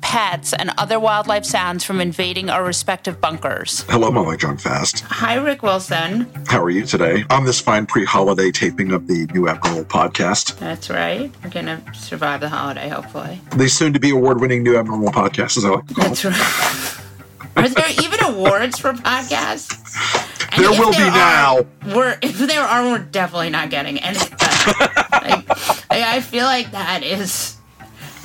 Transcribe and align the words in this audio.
pets, 0.00 0.52
and 0.52 0.70
other 0.78 1.00
wildlife 1.00 1.44
sounds 1.44 1.82
from 1.82 2.00
invading 2.00 2.48
our 2.50 2.64
respective 2.64 3.20
bunkers. 3.20 3.84
Hello, 3.88 4.10
Molly 4.10 4.36
Jong-Fast. 4.36 5.00
Hi, 5.00 5.34
Rick 5.34 5.62
Wilson. 5.62 6.30
How 6.46 6.62
are 6.62 6.70
you 6.70 6.86
today? 6.86 7.24
On 7.30 7.44
this 7.44 7.60
fine 7.60 7.86
pre-holiday 7.86 8.50
taping 8.52 8.92
of 8.92 9.08
the 9.08 9.26
New 9.34 9.48
Abnormal 9.48 9.86
podcast. 9.86 10.56
That's 10.58 10.88
right. 10.88 11.32
We're 11.42 11.50
going 11.50 11.66
to 11.66 11.82
survive 11.94 12.40
the 12.40 12.48
holiday, 12.48 12.88
hopefully. 12.88 13.40
The 13.56 13.68
soon-to-be 13.68 14.10
award-winning 14.10 14.62
New 14.62 14.76
Abnormal 14.76 15.10
podcast, 15.10 15.56
as 15.56 15.64
I 15.64 15.70
like 15.70 15.86
to 15.88 15.94
call 15.94 16.04
That's 16.04 16.24
right. 16.24 17.00
Are 17.56 17.68
there 17.68 17.90
even 18.02 18.22
awards 18.24 18.78
for 18.78 18.92
podcasts? 18.92 19.72
And 20.52 20.64
There 20.64 20.72
if 20.72 20.78
will 20.78 20.92
be 20.92 20.98
are, 20.98 21.10
now. 21.10 21.66
We're 21.94 22.16
if 22.22 22.38
there 22.38 22.62
are, 22.62 22.84
we're 22.84 22.98
definitely 22.98 23.50
not 23.50 23.70
getting 23.70 23.98
any. 23.98 24.18
of 24.18 24.30
like, 25.12 25.44
I 25.90 26.16
I 26.16 26.20
feel 26.20 26.44
like 26.44 26.70
that 26.72 27.02
is 27.02 27.56
we're 27.56 27.63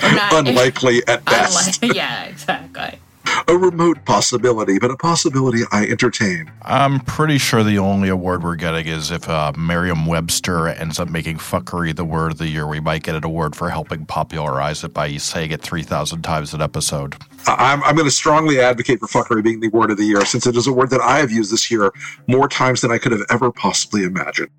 not 0.02 0.34
Unlikely 0.48 1.02
at 1.08 1.24
best. 1.26 1.82
Unlike, 1.82 1.96
yeah, 1.98 2.24
exactly. 2.26 3.00
A 3.48 3.56
remote 3.56 4.06
possibility, 4.06 4.80
but 4.80 4.90
a 4.90 4.98
possibility 4.98 5.62
I 5.72 5.86
entertain. 5.86 6.52
I'm 6.64 7.00
pretty 7.02 7.38
sure 7.38 7.64
the 7.64 7.78
only 7.78 8.10
award 8.10 8.44
we're 8.44 8.56
getting 8.56 8.88
is 8.88 9.12
if 9.12 9.30
uh, 9.30 9.52
Merriam-Webster 9.56 10.68
ends 10.70 11.00
up 11.00 11.10
making 11.10 11.38
fuckery 11.38 11.96
the 11.96 12.06
word 12.06 12.32
of 12.32 12.38
the 12.40 12.48
year. 12.48 12.66
We 12.66 12.80
might 12.80 13.04
get 13.04 13.14
an 13.16 13.24
award 13.24 13.56
for 13.56 13.70
helping 13.70 14.06
popularize 14.06 14.84
it 14.84 14.94
by 14.96 15.16
saying 15.18 15.52
it 15.52 15.62
3,000 15.62 16.24
times 16.24 16.54
an 16.56 16.62
episode. 16.62 17.16
I- 17.46 17.72
I'm, 17.72 17.84
I'm 17.84 17.96
going 17.96 18.08
to 18.08 18.12
strongly 18.12 18.60
advocate 18.60 19.00
for 19.00 19.08
fuckery 19.08 19.44
being 19.44 19.60
the 19.60 19.68
word 19.70 19.92
of 19.92 19.98
the 19.98 20.06
year, 20.06 20.26
since 20.26 20.48
it 20.48 20.56
is 20.56 20.66
a 20.66 20.74
word 20.74 20.90
that 20.90 21.02
I 21.02 21.20
have 21.20 21.32
used 21.32 21.52
this 21.52 21.70
year 21.70 21.92
more 22.28 22.48
times 22.48 22.82
than 22.82 22.92
I 22.92 22.98
could 22.98 23.12
have 23.12 23.22
ever 23.30 23.52
possibly 23.52 24.04
imagined. 24.04 24.50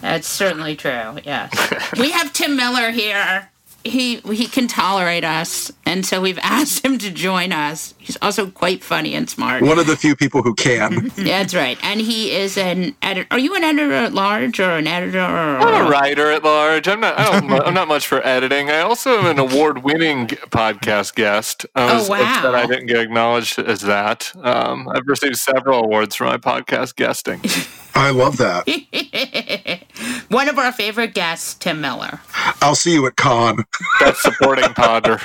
That's 0.00 0.26
certainly 0.28 0.74
true. 0.74 1.18
Yes, 1.24 1.50
we 1.98 2.10
have 2.10 2.32
Tim 2.32 2.56
Miller 2.56 2.90
here. 2.90 3.48
He 3.86 4.16
he 4.20 4.46
can 4.46 4.66
tolerate 4.68 5.24
us, 5.24 5.72
and 5.84 6.04
so 6.04 6.20
we've 6.20 6.38
asked 6.42 6.84
him 6.84 6.98
to 6.98 7.10
join 7.10 7.52
us. 7.52 7.94
He's 7.98 8.16
also 8.22 8.50
quite 8.50 8.82
funny 8.84 9.14
and 9.14 9.28
smart. 9.28 9.62
One 9.62 9.78
of 9.78 9.86
the 9.86 9.96
few 9.96 10.14
people 10.16 10.42
who 10.42 10.54
can. 10.54 11.10
That's 11.16 11.54
right, 11.54 11.78
and 11.82 12.00
he 12.00 12.32
is 12.32 12.56
an 12.58 12.94
editor. 13.02 13.26
Are 13.30 13.38
you 13.38 13.54
an 13.54 13.64
editor 13.64 13.92
at 13.92 14.12
large 14.12 14.60
or 14.60 14.70
an 14.70 14.86
editor? 14.86 15.20
Or, 15.20 15.58
I'm 15.58 15.86
a 15.86 15.90
writer 15.90 16.30
at 16.30 16.42
large. 16.44 16.88
I'm 16.88 17.00
not. 17.00 17.18
I 17.18 17.40
don't, 17.40 17.50
I'm 17.52 17.74
not 17.74 17.88
much 17.88 18.06
for 18.06 18.24
editing. 18.26 18.70
I 18.70 18.80
also 18.80 19.18
am 19.18 19.26
an 19.26 19.38
award-winning 19.38 20.28
podcast 20.28 21.14
guest. 21.14 21.66
I 21.74 21.86
Oh, 21.98 22.08
wow. 22.08 22.20
upset 22.20 22.54
I 22.54 22.66
didn't 22.66 22.86
get 22.86 22.98
acknowledged 22.98 23.58
as 23.58 23.80
that. 23.82 24.32
Um, 24.42 24.88
I've 24.88 25.06
received 25.06 25.36
several 25.36 25.84
awards 25.84 26.14
for 26.16 26.24
my 26.24 26.36
podcast 26.36 26.96
guesting. 26.96 27.40
I 27.96 28.10
love 28.10 28.36
that. 28.36 28.66
One 30.28 30.48
of 30.48 30.58
our 30.58 30.70
favorite 30.72 31.14
guests, 31.14 31.54
Tim 31.54 31.80
Miller. 31.80 32.20
I'll 32.60 32.74
see 32.74 32.92
you 32.92 33.06
at 33.06 33.16
con. 33.16 33.64
That's 34.00 34.20
supporting 34.22 34.64
Ponder. 34.74 35.18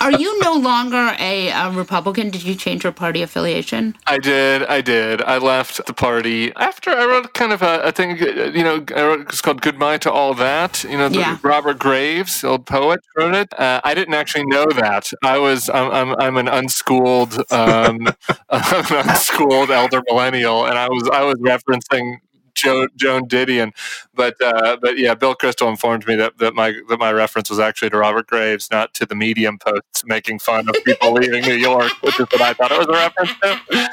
Are 0.00 0.12
you 0.12 0.40
no 0.42 0.54
longer 0.54 1.14
a, 1.18 1.48
a 1.50 1.70
Republican? 1.70 2.30
Did 2.30 2.42
you 2.42 2.54
change 2.54 2.82
your 2.82 2.92
party 2.92 3.22
affiliation? 3.22 3.96
I 4.06 4.18
did. 4.18 4.64
I 4.64 4.80
did. 4.80 5.22
I 5.22 5.38
left 5.38 5.86
the 5.86 5.92
party 5.92 6.52
after 6.56 6.90
I 6.90 7.04
wrote 7.06 7.32
kind 7.34 7.52
of 7.52 7.62
a, 7.62 7.80
a 7.82 7.92
thing. 7.92 8.16
You 8.18 8.64
know, 8.64 8.84
I 8.94 9.02
wrote, 9.02 9.20
it's 9.28 9.40
called 9.40 9.62
"Goodbye 9.62 9.98
to 9.98 10.10
All 10.10 10.34
That." 10.34 10.82
You 10.84 10.98
know, 10.98 11.08
the, 11.08 11.18
Yeah. 11.18 11.38
Robert 11.42 11.78
Graves, 11.78 12.40
the 12.40 12.48
old 12.48 12.66
poet, 12.66 13.00
wrote 13.16 13.34
it. 13.34 13.58
Uh, 13.58 13.80
I 13.84 13.94
didn't 13.94 14.14
actually 14.14 14.46
know 14.46 14.66
that. 14.74 15.10
I 15.22 15.38
was. 15.38 15.68
I'm. 15.70 15.90
I'm, 15.92 16.16
I'm 16.18 16.36
an 16.38 16.48
unschooled. 16.48 17.38
Um, 17.52 18.08
an 18.50 18.84
unschooled 18.90 19.70
elder 19.70 20.02
millennial, 20.08 20.66
and 20.66 20.76
I 20.76 20.88
was. 20.88 21.08
I 21.12 21.22
was 21.22 21.36
referencing. 21.38 22.15
Joe, 22.56 22.88
Joan 22.96 23.28
Didion, 23.28 23.72
but 24.14 24.34
uh, 24.42 24.76
but 24.80 24.98
yeah, 24.98 25.14
Bill 25.14 25.34
Kristol 25.36 25.68
informed 25.70 26.06
me 26.06 26.16
that, 26.16 26.38
that 26.38 26.54
my 26.54 26.74
that 26.88 26.98
my 26.98 27.12
reference 27.12 27.50
was 27.50 27.58
actually 27.60 27.90
to 27.90 27.98
Robert 27.98 28.26
Graves, 28.26 28.70
not 28.70 28.94
to 28.94 29.06
the 29.06 29.14
Medium 29.14 29.58
posts 29.58 30.04
making 30.06 30.38
fun 30.40 30.68
of 30.68 30.74
people 30.84 31.12
leaving 31.12 31.42
New 31.42 31.54
York, 31.54 31.92
which 32.02 32.18
is 32.18 32.26
what 32.30 32.40
I 32.40 32.52
thought 32.54 32.72
it 32.72 32.78
was 32.78 32.88
a 32.88 32.92
reference 32.92 33.30
to. 33.42 33.88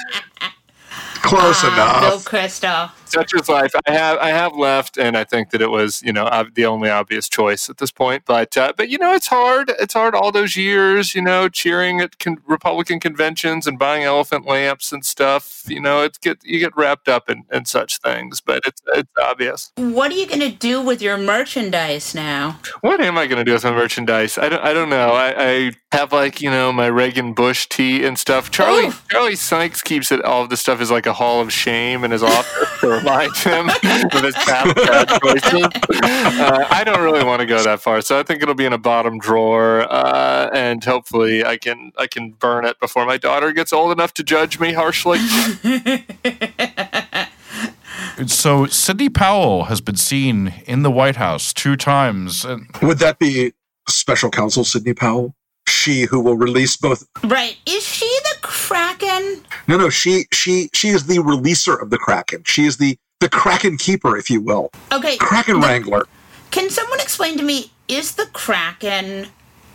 Close 1.21 1.59
Ah, 1.63 1.99
Bill 2.01 2.13
enough. 2.13 2.25
Kristol. 2.25 2.91
Such 3.13 3.33
is 3.33 3.49
life. 3.49 3.71
I 3.87 3.91
have 3.91 4.17
I 4.17 4.29
have 4.29 4.55
left, 4.55 4.97
and 4.97 5.15
I 5.15 5.23
think 5.23 5.51
that 5.51 5.61
it 5.61 5.69
was 5.69 6.01
you 6.01 6.11
know 6.11 6.27
the 6.53 6.65
only 6.65 6.89
obvious 6.89 7.29
choice 7.29 7.69
at 7.69 7.77
this 7.77 7.91
point. 7.91 8.23
But 8.25 8.57
uh, 8.57 8.73
but 8.75 8.89
you 8.89 8.97
know 8.97 9.13
it's 9.13 9.27
hard. 9.27 9.71
It's 9.79 9.93
hard 9.93 10.15
all 10.15 10.31
those 10.31 10.55
years. 10.55 11.15
You 11.15 11.21
know, 11.21 11.49
cheering 11.49 11.99
at 12.01 12.19
con- 12.19 12.41
Republican 12.47 12.99
conventions 12.99 13.67
and 13.67 13.77
buying 13.77 14.03
elephant 14.03 14.45
lamps 14.45 14.91
and 14.91 15.05
stuff. 15.05 15.63
You 15.67 15.79
know, 15.79 16.01
it's 16.01 16.17
get 16.17 16.39
you 16.43 16.59
get 16.59 16.75
wrapped 16.75 17.07
up 17.07 17.29
in, 17.29 17.43
in 17.51 17.65
such 17.65 17.97
things. 17.99 18.41
But 18.41 18.63
it's 18.65 18.81
it's 18.87 19.11
obvious. 19.21 19.71
What 19.75 20.11
are 20.11 20.15
you 20.15 20.27
going 20.27 20.39
to 20.39 20.51
do 20.51 20.81
with 20.81 21.01
your 21.01 21.17
merchandise 21.17 22.15
now? 22.15 22.59
What 22.81 23.01
am 23.01 23.17
I 23.17 23.27
going 23.27 23.39
to 23.39 23.45
do 23.45 23.53
with 23.53 23.63
my 23.63 23.71
merchandise? 23.71 24.37
I 24.37 24.49
don't 24.49 24.63
I 24.63 24.73
don't 24.73 24.89
know. 24.89 25.09
I, 25.09 25.33
I 25.37 25.71
have 25.91 26.11
like 26.11 26.41
you 26.41 26.49
know 26.49 26.71
my 26.73 26.87
Reagan 26.87 27.33
Bush 27.33 27.67
tee 27.67 28.03
and 28.05 28.17
stuff. 28.17 28.51
Charlie 28.51 28.87
Ooh. 28.87 28.93
Charlie 29.09 29.35
Sykes 29.35 29.81
keeps 29.81 30.11
it. 30.11 30.23
All 30.23 30.43
of 30.43 30.49
this 30.49 30.61
stuff 30.61 30.81
is 30.81 30.91
like 30.91 31.05
a 31.05 31.13
hall 31.13 31.41
of 31.41 31.51
shame 31.51 32.03
in 32.03 32.11
his 32.11 32.23
office 32.23 32.79
to 32.79 33.02
remind 33.03 33.35
him 33.35 33.69
of 33.69 34.23
his 34.23 34.35
past 34.35 34.75
bad 34.75 35.21
choices. 35.21 35.67
Uh, 36.03 36.67
I 36.69 36.83
don't 36.83 37.01
really 37.01 37.23
want 37.23 37.41
to 37.41 37.45
go 37.45 37.63
that 37.63 37.81
far, 37.81 38.01
so 38.01 38.19
I 38.19 38.23
think 38.23 38.41
it'll 38.41 38.55
be 38.55 38.65
in 38.65 38.73
a 38.73 38.77
bottom 38.77 39.19
drawer, 39.19 39.81
uh, 39.91 40.49
and 40.53 40.83
hopefully 40.83 41.45
I 41.45 41.57
can 41.57 41.91
I 41.97 42.07
can 42.07 42.31
burn 42.31 42.65
it 42.65 42.79
before 42.79 43.05
my 43.05 43.17
daughter 43.17 43.51
gets 43.51 43.73
old 43.73 43.91
enough 43.91 44.13
to 44.15 44.23
judge 44.23 44.59
me 44.59 44.73
harshly. 44.73 45.19
So 48.27 48.67
Sidney 48.67 49.09
Powell 49.09 49.65
has 49.65 49.81
been 49.81 49.95
seen 49.95 50.53
in 50.67 50.83
the 50.83 50.91
White 50.91 51.15
House 51.15 51.51
two 51.51 51.75
times. 51.75 52.45
And 52.45 52.67
Would 52.81 52.99
that 52.99 53.17
be 53.17 53.53
special 53.89 54.29
counsel 54.29 54.63
Sidney 54.63 54.93
Powell? 54.93 55.35
She 55.67 56.03
who 56.03 56.19
will 56.19 56.35
release 56.35 56.77
both 56.77 57.07
Right. 57.23 57.57
Is 57.65 57.83
she 57.83 58.05
the 58.23 58.35
Kraken? 58.41 59.41
No, 59.67 59.77
no, 59.77 59.89
she 59.89 60.25
she 60.31 60.69
she 60.73 60.89
is 60.89 61.07
the 61.07 61.17
releaser 61.17 61.81
of 61.81 61.89
the 61.89 61.97
Kraken. 61.97 62.43
She 62.45 62.65
is 62.65 62.77
the 62.77 62.97
the 63.19 63.29
Kraken 63.29 63.77
keeper, 63.77 64.17
if 64.17 64.29
you 64.29 64.41
will. 64.41 64.71
Okay. 64.91 65.17
Kraken 65.17 65.59
the- 65.59 65.67
wrangler. 65.67 66.05
Can 66.51 66.69
someone 66.69 66.99
explain 66.99 67.37
to 67.37 67.43
me, 67.43 67.71
is 67.87 68.13
the 68.13 68.27
Kraken 68.27 69.27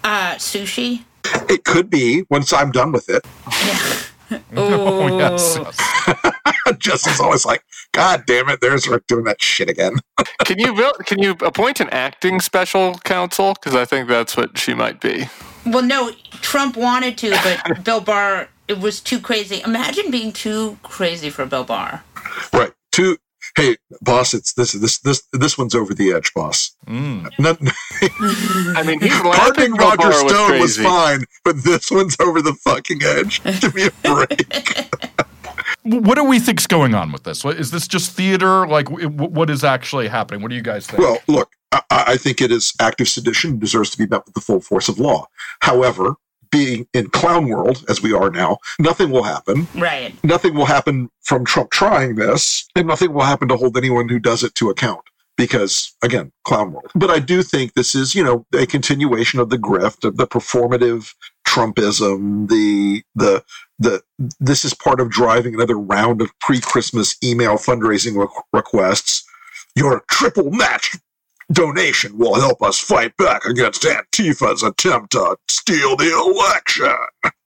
uh, 0.04 0.34
sushi? 0.34 1.02
It 1.50 1.64
could 1.64 1.90
be 1.90 2.24
once 2.30 2.52
I'm 2.52 2.70
done 2.70 2.92
with 2.92 3.08
it. 3.08 3.26
oh, 4.56 5.18
yes. 5.18 5.58
Justin's 6.78 7.20
always 7.20 7.46
like, 7.46 7.64
God 7.92 8.24
damn 8.26 8.48
it, 8.48 8.60
there's 8.60 8.86
Rick 8.86 9.06
doing 9.06 9.24
that 9.24 9.40
shit 9.40 9.70
again. 9.70 9.94
Can 10.44 10.58
you 10.58 10.74
build, 10.74 10.96
can 11.06 11.22
you 11.22 11.32
appoint 11.40 11.80
an 11.80 11.88
acting 11.90 12.40
special 12.40 12.94
counsel? 13.04 13.54
Because 13.54 13.74
I 13.74 13.84
think 13.84 14.08
that's 14.08 14.36
what 14.36 14.58
she 14.58 14.74
might 14.74 15.00
be. 15.00 15.28
Well, 15.64 15.82
no, 15.82 16.12
Trump 16.42 16.76
wanted 16.76 17.16
to, 17.18 17.30
but 17.30 17.84
Bill 17.84 18.00
Barr, 18.00 18.48
it 18.68 18.78
was 18.78 19.00
too 19.00 19.20
crazy. 19.20 19.62
Imagine 19.64 20.10
being 20.10 20.32
too 20.32 20.78
crazy 20.82 21.30
for 21.30 21.46
Bill 21.46 21.64
Barr. 21.64 22.04
right. 22.52 22.72
Two 22.92 23.16
hey, 23.56 23.76
boss, 24.00 24.34
it's 24.34 24.52
this 24.54 24.72
this 24.72 24.98
this 25.00 25.22
this 25.32 25.58
one's 25.58 25.74
over 25.74 25.94
the 25.94 26.12
edge, 26.12 26.32
boss. 26.34 26.74
Mm. 26.86 27.28
Not, 27.38 27.58
I 28.76 28.82
mean, 28.84 29.00
he's 29.00 29.10
laughing. 29.22 29.32
pardoning 29.32 29.72
Roger 29.74 29.96
Barr 29.96 30.12
Stone 30.12 30.60
was 30.60 30.76
crazy. 30.76 30.82
fine, 30.84 31.24
but 31.44 31.64
this 31.64 31.90
one's 31.90 32.16
over 32.20 32.40
the 32.40 32.54
fucking 32.54 33.02
edge. 33.02 33.42
Give 33.60 33.74
me 33.74 33.86
a 33.86 33.90
break. 34.02 34.94
What 35.84 36.16
do 36.16 36.24
we 36.24 36.38
think's 36.38 36.66
going 36.66 36.94
on 36.94 37.12
with 37.12 37.24
this? 37.24 37.44
Is 37.44 37.70
this 37.70 37.88
just 37.88 38.12
theater? 38.12 38.66
Like, 38.66 38.86
w- 38.86 39.08
w- 39.08 39.30
what 39.32 39.48
is 39.48 39.64
actually 39.64 40.08
happening? 40.08 40.42
What 40.42 40.50
do 40.50 40.54
you 40.56 40.62
guys 40.62 40.86
think? 40.86 40.98
Well, 40.98 41.18
look, 41.28 41.50
I, 41.72 41.82
I 41.90 42.16
think 42.16 42.42
it 42.42 42.50
is 42.52 42.74
active 42.80 43.08
sedition 43.08 43.52
and 43.52 43.60
deserves 43.60 43.90
to 43.90 43.98
be 43.98 44.06
met 44.06 44.24
with 44.26 44.34
the 44.34 44.40
full 44.40 44.60
force 44.60 44.88
of 44.88 44.98
law. 44.98 45.26
However, 45.60 46.16
being 46.50 46.86
in 46.94 47.08
clown 47.10 47.48
world 47.48 47.84
as 47.88 48.02
we 48.02 48.12
are 48.12 48.30
now, 48.30 48.58
nothing 48.78 49.10
will 49.10 49.24
happen. 49.24 49.66
Right. 49.74 50.12
Nothing 50.24 50.54
will 50.54 50.66
happen 50.66 51.10
from 51.22 51.44
Trump 51.44 51.70
trying 51.70 52.16
this, 52.16 52.68
and 52.74 52.86
nothing 52.86 53.12
will 53.12 53.22
happen 53.22 53.48
to 53.48 53.56
hold 53.56 53.76
anyone 53.76 54.08
who 54.08 54.18
does 54.18 54.42
it 54.42 54.54
to 54.56 54.70
account. 54.70 55.00
Because 55.36 55.94
again, 56.02 56.32
clown 56.44 56.72
world. 56.72 56.90
But 56.96 57.10
I 57.10 57.20
do 57.20 57.44
think 57.44 57.74
this 57.74 57.94
is, 57.94 58.12
you 58.12 58.24
know, 58.24 58.44
a 58.52 58.66
continuation 58.66 59.38
of 59.38 59.50
the 59.50 59.56
grift, 59.56 60.04
of 60.04 60.16
the 60.16 60.26
performative 60.26 61.14
Trumpism, 61.46 62.48
the 62.48 63.04
the 63.14 63.44
the 63.78 64.02
this 64.40 64.64
is 64.64 64.74
part 64.74 65.00
of 65.00 65.10
driving 65.10 65.54
another 65.54 65.78
round 65.78 66.20
of 66.20 66.30
pre-Christmas 66.40 67.16
email 67.22 67.54
fundraising 67.54 68.18
re- 68.18 68.42
requests. 68.52 69.24
Your 69.76 70.02
triple 70.10 70.50
match 70.50 70.96
donation 71.52 72.16
will 72.18 72.34
help 72.34 72.62
us 72.62 72.78
fight 72.78 73.16
back 73.16 73.44
against 73.44 73.84
Antifa's 73.84 74.62
attempt 74.62 75.12
to 75.12 75.36
steal 75.48 75.96
the 75.96 76.12
election. 76.12 76.94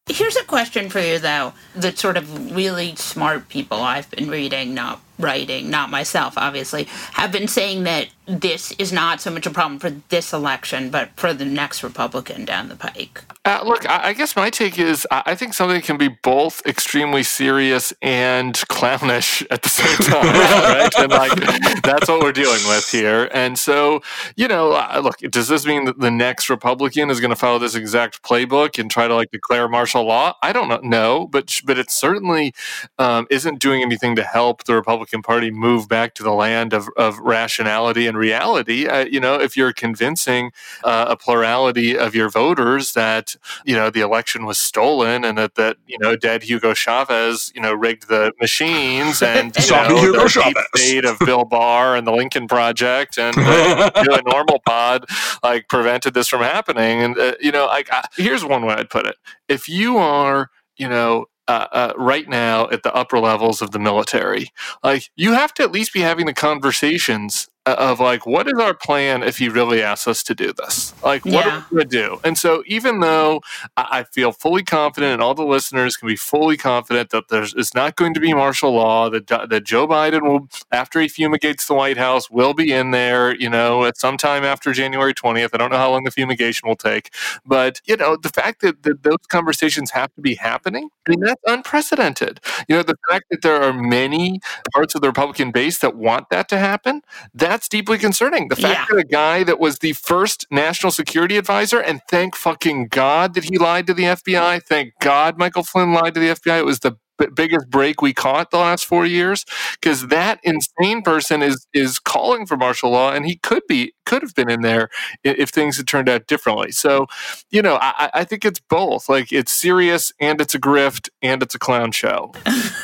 Here's 0.06 0.36
a 0.36 0.44
question 0.44 0.90
for 0.90 0.98
you, 0.98 1.18
though. 1.18 1.52
The 1.74 1.96
sort 1.96 2.16
of 2.16 2.54
really 2.54 2.96
smart 2.96 3.48
people 3.48 3.78
I've 3.78 4.10
been 4.10 4.28
reading, 4.28 4.74
not 4.74 5.00
writing, 5.22 5.70
not 5.70 5.90
myself, 5.90 6.34
obviously, 6.36 6.84
have 7.12 7.32
been 7.32 7.48
saying 7.48 7.84
that 7.84 8.08
this 8.26 8.72
is 8.72 8.92
not 8.92 9.20
so 9.20 9.30
much 9.30 9.46
a 9.46 9.50
problem 9.50 9.80
for 9.80 9.90
this 9.90 10.32
election, 10.32 10.90
but 10.90 11.10
for 11.16 11.34
the 11.34 11.44
next 11.44 11.82
Republican 11.82 12.44
down 12.44 12.68
the 12.68 12.76
pike. 12.76 13.24
Uh, 13.44 13.60
look, 13.64 13.88
I, 13.88 14.10
I 14.10 14.12
guess 14.12 14.36
my 14.36 14.48
take 14.48 14.78
is 14.78 15.06
I 15.10 15.22
I 15.32 15.34
think 15.34 15.54
something 15.54 15.80
can 15.82 15.96
be 15.96 16.08
both 16.22 16.64
extremely 16.64 17.24
serious 17.24 17.92
and 18.00 18.54
clownish 18.68 19.44
at 19.50 19.62
the 19.62 19.68
same 19.68 19.96
time, 20.08 20.26
right? 20.26 20.94
And 20.98 21.10
like 21.10 21.82
that's 21.82 22.08
what 22.08 22.20
we're 22.20 22.32
dealing 22.32 22.60
with 22.68 22.88
here. 22.88 23.28
And 23.32 23.58
so, 23.58 24.00
you 24.36 24.46
know, 24.46 24.72
uh, 24.72 25.00
look, 25.02 25.18
does 25.18 25.48
this 25.48 25.66
mean 25.66 25.86
that 25.86 25.98
the 25.98 26.10
next 26.10 26.48
Republican 26.48 27.10
is 27.10 27.18
going 27.18 27.30
to 27.30 27.36
follow 27.36 27.58
this 27.58 27.74
exact 27.74 28.22
playbook 28.22 28.78
and 28.78 28.88
try 28.88 29.08
to 29.08 29.14
like 29.14 29.32
declare 29.32 29.68
martial 29.68 30.04
law? 30.04 30.36
I 30.40 30.52
don't 30.52 30.68
know, 30.68 30.80
no, 30.82 31.26
but 31.26 31.60
but 31.64 31.78
it 31.78 31.90
certainly 31.90 32.54
um, 33.00 33.26
isn't 33.30 33.58
doing 33.58 33.82
anything 33.82 34.14
to 34.16 34.22
help 34.22 34.64
the 34.64 34.74
Republican 34.74 35.11
Party 35.20 35.50
move 35.50 35.88
back 35.88 36.14
to 36.14 36.22
the 36.22 36.32
land 36.32 36.72
of, 36.72 36.88
of 36.96 37.18
rationality 37.18 38.06
and 38.06 38.16
reality. 38.16 38.86
Uh, 38.86 39.04
you 39.04 39.20
know, 39.20 39.34
if 39.34 39.56
you're 39.56 39.72
convincing 39.72 40.52
uh, 40.84 41.06
a 41.08 41.16
plurality 41.16 41.98
of 41.98 42.14
your 42.14 42.30
voters 42.30 42.92
that 42.92 43.36
you 43.64 43.74
know 43.74 43.90
the 43.90 44.00
election 44.00 44.46
was 44.46 44.58
stolen 44.58 45.24
and 45.24 45.36
that 45.36 45.56
that 45.56 45.76
you 45.86 45.98
know 45.98 46.14
dead 46.16 46.44
Hugo 46.44 46.72
Chavez 46.72 47.52
you 47.54 47.60
know 47.60 47.72
rigged 47.74 48.08
the 48.08 48.32
machines 48.40 49.20
and 49.22 49.54
you 49.58 49.70
know, 49.70 49.98
Hugo 50.00 50.22
the 50.22 50.28
Chavez. 50.28 50.64
state 50.76 51.04
of 51.04 51.18
Bill 51.18 51.44
Barr 51.44 51.96
and 51.96 52.06
the 52.06 52.12
Lincoln 52.12 52.46
Project 52.46 53.18
and 53.18 53.34
uh, 53.36 53.90
do 54.02 54.14
a 54.14 54.22
normal 54.30 54.60
pod 54.64 55.04
like 55.42 55.68
prevented 55.68 56.14
this 56.14 56.28
from 56.28 56.40
happening. 56.40 57.02
And 57.02 57.18
uh, 57.18 57.34
you 57.40 57.50
know, 57.50 57.66
like 57.66 57.90
here's 58.16 58.44
one 58.44 58.64
way 58.64 58.74
I'd 58.74 58.90
put 58.90 59.06
it: 59.06 59.16
if 59.48 59.68
you 59.68 59.96
are 59.98 60.50
you 60.76 60.88
know 60.88 61.26
uh, 61.48 61.66
uh, 61.72 61.92
right 61.96 62.28
now 62.28 62.68
at 62.70 62.82
the 62.82 62.94
upper 62.94 63.18
levels 63.18 63.62
of 63.62 63.70
the 63.72 63.78
military. 63.78 64.50
Like, 64.82 65.10
you 65.16 65.32
have 65.32 65.52
to 65.54 65.62
at 65.62 65.72
least 65.72 65.92
be 65.92 66.00
having 66.00 66.26
the 66.26 66.34
conversations 66.34 67.48
Uh, 67.64 67.76
of 67.78 68.00
like, 68.00 68.26
what 68.26 68.48
is 68.48 68.54
our 68.58 68.74
plan 68.74 69.22
if 69.22 69.38
he 69.38 69.48
really 69.48 69.80
asks 69.80 70.08
us 70.08 70.24
to 70.24 70.34
do 70.34 70.52
this? 70.52 70.94
Like, 71.00 71.24
what 71.24 71.46
Yeah. 71.46 71.58
are 71.58 71.64
we 71.70 71.76
going 71.76 71.88
to 71.88 71.96
do? 71.96 72.18
And 72.24 72.36
so, 72.36 72.64
even 72.66 72.98
though 72.98 73.40
I 73.76 74.02
feel 74.02 74.32
fully 74.32 74.64
confident, 74.64 75.12
and 75.12 75.22
all 75.22 75.34
the 75.34 75.44
listeners 75.44 75.96
can 75.96 76.08
be 76.08 76.16
fully 76.16 76.56
confident 76.56 77.10
that 77.10 77.28
there's 77.28 77.54
is 77.54 77.72
not 77.72 77.94
going 77.94 78.14
to 78.14 78.20
be 78.20 78.34
martial 78.34 78.72
law, 78.72 79.08
that 79.10 79.28
that 79.28 79.62
Joe 79.64 79.86
Biden 79.86 80.22
will, 80.22 80.48
after 80.72 81.00
he 81.00 81.06
fumigates 81.06 81.64
the 81.68 81.74
White 81.74 81.98
House, 81.98 82.28
will 82.28 82.52
be 82.52 82.72
in 82.72 82.90
there, 82.90 83.32
you 83.36 83.48
know, 83.48 83.84
at 83.84 83.96
some 83.96 84.16
time 84.16 84.42
after 84.42 84.72
January 84.72 85.14
20th. 85.14 85.50
I 85.54 85.56
don't 85.58 85.70
know 85.70 85.78
how 85.78 85.92
long 85.92 86.02
the 86.02 86.10
fumigation 86.10 86.66
will 86.68 86.74
take, 86.74 87.14
but 87.46 87.80
you 87.86 87.96
know, 87.96 88.16
the 88.16 88.28
fact 88.30 88.60
that, 88.62 88.82
that 88.82 89.04
those 89.04 89.18
conversations 89.28 89.92
have 89.92 90.12
to 90.14 90.20
be 90.20 90.34
happening, 90.34 90.88
I 91.06 91.10
mean, 91.10 91.20
that's 91.20 91.42
unprecedented. 91.46 92.40
You 92.68 92.74
know, 92.76 92.82
the 92.82 92.96
fact 93.08 93.26
that 93.30 93.42
there 93.42 93.62
are 93.62 93.72
many 93.72 94.40
parts 94.74 94.96
of 94.96 95.00
the 95.00 95.06
Republican 95.08 95.52
base 95.52 95.78
that 95.78 95.94
want 95.96 96.28
that 96.30 96.48
to 96.48 96.58
happen, 96.58 97.02
that's 97.52 97.68
deeply 97.68 97.98
concerning. 97.98 98.48
The 98.48 98.56
fact 98.56 98.78
Yeah. 98.80 98.86
that 98.96 98.98
a 99.00 99.04
guy 99.04 99.44
that 99.44 99.60
was 99.60 99.78
the 99.80 99.92
first 99.92 100.46
national 100.50 100.90
security 100.90 101.36
advisor, 101.36 101.80
and 101.80 102.00
thank 102.08 102.34
fucking 102.34 102.88
God 102.88 103.34
that 103.34 103.44
he 103.44 103.58
lied 103.58 103.86
to 103.88 103.94
the 103.94 104.04
FBI. 104.04 104.58
Thank 104.58 104.94
God 105.00 105.36
Michael 105.36 105.62
Flynn 105.62 105.92
lied 105.92 106.14
to 106.14 106.20
the 106.20 106.30
FBI. 106.30 106.58
It 106.58 106.64
was 106.64 106.78
the 106.80 106.92
b- 107.18 107.26
biggest 107.34 107.68
break 107.68 108.00
we 108.00 108.14
caught 108.14 108.50
the 108.50 108.56
last 108.58 108.86
four 108.86 109.04
years 109.04 109.44
because 109.78 110.06
that 110.08 110.40
insane 110.42 111.02
person 111.02 111.42
is 111.42 111.66
is 111.74 111.98
calling 111.98 112.46
for 112.46 112.56
martial 112.56 112.90
law 112.90 113.12
and 113.12 113.26
he 113.26 113.36
could 113.36 113.62
be 113.68 113.92
could 114.06 114.22
have 114.22 114.34
been 114.34 114.48
in 114.50 114.62
there 114.62 114.88
if 115.22 115.50
things 115.50 115.76
had 115.76 115.86
turned 115.86 116.08
out 116.08 116.26
differently 116.26 116.72
so 116.72 117.06
you 117.50 117.60
know 117.62 117.76
i, 117.76 117.92
I- 118.04 118.10
I 118.20 118.24
think 118.24 118.44
it's 118.44 118.60
both 118.60 119.08
like 119.08 119.30
it's 119.32 119.52
serious 119.52 120.10
and 120.20 120.40
it's 120.40 120.54
a 120.54 120.58
grift 120.58 121.08
and 121.20 121.42
it's 121.42 121.54
a 121.54 121.58
clown 121.58 121.92
show 121.92 122.32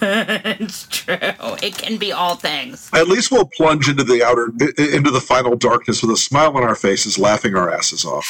it's 0.02 0.86
true. 0.88 1.16
It 1.62 1.76
can 1.76 1.96
be 1.98 2.12
all 2.12 2.36
things. 2.36 2.88
At 2.92 3.08
least 3.08 3.30
we'll 3.30 3.46
plunge 3.46 3.88
into 3.88 4.04
the 4.04 4.22
outer, 4.24 4.46
into 4.78 5.10
the 5.10 5.20
final 5.20 5.56
darkness 5.56 6.02
with 6.02 6.10
a 6.12 6.16
smile 6.16 6.56
on 6.56 6.62
our 6.62 6.74
faces, 6.74 7.18
laughing 7.18 7.54
our 7.56 7.70
asses 7.72 8.04
off. 8.04 8.26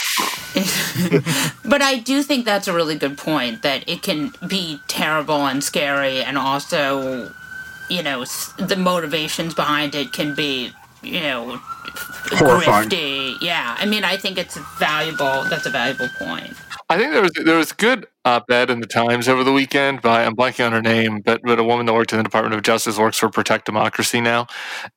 But 1.65 1.83
I 1.83 1.99
do 1.99 2.23
think 2.25 2.45
that's 2.45 2.67
a 2.67 2.73
really 2.75 2.97
good 2.97 3.17
point 3.17 3.63
that 3.63 3.89
it 3.89 4.03
can 4.03 4.33
be 4.49 4.81
terrible 4.89 5.47
and 5.47 5.63
scary, 5.63 6.21
and 6.23 6.37
also, 6.37 7.33
you 7.89 8.03
know, 8.03 8.25
the 8.59 8.77
motivations 8.77 9.55
behind 9.55 9.95
it 9.95 10.13
can 10.13 10.35
be, 10.35 10.73
you 11.03 11.21
know, 11.21 11.61
Horrifying. 12.33 12.89
grifty. 12.89 13.37
Yeah, 13.41 13.77
I 13.79 13.87
mean, 13.87 14.03
I 14.05 14.17
think 14.17 14.37
it's 14.37 14.57
valuable. 14.79 15.45
That's 15.45 15.67
a 15.67 15.71
valuable 15.71 16.09
point. 16.19 16.55
I 16.91 16.99
think 16.99 17.13
there 17.13 17.23
was 17.23 17.33
there 17.45 17.57
was 17.57 17.71
good 17.71 18.09
op-ed 18.25 18.69
in 18.69 18.81
the 18.81 18.87
Times 18.87 19.29
over 19.29 19.45
the 19.45 19.53
weekend 19.53 20.03
by 20.03 20.25
I'm 20.25 20.35
blanking 20.35 20.67
on 20.67 20.73
her 20.73 20.83
name, 20.83 21.21
but 21.21 21.41
but 21.45 21.61
a 21.61 21.63
woman 21.63 21.87
that 21.87 21.93
worked 21.93 22.13
in 22.13 22.19
the 22.19 22.25
Department 22.25 22.53
of 22.57 22.63
Justice 22.63 22.99
works 22.99 23.17
for 23.17 23.31
Protect 23.31 23.65
Democracy 23.65 24.21
now. 24.21 24.49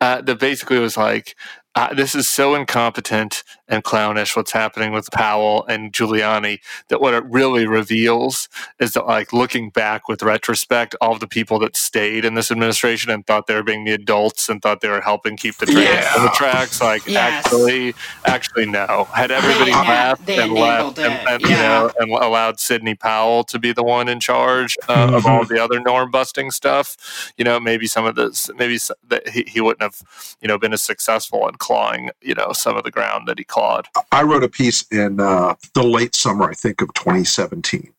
Uh, 0.02 0.20
that 0.22 0.40
basically 0.40 0.80
was 0.80 0.98
like, 0.98 1.36
uh, 1.76 1.94
this 1.94 2.16
is 2.16 2.28
so 2.28 2.56
incompetent 2.56 3.44
and 3.74 3.84
clownish 3.84 4.36
what's 4.36 4.52
happening 4.52 4.92
with 4.92 5.10
Powell 5.12 5.66
and 5.68 5.92
Giuliani 5.92 6.60
that 6.90 7.02
what 7.02 7.14
it 7.14 7.24
really 7.26 7.66
reveals 7.66 8.48
is 8.80 8.94
that 8.94 9.08
like 9.08 9.34
looking 9.34 9.70
back 9.72 10.08
with 10.08 10.22
retrospect, 10.22 10.96
all 11.02 11.14
of 11.14 11.20
the 11.20 11.28
people 11.28 11.58
that 11.60 11.76
stayed 11.76 12.24
in 12.24 12.36
this 12.36 12.52
administration 12.52 13.10
and 13.12 13.26
thought 13.26 13.48
they 13.48 13.56
were 13.56 13.64
being 13.64 13.84
the 13.84 13.94
adults 13.94 14.48
and 14.50 14.62
thought 14.62 14.82
they 14.82 14.90
were 14.90 15.02
helping 15.02 15.36
keep 15.38 15.58
the 15.58 15.66
trains 15.66 15.90
Yeah. 15.90 16.14
on 16.18 16.24
the 16.24 16.30
tracks, 16.32 16.82
like 16.82 17.06
Yes. 17.08 17.46
actually, 17.46 17.96
actually 18.26 18.66
no. 18.68 19.08
Had 19.14 19.32
everybody 19.32 19.72
ena- 19.72 19.82
left 19.90 20.26
they 20.26 20.38
and 20.38 20.54
left 20.54 20.98
enabled 20.98 21.00
and, 21.00 21.14
it, 21.14 21.28
and, 21.34 21.42
you 21.42 21.56
know 21.58 21.92
and 22.00 22.12
allowed 22.12 22.60
Sidney 22.60 22.96
Powell 22.96 23.44
to 23.46 23.58
be 23.60 23.72
the 23.74 23.84
one 23.84 24.08
in 24.08 24.20
charge 24.20 24.78
uh, 24.88 25.12
of 25.14 25.26
all 25.26 25.46
the 25.46 25.62
other 25.64 25.80
norm 25.80 26.12
busting 26.12 26.52
stuff, 26.52 27.34
you 27.38 27.44
know, 27.44 27.60
maybe 27.60 27.88
some 27.88 28.06
of 28.06 28.16
this, 28.16 28.50
maybe 28.56 28.76
s- 28.76 28.92
that 29.08 29.28
he, 29.30 29.44
he 29.48 29.62
wouldn't 29.62 29.82
have, 29.82 30.02
you 30.42 30.48
know, 30.48 30.58
been 30.60 30.74
as 30.74 30.84
successful 30.84 31.48
in 31.48 31.56
clawing, 31.56 32.12
you 32.22 32.36
know, 32.36 32.52
some 32.54 32.76
of 32.78 32.84
the 32.84 32.92
ground 32.92 33.28
that 33.28 33.38
he 33.40 33.44
clawed. 33.44 33.63
I 34.12 34.24
wrote 34.24 34.44
a 34.44 34.50
piece 34.50 34.86
in 34.92 35.20
uh, 35.20 35.56
the 35.74 35.84
late 35.84 36.16
summer, 36.16 36.50
I 36.50 36.54
think, 36.54 36.82
of 36.82 36.94
2017, 36.94 37.94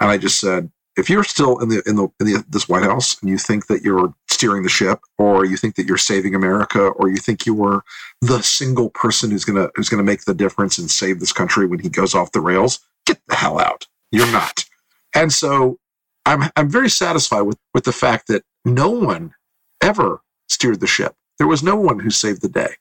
and 0.00 0.10
I 0.10 0.18
just 0.18 0.40
said, 0.40 0.70
if 0.96 1.08
you're 1.08 1.24
still 1.24 1.58
in 1.58 1.68
the 1.68 1.82
in 1.86 1.96
the 1.96 2.08
in 2.20 2.26
the, 2.26 2.44
this 2.48 2.68
White 2.68 2.82
House 2.82 3.20
and 3.20 3.30
you 3.30 3.38
think 3.38 3.66
that 3.68 3.82
you're 3.82 4.12
steering 4.28 4.62
the 4.62 4.68
ship, 4.68 5.00
or 5.18 5.44
you 5.44 5.56
think 5.56 5.76
that 5.76 5.86
you're 5.86 5.96
saving 5.96 6.34
America, 6.34 6.88
or 6.88 7.08
you 7.08 7.16
think 7.16 7.46
you 7.46 7.54
were 7.54 7.82
the 8.20 8.42
single 8.42 8.90
person 8.90 9.30
who's 9.30 9.44
gonna 9.44 9.70
who's 9.74 9.88
gonna 9.88 10.02
make 10.02 10.24
the 10.24 10.34
difference 10.34 10.78
and 10.78 10.90
save 10.90 11.20
this 11.20 11.32
country 11.32 11.66
when 11.66 11.78
he 11.78 11.88
goes 11.88 12.14
off 12.14 12.32
the 12.32 12.40
rails, 12.40 12.80
get 13.06 13.20
the 13.28 13.36
hell 13.36 13.58
out. 13.58 13.86
You're 14.10 14.30
not. 14.30 14.64
And 15.14 15.32
so 15.32 15.78
I'm 16.26 16.50
I'm 16.56 16.68
very 16.68 16.90
satisfied 16.90 17.42
with 17.42 17.58
with 17.74 17.84
the 17.84 17.92
fact 17.92 18.26
that 18.28 18.44
no 18.64 18.90
one 18.90 19.34
ever 19.80 20.22
steered 20.48 20.80
the 20.80 20.86
ship. 20.86 21.14
There 21.38 21.46
was 21.46 21.62
no 21.62 21.76
one 21.76 22.00
who 22.00 22.10
saved 22.10 22.42
the 22.42 22.48
day. 22.48 22.74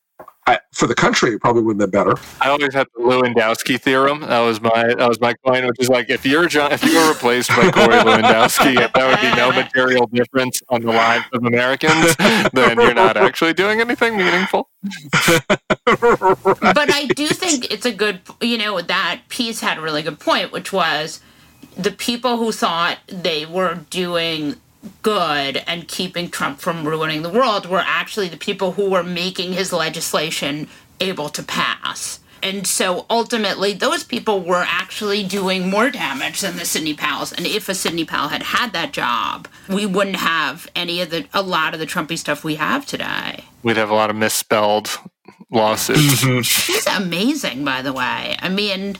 I, 0.49 0.59
for 0.71 0.87
the 0.87 0.95
country, 0.95 1.35
it 1.35 1.41
probably 1.41 1.61
would 1.61 1.79
have 1.79 1.91
been 1.91 2.03
better. 2.03 2.19
I 2.41 2.49
always 2.49 2.73
had 2.73 2.87
the 2.95 3.03
Lewandowski 3.03 3.79
theorem. 3.79 4.21
That 4.21 4.39
was 4.39 4.59
my 4.59 4.95
that 4.95 5.07
was 5.07 5.21
my 5.21 5.35
coin, 5.45 5.67
which 5.67 5.79
is 5.79 5.89
like 5.89 6.09
if 6.09 6.25
you're 6.25 6.47
John, 6.47 6.71
if 6.71 6.83
you 6.83 6.95
were 6.95 7.09
replaced 7.09 7.49
by 7.49 7.69
Corey 7.69 7.97
Lewandowski, 7.99 8.81
if 8.81 8.91
there 8.93 9.07
would 9.07 9.21
be 9.21 9.35
no 9.35 9.51
material 9.51 10.07
difference 10.07 10.63
on 10.69 10.81
the 10.81 10.91
lives 10.91 11.25
of 11.33 11.45
Americans, 11.45 12.15
then 12.53 12.79
you're 12.79 12.95
not 12.95 13.15
actually 13.15 13.53
doing 13.53 13.79
anything 13.79 14.17
meaningful. 14.17 14.69
but 14.81 15.69
I 15.85 17.07
do 17.15 17.27
think 17.27 17.71
it's 17.71 17.85
a 17.85 17.93
good, 17.93 18.21
you 18.41 18.57
know, 18.57 18.81
that 18.81 19.21
piece 19.29 19.59
had 19.59 19.77
a 19.77 19.81
really 19.81 20.01
good 20.01 20.19
point, 20.19 20.51
which 20.51 20.73
was 20.73 21.21
the 21.77 21.91
people 21.91 22.37
who 22.37 22.51
thought 22.51 22.97
they 23.07 23.45
were 23.45 23.81
doing 23.91 24.55
good 25.01 25.57
and 25.67 25.87
keeping 25.87 26.29
Trump 26.29 26.59
from 26.59 26.87
ruining 26.87 27.21
the 27.21 27.29
world 27.29 27.65
were 27.65 27.83
actually 27.85 28.29
the 28.29 28.37
people 28.37 28.73
who 28.73 28.89
were 28.89 29.03
making 29.03 29.53
his 29.53 29.73
legislation 29.73 30.67
able 30.99 31.29
to 31.29 31.43
pass. 31.43 32.19
And 32.41 32.65
so 32.65 33.05
ultimately, 33.09 33.73
those 33.73 34.03
people 34.03 34.41
were 34.41 34.65
actually 34.65 35.23
doing 35.23 35.69
more 35.69 35.89
damage 35.89 36.41
than 36.41 36.55
the 36.55 36.65
Sidney 36.65 36.93
Powells. 36.93 37.33
And 37.33 37.45
if 37.45 37.67
a 37.67 37.75
Sidney 37.75 38.05
Powell 38.05 38.29
had 38.29 38.43
had 38.43 38.71
that 38.73 38.93
job, 38.93 39.47
we 39.67 39.85
wouldn't 39.85 40.15
have 40.15 40.69
any 40.75 41.01
of 41.01 41.09
the, 41.09 41.27
a 41.33 41.41
lot 41.41 41.73
of 41.73 41.81
the 41.81 41.85
Trumpy 41.85 42.17
stuff 42.17 42.43
we 42.43 42.55
have 42.55 42.85
today. 42.85 43.43
We'd 43.61 43.77
have 43.77 43.89
a 43.89 43.95
lot 43.95 44.09
of 44.09 44.15
misspelled 44.15 44.89
lawsuit. 45.51 45.97
She's 45.97 46.85
mm-hmm. 46.85 47.03
amazing, 47.03 47.65
by 47.65 47.81
the 47.81 47.91
way. 47.91 48.37
I 48.39 48.47
mean, 48.47 48.97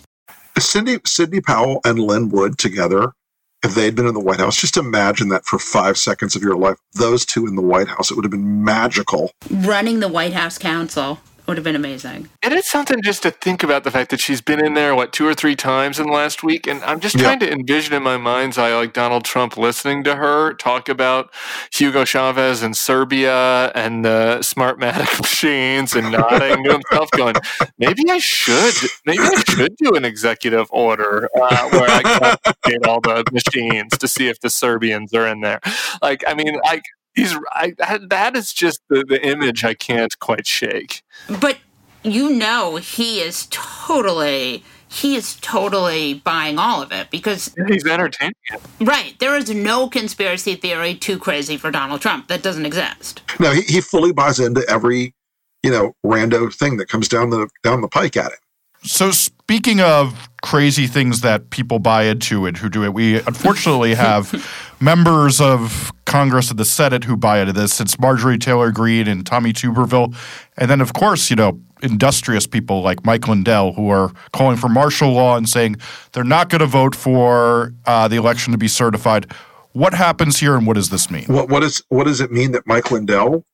Cindy 0.57 0.98
Sidney 1.05 1.41
Powell 1.41 1.79
and 1.86 2.00
Lin 2.00 2.29
Wood 2.29 2.57
together, 2.57 3.13
if 3.63 3.75
they'd 3.75 3.95
been 3.95 4.07
in 4.07 4.13
the 4.13 4.19
White 4.19 4.39
House, 4.39 4.59
just 4.59 4.77
imagine 4.77 5.29
that 5.29 5.45
for 5.45 5.59
five 5.59 5.97
seconds 5.97 6.35
of 6.35 6.41
your 6.41 6.55
life, 6.55 6.77
those 6.93 7.25
two 7.25 7.45
in 7.45 7.55
the 7.55 7.61
White 7.61 7.87
House, 7.87 8.09
it 8.09 8.15
would 8.15 8.23
have 8.23 8.31
been 8.31 8.63
magical. 8.63 9.31
running 9.49 9.99
the 9.99 10.07
White 10.07 10.33
House 10.33 10.57
Counsel 10.57 11.19
would 11.50 11.58
have 11.58 11.63
been 11.63 11.75
amazing. 11.75 12.29
And 12.41 12.53
It 12.53 12.58
is 12.60 12.68
something 12.68 13.01
just 13.03 13.24
to 13.24 13.32
think 13.32 13.63
about 13.63 13.84
the 13.84 13.91
fact 13.91 14.12
that 14.12 14.20
she's 14.20 14.39
been 14.39 14.63
in 14.63 14.75
there, 14.75 14.96
what, 14.96 15.12
two 15.12 15.25
or 15.25 15.34
three 15.34 15.56
times 15.56 16.00
in 16.00 16.06
the 16.08 16.13
last 16.13 16.44
week. 16.44 16.68
And 16.68 16.82
I'm 16.84 17.00
just 17.00 17.15
Yeah. 17.15 17.24
trying 17.24 17.39
to 17.39 17.51
envision 17.51 17.94
in 17.94 18.03
my 18.03 18.18
mind's 18.18 18.58
eye, 18.58 18.74
like 18.75 18.94
Donald 18.94 19.25
Trump 19.25 19.58
listening 19.58 20.03
to 20.06 20.15
her 20.15 20.53
talk 20.53 20.88
about 20.88 21.32
Hugo 21.74 22.06
Chavez 22.06 22.62
and 22.63 22.77
Serbia 22.77 23.72
and 23.75 24.06
the 24.06 24.38
Smartmatic 24.41 25.20
machines 25.22 25.96
and 25.96 26.12
nodding 26.12 26.63
to 26.63 26.72
himself, 26.72 27.10
going, 27.12 27.36
maybe 27.77 28.03
I 28.10 28.20
should, 28.20 28.75
maybe 29.06 29.24
I 29.24 29.44
should 29.50 29.75
do 29.77 29.96
an 29.96 30.06
executive 30.06 30.68
order 30.70 31.29
uh, 31.36 31.70
where 31.70 31.89
I 31.89 32.01
confiscate 32.44 32.86
all 32.86 33.01
the 33.01 33.24
machines 33.32 33.98
to 33.98 34.08
see 34.08 34.27
if 34.29 34.39
the 34.39 34.50
Serbians 34.50 35.13
are 35.13 35.27
in 35.27 35.41
there. 35.41 35.60
Like, 36.01 36.24
I 36.27 36.36
mean, 36.36 36.60
I. 36.65 36.82
He's 37.21 37.35
I, 37.53 37.73
that- 37.77 38.09
that 38.09 38.35
is 38.35 38.53
just 38.53 38.79
the, 38.89 39.03
the 39.07 39.25
image 39.25 39.63
I 39.63 39.73
can't 39.73 40.17
quite 40.19 40.47
shake. 40.47 41.03
But 41.41 41.57
you 42.03 42.29
know, 42.29 42.77
he 42.77 43.19
is 43.19 43.47
totally. 43.49 44.63
He 44.91 45.15
is 45.15 45.35
totally 45.35 46.15
buying 46.15 46.57
all 46.57 46.81
of 46.81 46.91
it 46.91 47.11
because, 47.11 47.53
He's 47.67 47.85
entertaining. 47.85 48.33
it. 48.49 48.59
right, 48.81 49.13
there 49.19 49.35
is 49.35 49.47
no 49.51 49.88
conspiracy 49.88 50.55
theory 50.55 50.95
too 50.95 51.19
crazy 51.19 51.57
for 51.57 51.69
Donald 51.69 52.01
Trump. 52.01 52.27
That 52.27 52.41
doesn't 52.41 52.65
exist. 52.65 53.21
No, 53.39 53.51
he, 53.51 53.61
he 53.61 53.81
fully 53.81 54.11
buys 54.13 54.39
into 54.39 54.65
every, 54.67 55.13
you 55.61 55.69
know, 55.69 55.93
rando 56.03 56.51
thing 56.51 56.77
that 56.77 56.88
comes 56.89 57.07
down 57.07 57.29
the 57.29 57.47
down 57.61 57.81
the 57.81 57.88
pike 57.88 58.17
at 58.17 58.31
him. 58.31 58.39
So 58.81 59.11
speaking 59.11 59.79
of 59.79 60.27
crazy 60.41 60.88
things 60.88 61.21
that 61.21 61.51
people 61.51 61.77
buy 61.77 62.03
into 62.05 62.47
and 62.47 62.57
who 62.57 62.67
do 62.67 62.83
it, 62.83 62.91
we 62.93 63.19
unfortunately 63.19 63.93
have 63.93 64.31
members 64.81 65.41
of 65.41 65.91
Congress 66.05 66.50
and 66.50 66.59
the 66.59 66.65
Senate 66.65 67.03
who 67.03 67.15
buy 67.17 67.39
into 67.39 67.53
this. 67.53 67.79
It's 67.79 68.00
Marjorie 68.00 68.38
Taylor 68.38 68.71
Greene 68.71 69.07
and 69.07 69.25
Tommy 69.25 69.53
Tuberville, 69.53 70.15
and 70.57 70.69
then 70.69 70.81
of 70.81 70.93
course, 70.93 71.29
you 71.29 71.36
know, 71.36 71.59
industrious 71.81 72.45
people 72.48 72.81
like 72.81 73.05
Mike 73.05 73.27
Lindell 73.27 73.74
who 73.74 73.89
are 73.89 74.12
calling 74.33 74.57
for 74.57 74.67
martial 74.67 75.12
law 75.13 75.38
and 75.38 75.48
saying 75.48 75.77
they're 76.12 76.24
not 76.24 76.50
going 76.50 76.59
to 76.59 76.65
vote 76.65 76.93
for 76.95 77.74
uh, 77.86 78.07
the 78.07 78.17
election 78.17 78.51
to 78.51 78.57
be 78.57 78.67
certified. 78.67 79.31
What 79.74 79.93
happens 79.93 80.39
here, 80.39 80.55
and 80.55 80.65
what 80.65 80.74
does 80.75 80.89
this 80.89 81.09
mean? 81.12 81.25
What 81.27 81.50
what 81.50 81.63
is 81.63 81.83
what 81.89 82.05
does 82.05 82.21
it 82.21 82.31
mean 82.31 82.51
that 82.53 82.65
Mike 82.65 82.89
Lindell 82.91 83.45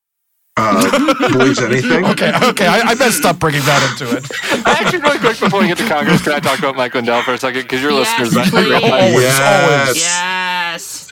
uh, 0.56 1.28
believes 1.30 1.58
anything? 1.60 2.04
Okay, 2.06 2.32
okay, 2.42 2.66
I, 2.66 2.80
I 2.80 2.94
messed 2.94 3.24
up 3.26 3.38
bringing 3.38 3.60
that 3.62 3.90
into 3.90 4.16
it. 4.16 4.24
Actually, 4.66 5.02
really 5.02 5.18
quick 5.18 5.38
before 5.38 5.60
we 5.60 5.66
get 5.68 5.76
to 5.78 5.86
Congress, 5.86 6.22
can 6.22 6.32
I 6.32 6.40
talk 6.40 6.58
about 6.58 6.74
Mike 6.74 6.94
Lindell 6.94 7.22
for 7.22 7.34
a 7.34 7.38
second? 7.38 7.62
Because 7.62 7.82
your 7.82 7.90
Yes, 7.92 8.18
listeners 8.18 8.34
might 8.34 8.48
please. 8.50 8.72
Always, 8.72 9.22
Yes. 9.22 9.84
always. 9.84 9.96
Yes. 9.98 10.55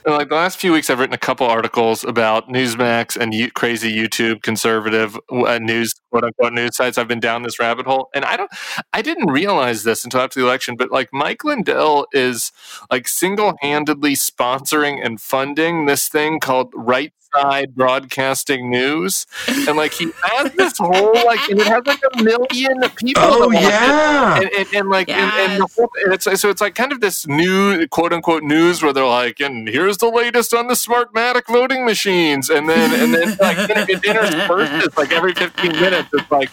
Like 0.07 0.29
the 0.29 0.35
last 0.35 0.59
few 0.59 0.71
weeks, 0.71 0.91
I've 0.91 0.99
written 0.99 1.15
a 1.15 1.17
couple 1.17 1.47
articles 1.47 2.03
about 2.03 2.47
Newsmax 2.47 3.17
and 3.17 3.33
you, 3.33 3.49
crazy 3.49 3.91
YouTube 3.91 4.43
conservative 4.43 5.17
uh, 5.31 5.57
news, 5.57 5.95
quote 6.11 6.25
unquote, 6.25 6.53
news 6.53 6.75
sites. 6.75 6.99
I've 6.99 7.07
been 7.07 7.19
down 7.19 7.41
this 7.41 7.59
rabbit 7.59 7.87
hole, 7.87 8.09
and 8.13 8.23
I 8.23 8.37
don't, 8.37 8.51
I 8.93 9.01
didn't 9.01 9.31
realize 9.31 9.83
this 9.83 10.03
until 10.03 10.21
after 10.21 10.39
the 10.39 10.45
election. 10.45 10.75
But 10.75 10.91
like 10.91 11.09
Mike 11.11 11.43
Lindell 11.43 12.05
is 12.11 12.51
like 12.91 13.07
single 13.07 13.55
handedly 13.61 14.13
sponsoring 14.13 15.03
and 15.03 15.19
funding 15.19 15.87
this 15.87 16.07
thing 16.07 16.39
called 16.39 16.71
Right 16.75 17.11
Side 17.35 17.75
Broadcasting 17.75 18.69
News, 18.69 19.25
and 19.47 19.77
like 19.77 19.93
he 19.93 20.11
has 20.23 20.51
this 20.53 20.77
whole 20.79 21.13
like, 21.25 21.47
and 21.49 21.59
it 21.59 21.67
has 21.67 21.85
like 21.85 22.01
a 22.13 22.23
million 22.23 22.81
people. 22.95 23.23
Oh 23.23 23.39
that 23.39 23.55
watch 23.55 23.55
it 23.55 23.61
yeah. 23.61 24.35
and, 24.37 24.49
and, 24.57 24.67
and 24.73 24.89
like 24.89 25.09
and, 25.09 25.51
and 25.51 25.61
the 25.61 25.67
whole, 25.75 25.89
and 26.03 26.13
it's 26.13 26.25
so 26.39 26.49
it's 26.49 26.61
like 26.61 26.75
kind 26.75 26.91
of 26.91 27.01
this 27.01 27.27
new 27.27 27.87
quote 27.87 28.13
unquote 28.13 28.43
news 28.43 28.81
where 28.81 28.93
they're 28.93 29.05
like 29.05 29.39
and 29.39 29.67
here's 29.67 29.97
the 29.97 30.09
latest 30.09 30.53
on 30.53 30.67
the 30.67 30.73
smartmatic 30.73 31.47
voting 31.47 31.85
machines 31.85 32.49
and 32.49 32.69
then 32.69 32.99
and 32.99 33.13
then 33.13 33.37
like 33.39 33.69
it, 33.69 33.89
it 33.89 34.05
intersperses 34.05 34.95
like 34.97 35.11
every 35.11 35.33
15 35.33 35.71
minutes 35.73 36.09
it's 36.13 36.31
like 36.31 36.49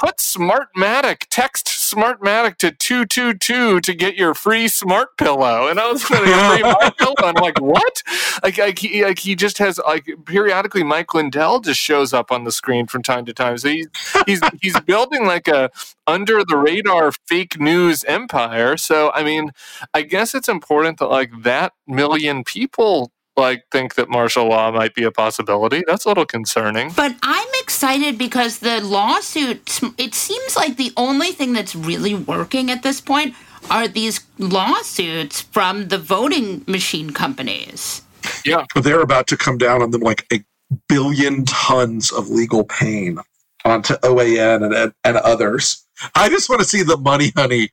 put 0.00 0.16
smartmatic 0.16 1.26
text 1.28 1.66
smartmatic 1.66 2.56
to 2.56 2.70
222 2.70 3.80
to 3.80 3.94
get 3.94 4.16
your 4.16 4.32
free 4.34 4.66
smart 4.66 5.16
pillow. 5.18 5.68
And 5.68 5.78
i 5.78 5.92
was 5.92 6.08
like 6.10 6.22
free 6.22 6.60
smart 6.60 6.96
pillow. 6.98 7.14
I'm 7.18 7.34
like 7.34 7.60
what? 7.60 8.02
Like, 8.42 8.56
like 8.56 8.78
he 8.78 9.04
like 9.04 9.18
he 9.18 9.36
just 9.36 9.58
has 9.58 9.78
like 9.86 10.08
periodically 10.24 10.82
mike 10.82 11.12
lindell 11.12 11.60
just 11.60 11.78
shows 11.78 12.14
up 12.14 12.32
on 12.32 12.44
the 12.44 12.52
screen 12.52 12.86
from 12.86 13.02
time 13.02 13.26
to 13.26 13.34
time. 13.34 13.58
So 13.58 13.68
he's 13.68 13.88
he's 14.26 14.40
he's 14.62 14.80
building 14.86 15.26
like 15.26 15.48
a 15.48 15.70
under 16.06 16.42
the 16.44 16.56
radar 16.56 17.12
fake 17.12 17.60
news 17.60 18.02
empire. 18.04 18.78
So 18.78 19.10
I 19.12 19.22
mean, 19.22 19.50
I 19.92 20.02
guess 20.02 20.34
it's 20.34 20.48
important 20.48 20.98
that 20.98 21.10
like 21.10 21.30
that 21.42 21.74
million 21.86 22.42
people 22.42 23.12
like 23.36 23.64
think 23.70 23.94
that 23.94 24.08
martial 24.08 24.48
law 24.48 24.70
might 24.70 24.94
be 24.94 25.04
a 25.04 25.10
possibility. 25.10 25.82
That's 25.86 26.04
a 26.04 26.08
little 26.08 26.26
concerning. 26.26 26.92
But 26.94 27.16
I'm 27.22 27.48
excited 27.60 28.18
because 28.18 28.58
the 28.58 28.80
lawsuit, 28.80 29.80
it 29.98 30.14
seems 30.14 30.56
like 30.56 30.76
the 30.76 30.92
only 30.96 31.32
thing 31.32 31.52
that's 31.52 31.74
really 31.74 32.14
working 32.14 32.70
at 32.70 32.82
this 32.82 33.00
point 33.00 33.34
are 33.70 33.88
these 33.88 34.20
lawsuits 34.38 35.40
from 35.40 35.88
the 35.88 35.98
voting 35.98 36.64
machine 36.66 37.10
companies. 37.10 38.02
Yeah. 38.44 38.64
They're 38.74 39.00
about 39.00 39.26
to 39.28 39.36
come 39.36 39.58
down 39.58 39.82
on 39.82 39.90
them 39.90 40.00
like 40.00 40.26
a 40.32 40.42
billion 40.88 41.44
tons 41.44 42.12
of 42.12 42.28
legal 42.28 42.64
pain 42.64 43.18
uh, 43.18 43.22
onto 43.64 43.94
OAN 43.94 44.64
and, 44.64 44.74
and, 44.74 44.92
and 45.04 45.16
others. 45.18 45.86
I 46.14 46.28
just 46.28 46.48
want 46.48 46.60
to 46.60 46.68
see 46.68 46.82
the 46.82 46.96
money 46.96 47.32
honey 47.36 47.70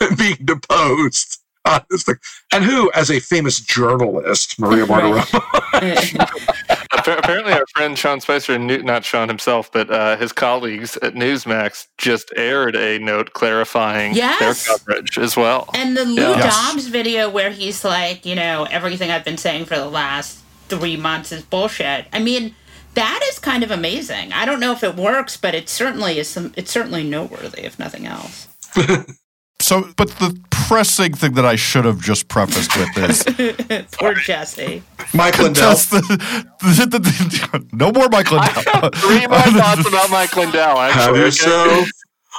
being 0.18 0.38
deposed 0.44 1.38
on 1.66 1.80
this 1.90 2.04
thing. 2.04 2.16
And 2.52 2.64
who, 2.64 2.90
as 2.94 3.10
a 3.10 3.20
famous 3.20 3.60
journalist, 3.60 4.58
Maria 4.58 4.86
Bartiromo, 4.86 5.42
Apparently, 7.08 7.52
our 7.52 7.64
friend 7.74 7.96
Sean 7.96 8.20
Spicer, 8.20 8.58
New- 8.58 8.82
not 8.82 9.04
Sean 9.04 9.28
himself, 9.28 9.70
but 9.70 9.90
uh, 9.90 10.16
his 10.16 10.32
colleagues 10.32 10.96
at 10.98 11.14
Newsmax 11.14 11.86
just 11.98 12.32
aired 12.36 12.74
a 12.74 12.98
note 12.98 13.32
clarifying 13.32 14.14
Yes. 14.14 14.66
their 14.66 14.76
coverage 14.78 15.18
as 15.18 15.36
well. 15.36 15.68
And 15.74 15.96
the 15.96 16.04
Lou 16.04 16.14
Yeah. 16.22 16.36
Yes. 16.38 16.72
Dobbs 16.72 16.86
video 16.88 17.28
where 17.30 17.50
he's 17.50 17.84
like, 17.84 18.26
you 18.26 18.34
know, 18.34 18.66
everything 18.70 19.10
I've 19.10 19.24
been 19.24 19.38
saying 19.38 19.66
for 19.66 19.76
the 19.76 19.88
last 19.88 20.38
three 20.68 20.96
months 20.96 21.30
is 21.32 21.42
bullshit. 21.42 22.06
I 22.12 22.18
mean, 22.18 22.54
that 22.94 23.20
is 23.30 23.38
kind 23.38 23.62
of 23.62 23.70
amazing. 23.70 24.32
I 24.32 24.44
don't 24.44 24.58
know 24.58 24.72
if 24.72 24.82
it 24.82 24.96
works, 24.96 25.36
but 25.36 25.54
it 25.54 25.68
certainly 25.68 26.18
is. 26.18 26.28
Some, 26.28 26.52
it's 26.56 26.70
certainly 26.72 27.04
noteworthy, 27.04 27.62
if 27.62 27.78
nothing 27.78 28.06
else. 28.06 28.48
So, 29.66 29.92
but 29.96 30.08
the 30.20 30.38
pressing 30.50 31.12
thing 31.14 31.34
that 31.34 31.44
I 31.44 31.56
should 31.56 31.84
have 31.84 32.00
just 32.00 32.28
prefaced 32.28 32.76
with 32.76 32.96
is 32.96 33.86
Poor 33.92 34.14
Jesse. 34.14 34.82
Mike 35.12 35.38
Lindell. 35.40 35.72
just 35.72 35.90
the, 35.90 35.98
the, 36.00 36.86
the, 36.86 36.98
the- 37.00 37.66
no 37.72 37.90
more 37.90 38.08
Mike 38.08 38.30
Lindell. 38.30 38.90
Three 38.94 39.26
more 39.26 39.40
thoughts 39.60 39.88
about 39.88 40.08
Mike 40.10 40.36
Lindell. 40.36 40.76
Have 40.78 41.16
yourself 41.16 41.88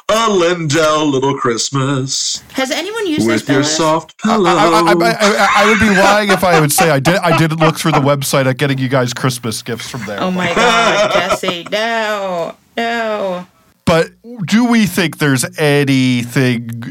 a 0.10 0.30
Lindell 0.32 1.06
little 1.08 1.38
Christmas 1.38 2.42
Has 2.54 2.72
anyone 2.72 3.08
used 3.08 3.28
this 3.28 3.42
with 3.42 3.50
your 3.50 3.64
soft 3.66 4.14
I, 4.24 4.28
pillow. 4.30 4.50
I, 4.50 4.54
I, 4.54 4.94
I, 5.20 5.50
I 5.64 5.66
would 5.70 5.80
be 5.82 5.90
lying 5.90 6.30
if 6.30 6.46
I 6.46 6.62
would 6.62 6.72
say 6.72 6.90
I 6.92 7.00
did. 7.02 7.16
I 7.18 7.38
didn't 7.38 7.60
look 7.60 7.78
through 7.78 7.92
the 7.92 8.00
website 8.00 8.46
at 8.46 8.58
getting 8.58 8.78
you 8.78 8.88
guys 8.88 9.14
Christmas 9.14 9.62
gifts 9.62 9.90
from 9.90 10.06
there. 10.06 10.22
Oh 10.22 10.32
my 10.32 10.54
God, 10.54 11.12
Jesse! 11.12 11.68
No, 11.72 12.56
no. 12.78 13.46
But 13.88 14.12
do 14.46 14.70
we 14.70 14.86
think 14.86 15.18
there's 15.20 15.46
anything 15.58 16.84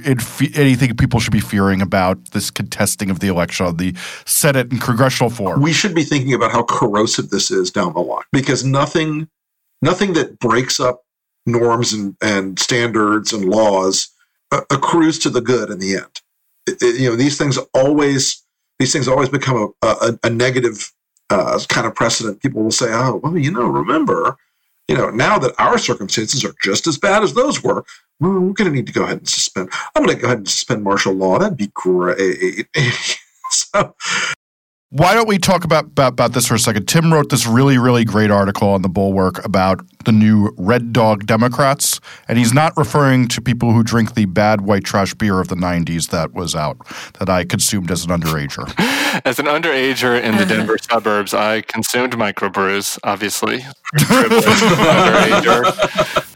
anything 0.54 0.96
people 0.96 1.20
should 1.20 1.32
be 1.32 1.40
fearing 1.40 1.82
about 1.82 2.30
this 2.32 2.50
contesting 2.50 3.10
of 3.10 3.20
the 3.20 3.28
election 3.28 3.66
on 3.66 3.76
the 3.76 3.94
Senate 4.24 4.72
and 4.72 4.80
congressional 4.80 5.30
floor? 5.30 5.58
we 5.58 5.72
should 5.74 5.94
be 5.94 6.02
thinking 6.04 6.32
about 6.32 6.50
how 6.52 6.62
corrosive 6.62 7.28
this 7.30 7.50
is 7.50 7.70
down 7.70 7.92
the 7.92 8.00
line 8.00 8.24
because 8.32 8.64
nothing 8.64 9.28
nothing 9.82 10.14
that 10.14 10.38
breaks 10.38 10.80
up 10.80 11.02
norms 11.44 11.92
and, 11.92 12.16
and 12.22 12.58
standards 12.58 13.32
and 13.32 13.44
laws 13.44 14.08
uh, 14.50 14.62
accrues 14.70 15.18
to 15.18 15.28
the 15.30 15.40
good 15.42 15.70
in 15.70 15.78
the 15.78 15.94
end 15.96 16.22
It- 16.66 16.78
it- 16.82 17.00
you 17.00 17.10
know 17.10 17.16
these 17.16 17.36
things 17.36 17.58
always 17.74 18.42
these 18.78 18.92
things 18.92 19.06
always 19.06 19.28
become 19.28 19.72
a, 19.82 19.86
a, 19.86 20.18
a 20.24 20.30
negative 20.30 20.92
uh, 21.30 21.60
kind 21.68 21.86
of 21.86 21.94
precedent 21.94 22.40
people 22.40 22.62
will 22.62 22.70
say 22.70 22.86
oh 22.90 23.20
well 23.22 23.36
you 23.36 23.50
know 23.50 23.66
remember 23.66 24.36
you 24.88 24.96
know 24.96 25.10
now 25.10 25.38
that 25.38 25.54
our 25.58 25.78
circumstances 25.78 26.44
are 26.44 26.54
just 26.62 26.86
as 26.86 26.98
bad 26.98 27.22
as 27.22 27.34
those 27.34 27.62
were 27.62 27.84
we're 28.20 28.30
going 28.30 28.70
to 28.70 28.70
need 28.70 28.86
to 28.86 28.92
go 28.92 29.04
ahead 29.04 29.18
and 29.18 29.28
suspend 29.28 29.68
i'm 29.94 30.04
going 30.04 30.16
to 30.16 30.20
go 30.20 30.26
ahead 30.28 30.38
and 30.38 30.48
suspend 30.48 30.82
martial 30.82 31.12
law. 31.12 31.38
That'd 31.38 31.56
be 31.56 31.70
great. 31.74 32.68
So 33.48 33.94
Why 34.96 35.12
don't 35.12 35.28
we 35.28 35.36
talk 35.36 35.64
about, 35.64 35.84
about 35.84 36.12
about 36.14 36.32
this 36.32 36.46
for 36.46 36.54
a 36.54 36.58
second? 36.58 36.86
Tim 36.86 37.12
wrote 37.12 37.28
this 37.28 37.46
really 37.46 37.76
really 37.76 38.02
great 38.02 38.30
article 38.30 38.70
on 38.70 38.80
the 38.80 38.88
Bulwark 38.88 39.44
about 39.44 39.84
the 40.06 40.12
new 40.12 40.54
Red 40.56 40.94
Dog 40.94 41.26
Democrats, 41.26 42.00
and 42.28 42.38
he's 42.38 42.54
not 42.54 42.74
referring 42.78 43.28
to 43.28 43.42
people 43.42 43.72
who 43.72 43.82
drink 43.82 44.14
the 44.14 44.24
bad 44.24 44.62
white 44.62 44.84
trash 44.84 45.12
beer 45.12 45.38
of 45.38 45.48
the 45.48 45.54
'90s 45.54 46.08
that 46.08 46.32
was 46.32 46.54
out 46.54 46.78
that 47.18 47.28
I 47.28 47.44
consumed 47.44 47.90
as 47.90 48.06
an 48.06 48.10
underager. 48.10 48.72
As 49.24 49.38
an 49.38 49.46
underager 49.46 50.20
in 50.20 50.36
the 50.36 50.44
Denver 50.44 50.76
suburbs, 50.90 51.32
I 51.32 51.62
consumed 51.62 52.12
microbrews, 52.14 52.98
obviously. 53.02 53.60
Underager. 53.96 55.64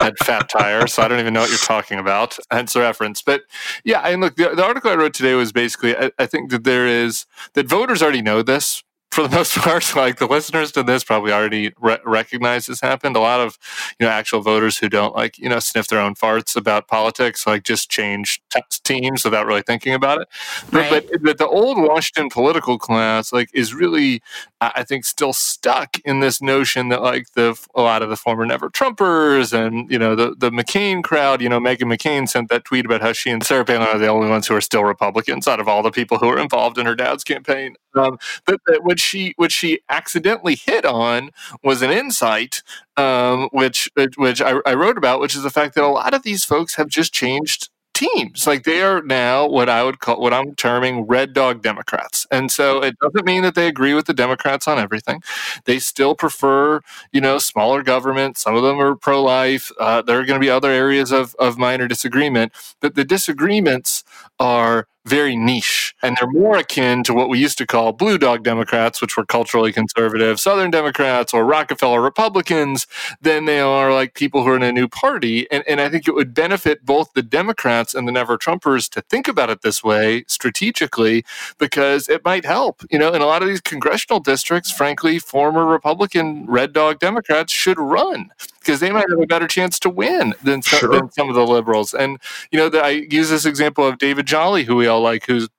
At 0.01 0.17
Fat 0.19 0.49
Tire, 0.49 0.87
so 0.87 1.03
I 1.03 1.07
don't 1.07 1.19
even 1.19 1.33
know 1.33 1.41
what 1.41 1.49
you're 1.49 1.59
talking 1.59 1.99
about. 1.99 2.37
Hence 2.49 2.73
the 2.73 2.79
reference. 2.79 3.21
But 3.21 3.43
yeah, 3.83 4.01
and 4.01 4.21
look, 4.21 4.35
the, 4.35 4.49
the 4.55 4.63
article 4.63 4.91
I 4.91 4.95
wrote 4.95 5.13
today 5.13 5.35
was 5.35 5.51
basically 5.51 5.95
I, 5.95 6.11
I 6.17 6.25
think 6.25 6.51
that 6.51 6.63
there 6.63 6.87
is 6.87 7.25
that 7.53 7.67
voters 7.67 8.01
already 8.01 8.21
know 8.21 8.41
this 8.41 8.83
for 9.11 9.27
the 9.27 9.29
most 9.35 9.57
part, 9.57 9.95
like 9.95 10.17
the 10.17 10.25
listeners 10.25 10.71
to 10.71 10.83
this 10.83 11.03
probably 11.03 11.31
already 11.31 11.73
re- 11.79 11.99
recognize 12.05 12.65
this 12.65 12.81
happened. 12.81 13.15
A 13.15 13.19
lot 13.19 13.41
of, 13.41 13.57
you 13.99 14.05
know, 14.05 14.11
actual 14.11 14.41
voters 14.41 14.77
who 14.77 14.89
don't 14.89 15.15
like, 15.15 15.37
you 15.37 15.49
know, 15.49 15.59
sniff 15.59 15.87
their 15.87 15.99
own 15.99 16.15
farts 16.15 16.55
about 16.55 16.87
politics, 16.87 17.45
like 17.45 17.63
just 17.63 17.89
change 17.89 18.41
t- 18.49 18.61
teams 18.83 19.23
without 19.23 19.45
really 19.45 19.61
thinking 19.61 19.93
about 19.93 20.21
it. 20.21 20.27
Right. 20.71 20.89
But, 20.89 21.11
but, 21.11 21.23
but 21.23 21.37
the 21.37 21.47
old 21.47 21.77
Washington 21.77 22.29
political 22.29 22.79
class, 22.79 23.31
like, 23.33 23.49
is 23.53 23.73
really, 23.73 24.21
I 24.61 24.83
think, 24.83 25.05
still 25.05 25.33
stuck 25.33 25.97
in 26.05 26.19
this 26.19 26.41
notion 26.41 26.89
that 26.89 27.01
like 27.01 27.31
the 27.33 27.59
a 27.73 27.81
lot 27.81 28.03
of 28.03 28.09
the 28.09 28.15
former 28.15 28.45
Never 28.45 28.69
Trumpers 28.69 29.53
and 29.53 29.89
you 29.89 29.97
know 29.97 30.15
the 30.15 30.35
the 30.37 30.51
McCain 30.51 31.03
crowd, 31.03 31.41
you 31.41 31.49
know, 31.49 31.59
Meghan 31.59 31.91
McCain 31.91 32.29
sent 32.29 32.49
that 32.49 32.65
tweet 32.65 32.85
about 32.85 33.01
how 33.01 33.11
she 33.11 33.31
and 33.31 33.43
Sarah 33.43 33.65
Palin 33.65 33.87
are 33.87 33.97
the 33.97 34.07
only 34.07 34.29
ones 34.29 34.47
who 34.47 34.55
are 34.55 34.61
still 34.61 34.83
Republicans 34.83 35.47
out 35.47 35.59
of 35.59 35.67
all 35.67 35.81
the 35.81 35.91
people 35.91 36.19
who 36.19 36.27
were 36.27 36.39
involved 36.39 36.77
in 36.77 36.85
her 36.85 36.95
dad's 36.95 37.23
campaign. 37.23 37.75
Um, 37.95 38.19
but, 38.45 38.59
but 38.65 38.83
what 38.83 38.99
she 38.99 39.33
what 39.37 39.51
she 39.51 39.79
accidentally 39.89 40.55
hit 40.55 40.85
on 40.85 41.31
was 41.63 41.81
an 41.81 41.91
insight, 41.91 42.61
um, 42.97 43.49
which 43.51 43.89
which 44.15 44.41
I, 44.41 44.59
I 44.65 44.75
wrote 44.75 44.97
about, 44.97 45.19
which 45.19 45.35
is 45.35 45.43
the 45.43 45.49
fact 45.49 45.75
that 45.75 45.83
a 45.83 45.87
lot 45.87 46.13
of 46.13 46.23
these 46.23 46.45
folks 46.45 46.75
have 46.75 46.87
just 46.87 47.13
changed 47.13 47.69
teams. 48.01 48.47
Like 48.47 48.63
they 48.63 48.81
are 48.81 49.01
now 49.01 49.47
what 49.47 49.69
I 49.69 49.83
would 49.83 49.99
call 49.99 50.19
what 50.19 50.33
I'm 50.33 50.55
terming 50.55 51.03
red 51.03 51.33
dog 51.33 51.61
Democrats. 51.61 52.25
And 52.31 52.51
so 52.51 52.81
it 52.83 52.97
doesn't 52.99 53.25
mean 53.25 53.43
that 53.43 53.55
they 53.55 53.67
agree 53.67 53.93
with 53.93 54.05
the 54.05 54.13
Democrats 54.13 54.67
on 54.67 54.79
everything. 54.79 55.21
They 55.65 55.79
still 55.79 56.15
prefer, 56.15 56.81
you 57.11 57.21
know, 57.21 57.37
smaller 57.37 57.83
government. 57.83 58.37
Some 58.37 58.55
of 58.55 58.63
them 58.63 58.79
are 58.79 58.95
pro 58.95 59.21
life. 59.21 59.71
Uh, 59.79 60.01
there 60.01 60.19
are 60.19 60.25
going 60.25 60.39
to 60.39 60.45
be 60.45 60.49
other 60.49 60.71
areas 60.71 61.11
of, 61.11 61.35
of 61.35 61.57
minor 61.57 61.87
disagreement. 61.87 62.53
But 62.79 62.95
the 62.95 63.05
disagreements 63.05 64.03
are 64.39 64.87
very 65.05 65.35
niche 65.35 65.95
and 66.03 66.15
they're 66.17 66.29
more 66.29 66.57
akin 66.57 67.03
to 67.03 67.13
what 67.13 67.29
we 67.29 67.39
used 67.39 67.57
to 67.57 67.65
call 67.65 67.91
blue 67.91 68.17
dog 68.17 68.43
Democrats, 68.43 69.01
which 69.01 69.17
were 69.17 69.25
culturally 69.25 69.71
conservative 69.71 70.39
Southern 70.39 70.69
Democrats 70.69 71.33
or 71.33 71.45
Rockefeller 71.45 72.01
Republicans, 72.01 72.87
than 73.19 73.45
they 73.45 73.59
are 73.59 73.93
like 73.93 74.13
people 74.13 74.43
who 74.43 74.49
are 74.49 74.55
in 74.55 74.63
a 74.63 74.71
new 74.71 74.87
party. 74.87 75.49
And, 75.51 75.63
and 75.67 75.81
I 75.81 75.89
think 75.89 76.07
it 76.07 76.13
would 76.13 76.33
benefit 76.33 76.85
both 76.85 77.13
the 77.13 77.23
Democrats 77.23 77.90
and 77.93 78.07
the 78.07 78.11
Never 78.11 78.37
Trumpers 78.37 78.89
to 78.89 79.01
think 79.01 79.27
about 79.27 79.49
it 79.49 79.61
this 79.61 79.83
way 79.83 80.23
strategically 80.27 81.23
because 81.57 82.09
it 82.09 82.23
might 82.23 82.45
help. 82.45 82.83
You 82.89 82.99
know, 82.99 83.13
in 83.13 83.21
a 83.21 83.25
lot 83.25 83.41
of 83.41 83.47
these 83.47 83.61
congressional 83.61 84.19
districts, 84.19 84.71
frankly, 84.71 85.19
former 85.19 85.65
Republican 85.65 86.45
red 86.45 86.73
dog 86.73 86.99
Democrats 86.99 87.51
should 87.51 87.79
run 87.79 88.31
because 88.59 88.79
they 88.79 88.91
might 88.91 89.09
have 89.09 89.19
a 89.19 89.27
better 89.27 89.47
chance 89.47 89.79
to 89.79 89.89
win 89.89 90.33
than, 90.43 90.61
sure. 90.61 90.89
than 90.89 91.11
some 91.11 91.29
of 91.29 91.35
the 91.35 91.45
liberals. 91.45 91.93
And, 91.93 92.19
you 92.51 92.59
know, 92.59 92.69
the, 92.69 92.81
I 92.81 92.89
use 92.89 93.29
this 93.29 93.45
example 93.45 93.85
of 93.85 93.97
David 93.97 94.25
Jolly, 94.25 94.63
who 94.63 94.75
we 94.75 94.87
all 94.87 95.01
like, 95.01 95.25
who's 95.25 95.49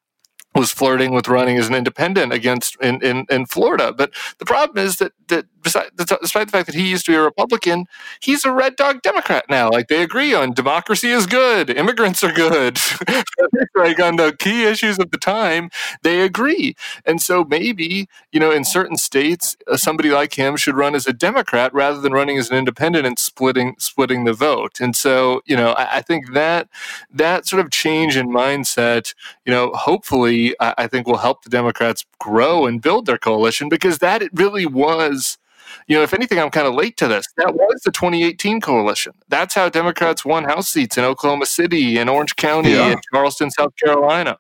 was 0.55 0.71
flirting 0.71 1.13
with 1.13 1.29
running 1.29 1.57
as 1.57 1.69
an 1.69 1.75
independent 1.75 2.33
against 2.33 2.77
in, 2.77 3.03
in, 3.03 3.25
in 3.31 3.47
Florida. 3.47 3.93
But 3.93 4.13
the 4.39 4.45
problem 4.45 4.85
is 4.85 4.97
that, 4.97 5.13
that 5.29 5.47
despite 5.63 5.97
the 5.97 6.53
fact 6.53 6.67
that 6.67 6.75
he 6.75 6.91
used 6.91 7.07
to 7.07 7.13
be 7.13 7.17
a 7.17 7.23
Republican, 7.23 7.87
he's 8.21 8.45
a 8.45 8.53
red 8.53 8.77
dog 8.77 9.03
Democrat 9.03 9.45
now. 9.49 9.71
Like 9.71 9.89
they 9.89 10.03
agree 10.03 10.35
on 10.35 10.53
democracy 10.53 11.09
is 11.09 11.27
good, 11.27 11.71
immigrants 11.71 12.23
are 12.25 12.33
good. 12.33 12.79
like 13.75 14.01
on 14.01 14.17
the 14.17 14.37
key 14.39 14.65
issues 14.65 14.99
of 14.99 15.11
the 15.11 15.19
time, 15.19 15.71
they 16.03 16.21
agree. 16.21 16.75
And 17.05 17.21
so 17.21 17.45
maybe, 17.45 18.09
you 18.33 18.41
know, 18.41 18.51
in 18.51 18.65
certain 18.65 18.97
states, 18.97 19.57
uh, 19.71 19.77
somebody 19.77 20.11
like 20.11 20.35
him 20.35 20.57
should 20.57 20.77
run 20.77 20.95
as 20.95 21.07
a 21.07 21.13
Democrat 21.13 21.73
rather 21.75 22.01
than 22.01 22.13
running 22.13 22.39
as 22.39 22.51
an 22.51 22.57
independent 22.57 23.07
and 23.07 23.19
splitting 23.19 23.75
splitting 23.79 24.25
the 24.25 24.33
vote. 24.33 24.81
And 24.81 24.97
so, 24.97 25.43
you 25.47 25.57
know, 25.57 25.73
I, 25.73 25.97
I 25.97 26.03
think 26.03 26.33
that 26.33 26.69
that 27.11 27.47
sort 27.47 27.65
of 27.65 27.71
change 27.71 28.17
in 28.17 28.29
mindset, 28.29 29.15
you 29.45 29.53
know, 29.53 29.73
hopefully 29.75 30.55
I, 30.61 30.75
I 30.79 30.87
think 30.87 31.07
will 31.07 31.19
help 31.19 31.43
the 31.43 31.51
Democrats 31.51 32.05
grow 32.19 32.67
and 32.67 32.81
build 32.81 33.07
their 33.07 33.19
coalition 33.19 33.69
because 33.69 33.99
that 33.99 34.23
it 34.23 34.31
really 34.35 34.67
was 34.67 35.39
you 35.87 35.97
know, 35.97 36.03
if 36.03 36.15
anything, 36.15 36.39
I'm 36.39 36.51
kind 36.51 36.67
of 36.67 36.75
late 36.75 36.97
to 36.99 37.09
this. 37.09 37.27
That 37.37 37.55
was 37.55 37.81
the 37.85 37.93
2018 37.93 38.61
coalition. 38.61 39.13
That's 39.29 39.55
how 39.55 39.69
Democrats 39.69 40.25
won 40.25 40.45
House 40.45 40.69
seats 40.69 40.99
in 40.99 41.05
Oklahoma 41.05 41.47
City 41.47 41.99
and 41.99 42.09
Orange 42.09 42.37
County 42.37 42.73
yeah. 42.73 42.93
and 42.93 43.01
Charleston, 43.13 43.51
South 43.51 43.73
Carolina. 43.83 44.39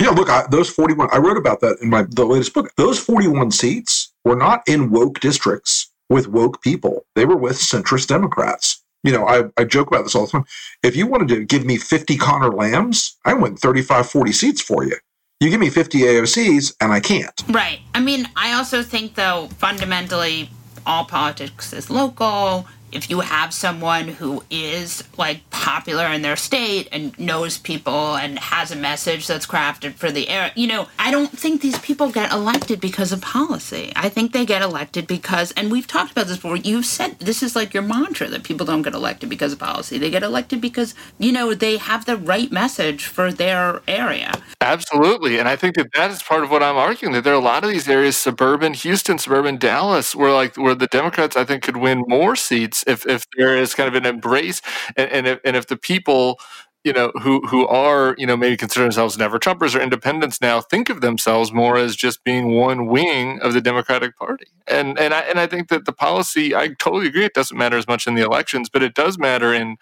Yeah, 0.00 0.10
look, 0.10 0.28
I, 0.28 0.44
those 0.50 0.68
41. 0.70 1.08
I 1.12 1.18
wrote 1.18 1.36
about 1.36 1.60
that 1.60 1.78
in 1.80 1.90
my 1.90 2.04
the 2.08 2.24
latest 2.24 2.54
book. 2.54 2.70
Those 2.76 2.98
41 2.98 3.52
seats 3.52 4.12
were 4.24 4.36
not 4.36 4.62
in 4.66 4.90
woke 4.90 5.20
districts 5.20 5.90
with 6.08 6.28
woke 6.28 6.62
people. 6.62 7.06
They 7.14 7.24
were 7.24 7.36
with 7.36 7.56
centrist 7.56 8.08
Democrats. 8.08 8.82
You 9.04 9.12
know, 9.12 9.26
I, 9.26 9.44
I 9.56 9.64
joke 9.64 9.88
about 9.88 10.04
this 10.04 10.14
all 10.14 10.26
the 10.26 10.32
time. 10.32 10.44
If 10.82 10.96
you 10.96 11.06
wanted 11.06 11.28
to 11.28 11.44
give 11.44 11.64
me 11.64 11.76
50 11.76 12.16
Conor 12.16 12.50
Lambs, 12.50 13.16
I 13.24 13.34
win 13.34 13.56
35, 13.56 14.08
40 14.08 14.32
seats 14.32 14.60
for 14.60 14.84
you. 14.84 14.96
You 15.40 15.50
give 15.50 15.58
me 15.58 15.70
50 15.70 15.98
AOCs 15.98 16.74
and 16.80 16.92
I 16.92 17.00
can't. 17.00 17.42
Right. 17.48 17.80
I 17.94 18.00
mean, 18.00 18.28
I 18.36 18.52
also 18.52 18.82
think, 18.82 19.16
though, 19.16 19.48
fundamentally, 19.58 20.48
all 20.86 21.04
politics 21.04 21.72
is 21.72 21.90
local 21.90 22.66
if 22.92 23.10
you 23.10 23.20
have 23.20 23.52
someone 23.54 24.08
who 24.08 24.42
is 24.50 25.02
like 25.16 25.48
popular 25.50 26.06
in 26.06 26.22
their 26.22 26.36
state 26.36 26.88
and 26.92 27.18
knows 27.18 27.58
people 27.58 28.16
and 28.16 28.38
has 28.38 28.70
a 28.70 28.76
message 28.76 29.26
that's 29.26 29.46
crafted 29.46 29.94
for 29.94 30.10
the 30.10 30.28
area, 30.28 30.52
you 30.54 30.66
know, 30.66 30.88
I 30.98 31.10
don't 31.10 31.36
think 31.36 31.60
these 31.62 31.78
people 31.78 32.10
get 32.10 32.32
elected 32.32 32.80
because 32.80 33.12
of 33.12 33.20
policy. 33.20 33.92
I 33.96 34.08
think 34.08 34.32
they 34.32 34.44
get 34.44 34.62
elected 34.62 35.06
because, 35.06 35.52
and 35.52 35.72
we've 35.72 35.86
talked 35.86 36.12
about 36.12 36.26
this 36.26 36.36
before, 36.36 36.56
you've 36.56 36.86
said 36.86 37.18
this 37.18 37.42
is 37.42 37.56
like 37.56 37.72
your 37.72 37.82
mantra 37.82 38.28
that 38.28 38.44
people 38.44 38.66
don't 38.66 38.82
get 38.82 38.94
elected 38.94 39.28
because 39.28 39.52
of 39.52 39.58
policy. 39.58 39.98
They 39.98 40.10
get 40.10 40.22
elected 40.22 40.60
because, 40.60 40.94
you 41.18 41.32
know, 41.32 41.54
they 41.54 41.78
have 41.78 42.04
the 42.04 42.16
right 42.16 42.52
message 42.52 43.06
for 43.06 43.32
their 43.32 43.80
area. 43.88 44.32
Absolutely. 44.60 45.38
And 45.38 45.48
I 45.48 45.56
think 45.56 45.76
that 45.76 45.92
that 45.94 46.10
is 46.10 46.22
part 46.22 46.44
of 46.44 46.50
what 46.50 46.62
I'm 46.62 46.76
arguing 46.76 47.14
that 47.14 47.24
there 47.24 47.32
are 47.32 47.36
a 47.36 47.40
lot 47.40 47.64
of 47.64 47.70
these 47.70 47.88
areas, 47.88 48.16
suburban 48.16 48.74
Houston, 48.74 49.18
suburban 49.18 49.56
Dallas, 49.56 50.14
where 50.14 50.32
like, 50.32 50.56
where 50.56 50.74
the 50.74 50.86
Democrats, 50.86 51.36
I 51.36 51.44
think, 51.44 51.62
could 51.62 51.78
win 51.78 52.04
more 52.06 52.36
seats 52.36 52.81
if 52.86 53.06
if 53.06 53.26
there 53.36 53.56
is 53.56 53.74
kind 53.74 53.88
of 53.88 53.94
an 53.94 54.06
embrace 54.06 54.60
and 54.96 55.10
and 55.10 55.26
if, 55.26 55.40
and 55.44 55.56
if 55.56 55.66
the 55.66 55.76
people 55.76 56.38
you 56.84 56.92
know 56.92 57.12
who 57.22 57.40
who 57.46 57.66
are 57.68 58.14
you 58.18 58.26
know 58.26 58.36
maybe 58.36 58.56
consider 58.56 58.84
themselves 58.84 59.16
never 59.16 59.38
Trumpers 59.38 59.74
or 59.74 59.80
independents 59.80 60.40
now 60.40 60.60
think 60.60 60.90
of 60.90 61.00
themselves 61.00 61.52
more 61.52 61.76
as 61.76 61.94
just 61.94 62.24
being 62.24 62.56
one 62.56 62.86
wing 62.86 63.38
of 63.40 63.52
the 63.52 63.60
Democratic 63.60 64.16
Party. 64.16 64.46
And 64.66 64.98
and 64.98 65.14
I 65.14 65.20
and 65.20 65.38
I 65.38 65.46
think 65.46 65.68
that 65.68 65.84
the 65.84 65.92
policy 65.92 66.54
I 66.54 66.74
totally 66.78 67.06
agree 67.06 67.24
it 67.24 67.34
doesn't 67.34 67.56
matter 67.56 67.76
as 67.76 67.86
much 67.86 68.06
in 68.06 68.14
the 68.14 68.22
elections, 68.22 68.68
but 68.68 68.82
it 68.82 68.94
does 68.94 69.18
matter 69.18 69.54
in 69.54 69.76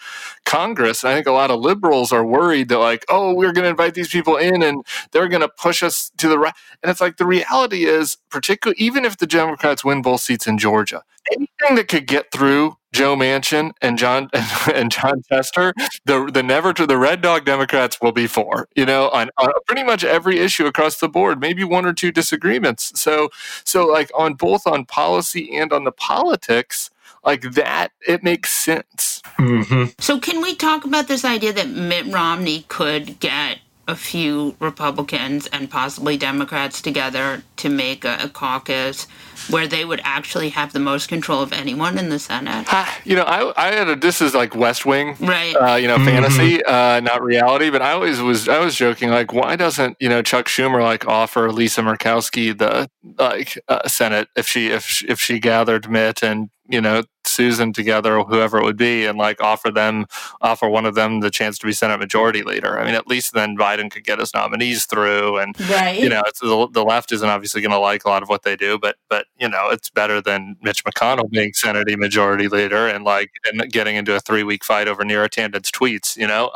Congress. 0.44 1.02
And 1.02 1.12
I 1.12 1.14
think 1.14 1.26
a 1.26 1.32
lot 1.32 1.50
of 1.50 1.60
liberals 1.60 2.12
are 2.12 2.24
worried 2.24 2.68
that 2.68 2.78
like, 2.78 3.04
oh, 3.08 3.34
we're 3.34 3.52
going 3.52 3.64
to 3.64 3.70
invite 3.70 3.94
these 3.94 4.10
people 4.10 4.36
in 4.36 4.62
and 4.62 4.84
they're 5.12 5.28
going 5.28 5.42
to 5.42 5.48
push 5.48 5.82
us 5.82 6.10
to 6.18 6.28
the 6.28 6.38
right. 6.38 6.54
And 6.82 6.90
it's 6.90 7.00
like 7.00 7.16
the 7.16 7.26
reality 7.26 7.86
is, 7.86 8.16
particularly 8.30 8.80
even 8.80 9.04
if 9.04 9.16
the 9.16 9.26
Democrats 9.26 9.84
win 9.84 10.02
both 10.02 10.20
seats 10.20 10.46
in 10.46 10.58
Georgia, 10.58 11.02
anything 11.32 11.76
that 11.76 11.88
could 11.88 12.06
get 12.06 12.30
through 12.30 12.76
Joe 12.92 13.16
Manchin 13.16 13.72
and 13.80 13.98
John 13.98 14.28
and 14.74 14.90
Jon 14.90 15.22
Tester, 15.30 15.72
the 16.04 16.30
the 16.32 16.42
never 16.42 16.72
to 16.72 16.86
the 16.86 16.96
Red 16.96 17.20
Dog 17.20 17.44
Democrats 17.44 18.00
will 18.00 18.12
be 18.12 18.26
for. 18.26 18.68
You 18.74 18.86
know, 18.86 19.08
on, 19.10 19.30
on, 19.38 19.50
pretty 19.66 19.84
much 19.84 20.04
every 20.04 20.38
issue 20.38 20.66
across 20.66 20.98
the 20.98 21.08
board. 21.08 21.40
Maybe 21.40 21.64
one 21.64 21.86
or 21.86 21.92
two 21.92 22.10
disagreements. 22.12 22.98
So 23.00 23.30
so 23.64 23.86
like 23.86 24.10
on 24.14 24.34
both 24.34 24.66
on 24.66 24.84
policy 24.84 25.56
and 25.56 25.72
on 25.72 25.84
the 25.84 25.92
politics, 25.92 26.90
like 27.24 27.42
that, 27.42 27.92
it 28.06 28.22
makes 28.22 28.50
sense. 28.50 29.22
Mm-hmm. 29.38 29.90
So 29.98 30.18
can 30.18 30.42
we 30.42 30.54
talk 30.54 30.84
about 30.84 31.08
this 31.08 31.24
idea 31.24 31.52
that 31.52 31.68
Mitt 31.68 32.06
Romney 32.06 32.64
could 32.68 33.20
get 33.20 33.58
a 33.90 33.96
few 33.96 34.54
Republicans 34.60 35.48
and 35.48 35.68
possibly 35.68 36.16
Democrats 36.16 36.80
together 36.80 37.42
to 37.56 37.68
make 37.68 38.04
a, 38.04 38.18
a, 38.22 38.28
caucus 38.28 39.08
where 39.48 39.66
they 39.66 39.84
would 39.84 40.00
actually 40.04 40.50
have 40.50 40.72
the 40.72 40.78
most 40.78 41.08
control 41.08 41.42
of 41.42 41.52
anyone 41.52 41.98
in 41.98 42.08
the 42.08 42.18
Senate. 42.20 42.68
You 43.04 43.16
know, 43.16 43.24
I, 43.24 43.52
I 43.56 43.74
had 43.74 43.88
a 43.88 43.96
this 43.96 44.22
is 44.22 44.32
like 44.32 44.54
West 44.54 44.86
Wing, 44.86 45.16
right? 45.18 45.54
Uh, 45.54 45.74
you 45.74 45.88
know, 45.88 45.96
mm-hmm. 45.96 46.06
fantasy, 46.06 46.64
uh, 46.64 47.00
not 47.00 47.20
reality. 47.20 47.68
But 47.68 47.82
I 47.82 47.92
always 47.92 48.20
was 48.20 48.48
I 48.48 48.60
was 48.60 48.76
joking 48.76 49.10
like, 49.10 49.32
why 49.32 49.56
doesn't 49.56 49.96
you 49.98 50.08
know 50.08 50.22
Chuck 50.22 50.46
Schumer 50.46 50.82
like 50.82 51.06
offer 51.08 51.50
Lisa 51.50 51.80
Murkowski 51.80 52.56
the 52.56 52.88
like 53.18 53.58
uh, 53.68 53.88
Senate 53.88 54.28
if 54.36 54.46
she 54.46 54.68
if 54.68 54.84
she, 54.84 55.08
if 55.08 55.20
she 55.20 55.40
gathered 55.40 55.90
Mitt 55.90 56.22
and 56.22 56.50
you 56.68 56.80
know 56.80 57.02
Susan 57.30 57.72
together 57.72 58.18
or 58.18 58.24
whoever 58.24 58.58
it 58.58 58.64
would 58.64 58.76
be 58.76 59.06
and 59.06 59.18
like 59.18 59.40
offer 59.40 59.70
them 59.70 60.06
offer 60.40 60.68
one 60.68 60.86
of 60.86 60.94
them 60.94 61.20
the 61.20 61.30
chance 61.30 61.58
to 61.58 61.66
be 61.66 61.72
Senate 61.72 61.98
Majority 61.98 62.42
Leader. 62.42 62.78
I 62.78 62.84
mean, 62.84 62.94
at 62.94 63.06
least 63.06 63.32
then 63.32 63.56
Biden 63.56 63.90
could 63.90 64.04
get 64.04 64.18
his 64.18 64.34
nominees 64.34 64.86
through, 64.86 65.38
and 65.38 65.58
right. 65.70 65.98
you 65.98 66.08
know, 66.08 66.22
the, 66.40 66.68
the 66.72 66.84
left 66.84 67.12
isn't 67.12 67.28
obviously 67.28 67.60
going 67.60 67.72
to 67.72 67.78
like 67.78 68.04
a 68.04 68.08
lot 68.08 68.22
of 68.22 68.28
what 68.28 68.42
they 68.42 68.56
do, 68.56 68.78
but 68.78 68.96
but 69.08 69.26
you 69.38 69.48
know, 69.48 69.68
it's 69.70 69.90
better 69.90 70.20
than 70.20 70.56
Mitch 70.62 70.84
McConnell 70.84 71.30
being 71.30 71.52
Senate 71.52 71.98
Majority 71.98 72.48
Leader 72.48 72.88
and 72.88 73.04
like 73.04 73.30
and 73.44 73.70
getting 73.70 73.96
into 73.96 74.14
a 74.14 74.20
three 74.20 74.42
week 74.42 74.64
fight 74.64 74.88
over 74.88 75.02
Neera 75.02 75.28
Tanden's 75.28 75.70
tweets. 75.70 76.16
You 76.16 76.26
know, 76.26 76.50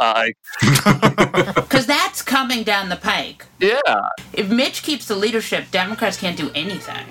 because 1.54 1.86
that's 1.86 2.22
coming 2.22 2.62
down 2.62 2.88
the 2.88 2.96
pike. 2.96 3.46
Yeah, 3.58 3.80
if 4.32 4.50
Mitch 4.50 4.82
keeps 4.82 5.06
the 5.06 5.16
leadership, 5.16 5.70
Democrats 5.70 6.18
can't 6.18 6.36
do 6.36 6.50
anything. 6.54 7.06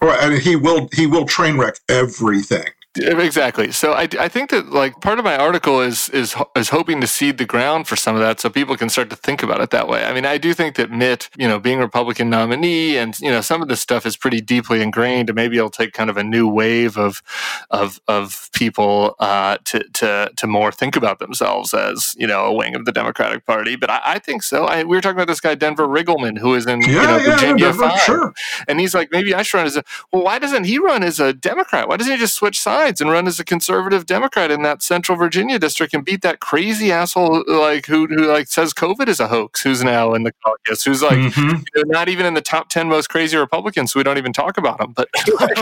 Right, 0.00 0.18
and 0.20 0.38
he 0.38 0.56
will 0.56 0.88
he 0.92 1.06
will 1.06 1.26
train 1.26 1.58
wreck 1.58 1.76
everything. 1.88 2.68
Exactly. 2.94 3.72
So 3.72 3.92
I, 3.94 4.06
I 4.20 4.28
think 4.28 4.50
that 4.50 4.68
like 4.68 5.00
part 5.00 5.18
of 5.18 5.24
my 5.24 5.34
article 5.34 5.80
is 5.80 6.10
is 6.10 6.36
is 6.54 6.68
hoping 6.68 7.00
to 7.00 7.06
seed 7.06 7.38
the 7.38 7.46
ground 7.46 7.88
for 7.88 7.96
some 7.96 8.14
of 8.14 8.20
that, 8.20 8.38
so 8.38 8.50
people 8.50 8.76
can 8.76 8.90
start 8.90 9.08
to 9.08 9.16
think 9.16 9.42
about 9.42 9.62
it 9.62 9.70
that 9.70 9.88
way. 9.88 10.04
I 10.04 10.12
mean, 10.12 10.26
I 10.26 10.36
do 10.36 10.52
think 10.52 10.76
that 10.76 10.90
Mitt, 10.90 11.30
you 11.38 11.48
know, 11.48 11.58
being 11.58 11.78
a 11.78 11.82
Republican 11.82 12.28
nominee, 12.28 12.98
and 12.98 13.18
you 13.18 13.30
know, 13.30 13.40
some 13.40 13.62
of 13.62 13.68
this 13.68 13.80
stuff 13.80 14.04
is 14.04 14.18
pretty 14.18 14.42
deeply 14.42 14.82
ingrained, 14.82 15.30
and 15.30 15.36
maybe 15.36 15.56
it'll 15.56 15.70
take 15.70 15.94
kind 15.94 16.10
of 16.10 16.18
a 16.18 16.22
new 16.22 16.46
wave 16.46 16.98
of 16.98 17.22
of 17.70 17.98
of 18.08 18.50
people 18.52 19.16
uh, 19.20 19.56
to 19.64 19.82
to 19.94 20.30
to 20.36 20.46
more 20.46 20.70
think 20.70 20.94
about 20.94 21.18
themselves 21.18 21.72
as 21.72 22.14
you 22.18 22.26
know 22.26 22.44
a 22.44 22.52
wing 22.52 22.74
of 22.76 22.84
the 22.84 22.92
Democratic 22.92 23.46
Party. 23.46 23.74
But 23.74 23.88
I, 23.88 24.00
I 24.04 24.18
think 24.18 24.42
so. 24.42 24.66
I, 24.66 24.84
we 24.84 24.94
were 24.96 25.00
talking 25.00 25.16
about 25.16 25.28
this 25.28 25.40
guy 25.40 25.54
Denver 25.54 25.88
Riggleman, 25.88 26.38
who 26.38 26.54
is 26.54 26.66
in 26.66 26.82
Yeah, 26.82 26.88
you 26.88 26.94
know 26.94 27.16
yeah, 27.16 27.34
Virginia 27.34 27.64
Denver, 27.68 27.88
Five, 27.88 28.00
sure. 28.00 28.34
and 28.68 28.78
he's 28.78 28.94
like, 28.94 29.10
maybe 29.10 29.34
I 29.34 29.40
should 29.40 29.56
run 29.56 29.66
as 29.66 29.78
a. 29.78 29.84
Well, 30.12 30.24
why 30.24 30.38
doesn't 30.38 30.64
he 30.64 30.78
run 30.78 31.02
as 31.02 31.18
a 31.18 31.32
Democrat? 31.32 31.88
Why 31.88 31.96
doesn't 31.96 32.12
he 32.12 32.18
just 32.18 32.34
switch 32.34 32.60
sides 32.60 32.81
and 33.00 33.10
run 33.10 33.26
as 33.26 33.38
a 33.40 33.44
conservative 33.44 34.06
Democrat 34.06 34.50
in 34.50 34.62
that 34.62 34.82
Central 34.82 35.16
Virginia 35.16 35.58
district 35.58 35.94
and 35.94 36.04
beat 36.04 36.22
that 36.22 36.40
crazy 36.40 36.90
asshole 36.92 37.44
like 37.46 37.86
who 37.86 38.06
who 38.06 38.26
like 38.26 38.48
says 38.48 38.72
COVID 38.74 39.08
is 39.08 39.20
a 39.20 39.28
hoax? 39.28 39.62
Who's 39.62 39.82
now 39.84 40.14
in 40.14 40.22
the 40.24 40.32
caucus? 40.44 40.84
Who's 40.84 41.02
like 41.02 41.18
Mhm. 41.18 41.64
you 41.74 41.82
know, 41.84 41.90
not 41.98 42.08
even 42.08 42.26
in 42.26 42.34
the 42.34 42.40
top 42.40 42.68
ten 42.68 42.88
most 42.88 43.08
crazy 43.08 43.36
Republicans? 43.36 43.92
So 43.92 44.00
we 44.00 44.04
don't 44.04 44.18
even 44.18 44.32
talk 44.32 44.58
about 44.58 44.78
them. 44.78 44.92
But 44.92 45.08
like, 45.40 45.56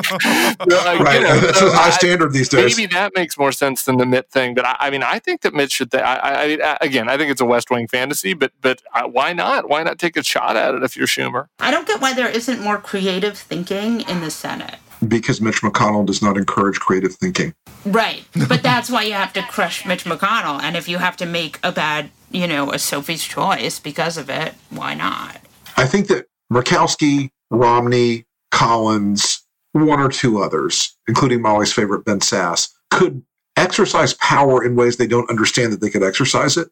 like, 0.67 1.01
right. 1.01 1.21
you 1.21 1.27
know, 1.27 1.39
That's 1.41 1.59
so 1.59 1.69
a 1.69 1.73
high 1.73 1.87
I- 1.89 1.91
standard 1.91 2.33
these 2.33 2.49
days. 2.49 2.77
Maybe 2.77 2.87
that 2.95 3.13
makes 3.15 3.37
more 3.39 3.53
sense 3.53 3.85
than 3.85 3.97
the 3.99 4.07
Mitt 4.07 4.31
thing, 4.31 4.55
but 4.55 4.65
I, 4.65 4.77
I 4.81 4.91
mean, 4.91 5.03
I 5.03 5.19
think 5.19 5.43
that 5.43 5.55
Mitt 5.55 5.71
should. 5.73 5.91
Th- 5.91 6.03
I, 6.03 6.15
I, 6.17 6.59
I, 6.73 6.79
again, 6.81 7.09
I 7.09 7.17
think 7.17 7.31
it's 7.31 7.41
a 7.41 7.45
West 7.45 7.71
Wing 7.71 7.87
fantasy, 7.89 8.35
but 8.35 8.53
but 8.61 8.83
uh, 8.95 9.03
why 9.09 9.33
not? 9.33 9.69
Why 9.69 9.83
not 9.83 9.99
take 9.99 10.17
a 10.17 10.23
shot 10.23 10.57
at 10.57 10.75
it 10.75 10.83
if 10.83 10.97
you're 10.97 11.07
Schumer? 11.07 11.47
I 11.61 11.71
don't 11.71 11.87
get 11.87 12.01
why 12.01 12.13
there 12.15 12.29
isn't 12.29 12.61
more 12.61 12.79
creative 12.79 13.37
thinking 13.39 14.01
in 14.03 14.21
the 14.21 14.31
Senate. 14.31 14.77
Because 15.07 15.41
Mitch 15.41 15.63
McConnell 15.63 16.05
does 16.05 16.21
not 16.21 16.37
encourage 16.37 16.79
creative 16.79 17.15
thinking. 17.15 17.55
Right. 17.85 18.25
But 18.49 18.63
that's 18.63 18.91
why 18.91 19.05
you 19.05 19.13
have 19.13 19.33
to 19.35 19.43
crush 19.43 19.87
Mitch 19.87 20.05
McConnell. 20.05 20.61
And 20.61 20.77
if 20.77 20.89
you 20.89 20.99
have 20.99 21.17
to 21.19 21.27
make 21.27 21.59
a 21.63 21.73
bad, 21.73 22.11
you 22.31 22.47
know, 22.47 22.73
a 22.73 22.79
Sophie's 22.79 23.25
choice 23.25 23.79
because 23.79 24.17
of 24.17 24.29
it, 24.29 24.55
why 24.71 24.95
not? 24.95 25.41
I 25.77 25.87
think 25.87 26.09
that 26.09 26.27
Murkowski, 26.53 27.31
Romney, 27.51 28.27
Collins, 28.51 29.43
one 29.73 30.01
or 30.01 30.09
two 30.09 30.43
others, 30.43 30.97
including 31.07 31.43
Molly's 31.43 31.73
favorite 31.73 32.05
Ben 32.05 32.21
Sasse, 32.21 32.69
could 32.91 33.23
exercise 33.57 34.15
power 34.15 34.65
in 34.65 34.75
ways 34.75 34.97
they 34.97 35.07
don't 35.07 35.31
understand 35.31 35.73
that 35.73 35.81
they 35.81 35.91
could 35.91 36.03
exercise 36.03 36.57
it. 36.57 36.69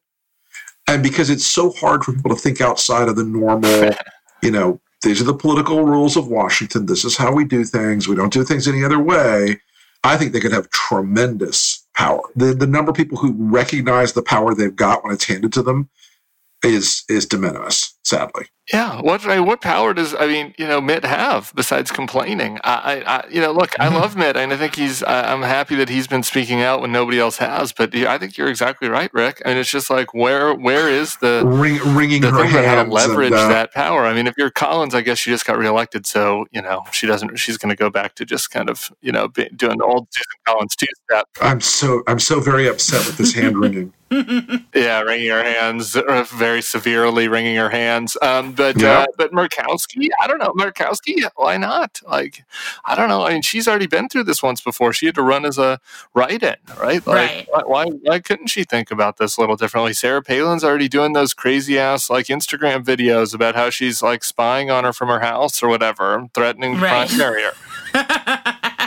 And 0.89 1.03
because 1.03 1.31
it's 1.31 1.45
so 1.45 1.71
hard 1.71 2.03
for 2.03 2.13
people 2.13 2.35
to 2.35 2.41
think 2.41 2.61
outside 2.61 3.09
of 3.09 3.17
the 3.17 3.25
normal, 3.25 3.91
you 4.43 4.51
know, 4.51 4.81
these 5.03 5.21
are 5.21 5.25
the 5.25 5.35
political 5.35 5.85
rules 5.85 6.17
of 6.17 6.29
Washington. 6.29 6.87
This 6.87 7.05
is 7.05 7.17
how 7.17 7.33
we 7.33 7.45
do 7.45 7.65
things. 7.65 8.09
We 8.09 8.17
don't 8.17 8.33
do 8.33 8.45
things 8.45 8.67
any 8.67 8.83
other 8.83 8.99
way. 8.99 9.61
I 10.05 10.17
think 10.17 10.33
they 10.33 10.41
could 10.41 10.53
have 10.53 10.71
tremendous 10.71 11.87
power. 11.95 12.23
The 12.37 12.55
the 12.55 12.67
number 12.67 12.91
of 12.91 12.97
people 12.97 13.19
who 13.19 13.35
recognize 13.39 14.13
the 14.13 14.23
power 14.23 14.55
they've 14.55 14.75
got 14.75 15.05
when 15.05 15.13
it's 15.13 15.25
handed 15.25 15.53
to 15.55 15.63
them 15.63 15.89
is 16.65 17.05
is 17.09 17.27
de 17.27 17.39
minimis, 17.39 17.95
sadly. 18.09 18.47
Yeah, 18.73 19.01
what 19.01 19.25
I 19.25 19.37
mean, 19.37 19.47
what 19.47 19.63
power 19.63 19.95
does 19.95 20.15
I 20.15 20.27
mean 20.27 20.55
you 20.59 20.67
know 20.67 20.79
Mitt 20.79 21.03
have 21.05 21.53
besides 21.55 21.91
complaining? 21.91 22.59
I, 22.65 23.03
I, 23.07 23.17
I 23.17 23.29
you 23.31 23.41
know 23.41 23.51
look, 23.51 23.79
I 23.81 23.89
love 23.89 24.15
Mitt, 24.15 24.37
and 24.37 24.53
I 24.53 24.57
think 24.59 24.75
he's 24.75 25.03
I, 25.03 25.33
I'm 25.33 25.41
happy 25.41 25.75
that 25.77 25.89
he's 25.89 26.07
been 26.07 26.23
speaking 26.23 26.61
out 26.61 26.83
when 26.83 26.93
nobody 26.93 27.19
else 27.19 27.39
has. 27.39 27.73
But 27.73 27.95
I 27.95 28.19
think 28.19 28.37
you're 28.37 28.49
exactly 28.49 28.91
right, 28.91 29.13
Rick. 29.15 29.41
I 29.47 29.51
mean, 29.51 29.59
it's 29.59 29.71
just 29.71 29.89
like 29.89 30.13
where 30.13 30.53
where 30.55 30.91
is 30.91 31.17
the 31.17 31.45
Ring, 31.47 31.79
wringing 31.97 32.21
the 32.21 32.31
her 32.31 32.43
thing 32.43 32.51
about 32.51 32.65
how 32.67 32.85
to 32.85 32.91
leverage 32.91 33.33
and, 33.33 33.37
uh, 33.37 33.49
that 33.49 33.73
power? 33.73 34.05
I 34.05 34.13
mean, 34.13 34.27
if 34.27 34.35
you're 34.37 34.51
Collins, 34.51 34.95
I 34.95 35.01
guess 35.01 35.17
she 35.17 35.31
just 35.31 35.47
got 35.47 35.57
reelected, 35.57 36.07
so 36.07 36.45
you 36.51 36.61
know 36.61 36.85
she 36.93 37.07
doesn't. 37.07 37.37
She's 37.39 37.57
going 37.57 37.71
to 37.71 37.77
go 37.77 37.89
back 37.89 38.17
to 38.17 38.27
just 38.27 38.51
kind 38.51 38.69
of 38.69 38.93
you 39.01 39.13
know 39.13 39.29
be, 39.29 39.49
doing 39.57 39.79
the 39.79 39.85
old 39.85 40.09
Susan 40.11 40.41
Collins 40.47 40.77
two 40.77 40.87
step. 41.05 41.27
I'm 41.41 41.63
so 41.63 42.03
I'm 42.07 42.21
so 42.21 42.39
very 42.41 42.69
upset 42.69 43.07
with 43.07 43.17
this 43.17 43.33
hand 43.33 43.57
wringing. 43.57 43.95
Yeah, 44.75 45.01
wringing 45.03 45.29
her 45.31 45.43
hands, 45.43 45.97
uh, 45.97 46.25
very 46.31 46.63
severely 46.63 47.29
wringing 47.29 47.57
her 47.57 47.69
hands. 47.69 47.98
Um, 48.23 48.53
but 48.53 48.81
Yeah. 48.81 49.01
uh, 49.01 49.07
but 49.17 49.33
Murkowski, 49.33 50.09
I 50.23 50.27
don't 50.27 50.39
know. 50.39 50.53
Murkowski, 50.53 51.29
why 51.37 51.57
not? 51.57 52.01
Like, 52.07 52.45
I 52.85 52.95
don't 52.95 53.09
know. 53.09 53.27
I 53.27 53.33
mean, 53.33 53.43
she's 53.43 53.67
already 53.67 53.87
been 53.87 54.09
through 54.09 54.25
this 54.25 54.43
once 54.43 54.61
before. 54.61 54.93
She 54.93 55.07
had 55.07 55.15
to 55.17 55.23
run 55.23 55.45
as 55.45 55.59
a 55.59 55.81
write-in, 56.15 56.57
right? 56.81 57.07
Like, 57.07 57.17
Right. 57.17 57.47
Why, 57.51 57.63
why 57.67 57.85
why 58.03 58.19
couldn't 58.21 58.49
she 58.49 58.65
think 58.65 58.91
about 58.91 59.17
this 59.17 59.37
a 59.37 59.41
little 59.41 59.57
differently? 59.57 59.93
Sarah 59.95 60.23
Palin's 60.23 60.63
already 60.65 60.89
doing 60.89 61.13
those 61.13 61.35
crazy 61.35 61.79
ass 61.79 62.09
like 62.11 62.27
Instagram 62.27 62.85
videos 62.85 63.35
about 63.35 63.55
how 63.55 63.71
she's 63.71 64.03
like 64.03 64.23
spying 64.25 64.71
on 64.71 64.85
her 64.85 64.93
from 64.93 65.09
her 65.09 65.21
house 65.21 65.63
or 65.63 65.69
whatever, 65.69 66.29
threatening 66.35 66.77
to 66.77 66.81
Right. 66.83 67.09
primary 67.09 67.43
her. 67.43 67.53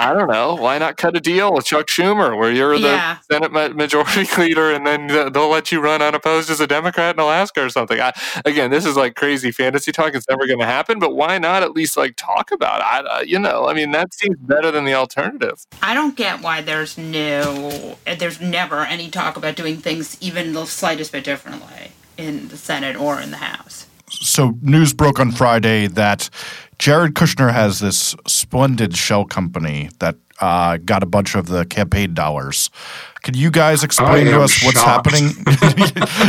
I 0.00 0.14
don't 0.14 0.28
know. 0.30 0.54
Why 0.54 0.78
not 0.78 0.96
cut 0.96 1.14
a 1.16 1.20
deal 1.20 1.52
with 1.52 1.66
Chuck 1.66 1.86
Schumer, 1.88 2.36
where 2.36 2.50
you're 2.50 2.78
the 2.78 2.88
Yeah. 2.88 3.18
Senate 3.30 3.52
ma- 3.52 3.68
Majority 3.68 4.24
Leader, 4.40 4.72
and 4.72 4.86
then 4.86 5.06
they'll 5.32 5.50
let 5.50 5.70
you 5.70 5.80
run 5.80 6.00
unopposed 6.00 6.48
as 6.50 6.58
a 6.60 6.66
Democrat 6.66 7.14
in 7.16 7.20
Alaska 7.20 7.62
or 7.64 7.68
something? 7.68 8.00
I, 8.00 8.12
again, 8.44 8.70
this 8.70 8.86
is 8.86 8.96
like 8.96 9.14
crazy 9.14 9.52
fantasy 9.52 9.92
talk. 9.92 10.14
It's 10.14 10.26
never 10.28 10.46
going 10.46 10.58
to 10.60 10.64
happen. 10.66 10.98
But 10.98 11.14
why 11.14 11.38
not 11.38 11.62
at 11.62 11.72
least 11.72 11.96
like 11.98 12.14
talk 12.16 12.50
about 12.50 12.80
it? 12.80 12.84
I, 12.84 13.18
uh, 13.18 13.20
you 13.20 13.38
know, 13.38 13.68
I 13.68 13.74
mean, 13.74 13.90
that 13.92 14.14
seems 14.14 14.36
better 14.38 14.70
than 14.70 14.84
the 14.84 14.94
alternative. 14.94 15.66
I 15.82 15.92
don't 15.94 16.16
get 16.16 16.40
why 16.40 16.62
there's 16.62 16.96
no, 16.96 17.96
there's 18.18 18.40
never 18.40 18.80
any 18.84 19.10
talk 19.10 19.36
about 19.36 19.54
doing 19.54 19.76
things 19.76 20.16
even 20.22 20.54
the 20.54 20.64
slightest 20.64 21.12
bit 21.12 21.24
differently 21.24 21.92
in 22.16 22.48
the 22.48 22.56
Senate 22.56 22.96
or 22.96 23.20
in 23.20 23.30
the 23.30 23.36
House. 23.38 23.86
so 24.08 24.56
news 24.62 24.92
broke 24.94 25.20
on 25.20 25.30
Friday 25.30 25.86
that 25.86 26.28
Jared 26.80 27.12
Kushner 27.12 27.52
has 27.52 27.78
this 27.78 28.16
splendid 28.26 28.96
shell 28.96 29.26
company 29.26 29.90
that 29.98 30.16
uh, 30.40 30.78
got 30.78 31.02
a 31.02 31.06
bunch 31.06 31.34
of 31.34 31.46
the 31.46 31.66
campaign 31.66 32.14
dollars. 32.14 32.70
Can 33.22 33.34
you 33.34 33.50
guys 33.50 33.84
explain 33.84 34.28
I 34.28 34.30
to 34.30 34.40
us 34.40 34.64
what's 34.64 34.80
shocked. 34.80 35.10
happening? 35.10 35.34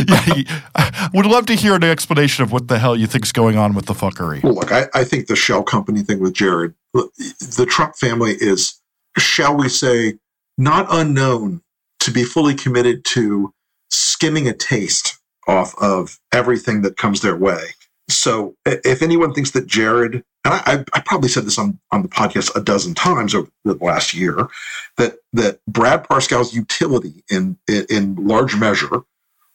yeah, 0.06 1.08
would 1.14 1.24
love 1.24 1.46
to 1.46 1.54
hear 1.54 1.74
an 1.74 1.84
explanation 1.84 2.44
of 2.44 2.52
what 2.52 2.68
the 2.68 2.78
hell 2.78 2.94
you 2.94 3.06
think's 3.06 3.32
going 3.32 3.56
on 3.56 3.74
with 3.74 3.86
the 3.86 3.94
fuckery. 3.94 4.42
Well, 4.42 4.52
look, 4.52 4.70
I, 4.70 4.88
I 4.94 5.04
think 5.04 5.26
the 5.26 5.36
shell 5.36 5.62
company 5.62 6.02
thing 6.02 6.20
with 6.20 6.34
Jared, 6.34 6.74
the 6.92 7.66
Trump 7.66 7.96
family 7.96 8.32
is, 8.32 8.78
shall 9.16 9.56
we 9.56 9.70
say, 9.70 10.18
not 10.58 10.86
unknown 10.90 11.62
to 12.00 12.10
be 12.10 12.24
fully 12.24 12.54
committed 12.54 13.06
to 13.06 13.54
skimming 13.88 14.46
a 14.48 14.52
taste 14.52 15.18
off 15.48 15.74
of 15.80 16.18
everything 16.30 16.82
that 16.82 16.98
comes 16.98 17.22
their 17.22 17.36
way. 17.36 17.68
So 18.10 18.54
if 18.66 19.00
anyone 19.00 19.32
thinks 19.32 19.52
that 19.52 19.66
Jared, 19.66 20.22
and 20.44 20.54
I, 20.54 20.84
I- 20.94 21.00
probably 21.00 21.28
said 21.28 21.44
this 21.44 21.58
on, 21.58 21.78
on 21.90 22.02
the 22.02 22.08
podcast 22.08 22.54
a 22.56 22.60
dozen 22.60 22.94
times 22.94 23.34
over 23.34 23.48
the 23.64 23.74
last 23.74 24.14
year, 24.14 24.48
that 24.96 25.16
that 25.32 25.60
Brad 25.66 26.04
Parscale's 26.04 26.54
utility 26.54 27.22
in, 27.30 27.56
in 27.68 27.86
in 27.90 28.14
large 28.16 28.56
measure 28.56 29.02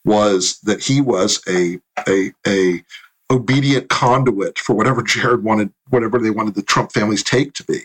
was 0.06 0.60
that 0.62 0.82
he 0.84 1.02
was 1.02 1.41
a 1.50 1.80
a 2.08 2.32
a 2.47 2.84
obedient 3.30 3.89
conduit 3.89 4.58
for 4.58 4.73
whatever 4.73 5.02
Jared 5.04 5.43
wanted, 5.43 5.71
whatever 5.89 6.17
they 6.19 6.30
wanted 6.30 6.56
the 6.56 6.62
Trump 6.62 6.93
family's 6.93 7.23
take 7.23 7.54
to 7.54 7.63
be. 7.65 7.82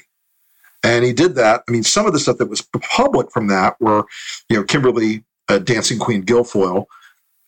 And 0.84 1.04
he 1.04 1.12
did 1.12 1.34
that. 1.36 1.62
I 1.68 1.70
mean, 1.72 1.82
some 1.82 2.06
of 2.06 2.12
the 2.12 2.18
stuff 2.20 2.38
that 2.38 2.48
was 2.48 2.62
public 2.80 3.30
from 3.32 3.48
that 3.48 3.80
were, 3.80 4.04
you 4.48 4.56
know, 4.56 4.64
Kimberly, 4.64 5.24
uh, 5.48 5.58
Dancing 5.58 5.98
Queen 5.98 6.24
Guilfoyle, 6.24 6.86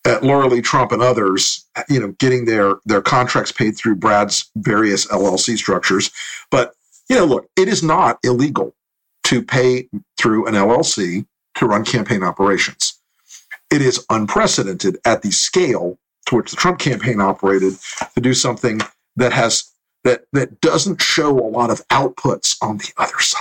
uh, 0.05 0.19
Lara 0.23 0.49
Lea 0.49 0.61
Trump, 0.61 0.93
and 0.93 1.03
others, 1.03 1.67
you 1.88 2.01
know, 2.01 2.09
getting 2.19 2.45
their 2.45 2.75
their 2.85 3.03
contracts 3.03 3.53
paid 3.53 3.77
through 3.77 3.97
Brad's 3.97 4.51
various 4.57 5.07
LLC 5.07 5.57
structures. 5.57 6.11
But 6.51 6.75
you 7.09 7.17
know, 7.17 7.25
look, 7.25 7.49
it 7.57 7.69
is 7.69 7.83
not 7.83 8.19
illegal 8.23 8.75
to 9.25 9.43
pay 9.43 9.88
through 10.19 10.47
an 10.47 10.55
LLC 10.55 11.27
to 11.57 11.67
run 11.67 11.85
campaign 11.85 12.23
operations. 12.23 12.99
It 13.71 13.81
is 13.83 14.05
unprecedented 14.11 14.99
at 15.05 15.23
the 15.23 15.31
scale 15.31 15.99
to 16.27 16.37
which 16.37 16.51
the 16.51 16.57
Trump 16.57 16.79
campaign 16.79 17.21
operated 17.21 17.75
to 18.14 18.21
do 18.21 18.35
something 18.35 18.81
that 19.17 19.33
has 19.33 19.71
that 20.05 20.25
that 20.33 20.61
doesn't 20.61 21.01
show 21.01 21.31
a 21.31 21.49
lot 21.49 21.71
of 21.71 21.87
outputs 21.88 22.57
on 22.62 22.79
the 22.79 22.93
other 22.99 23.19
side. 23.21 23.40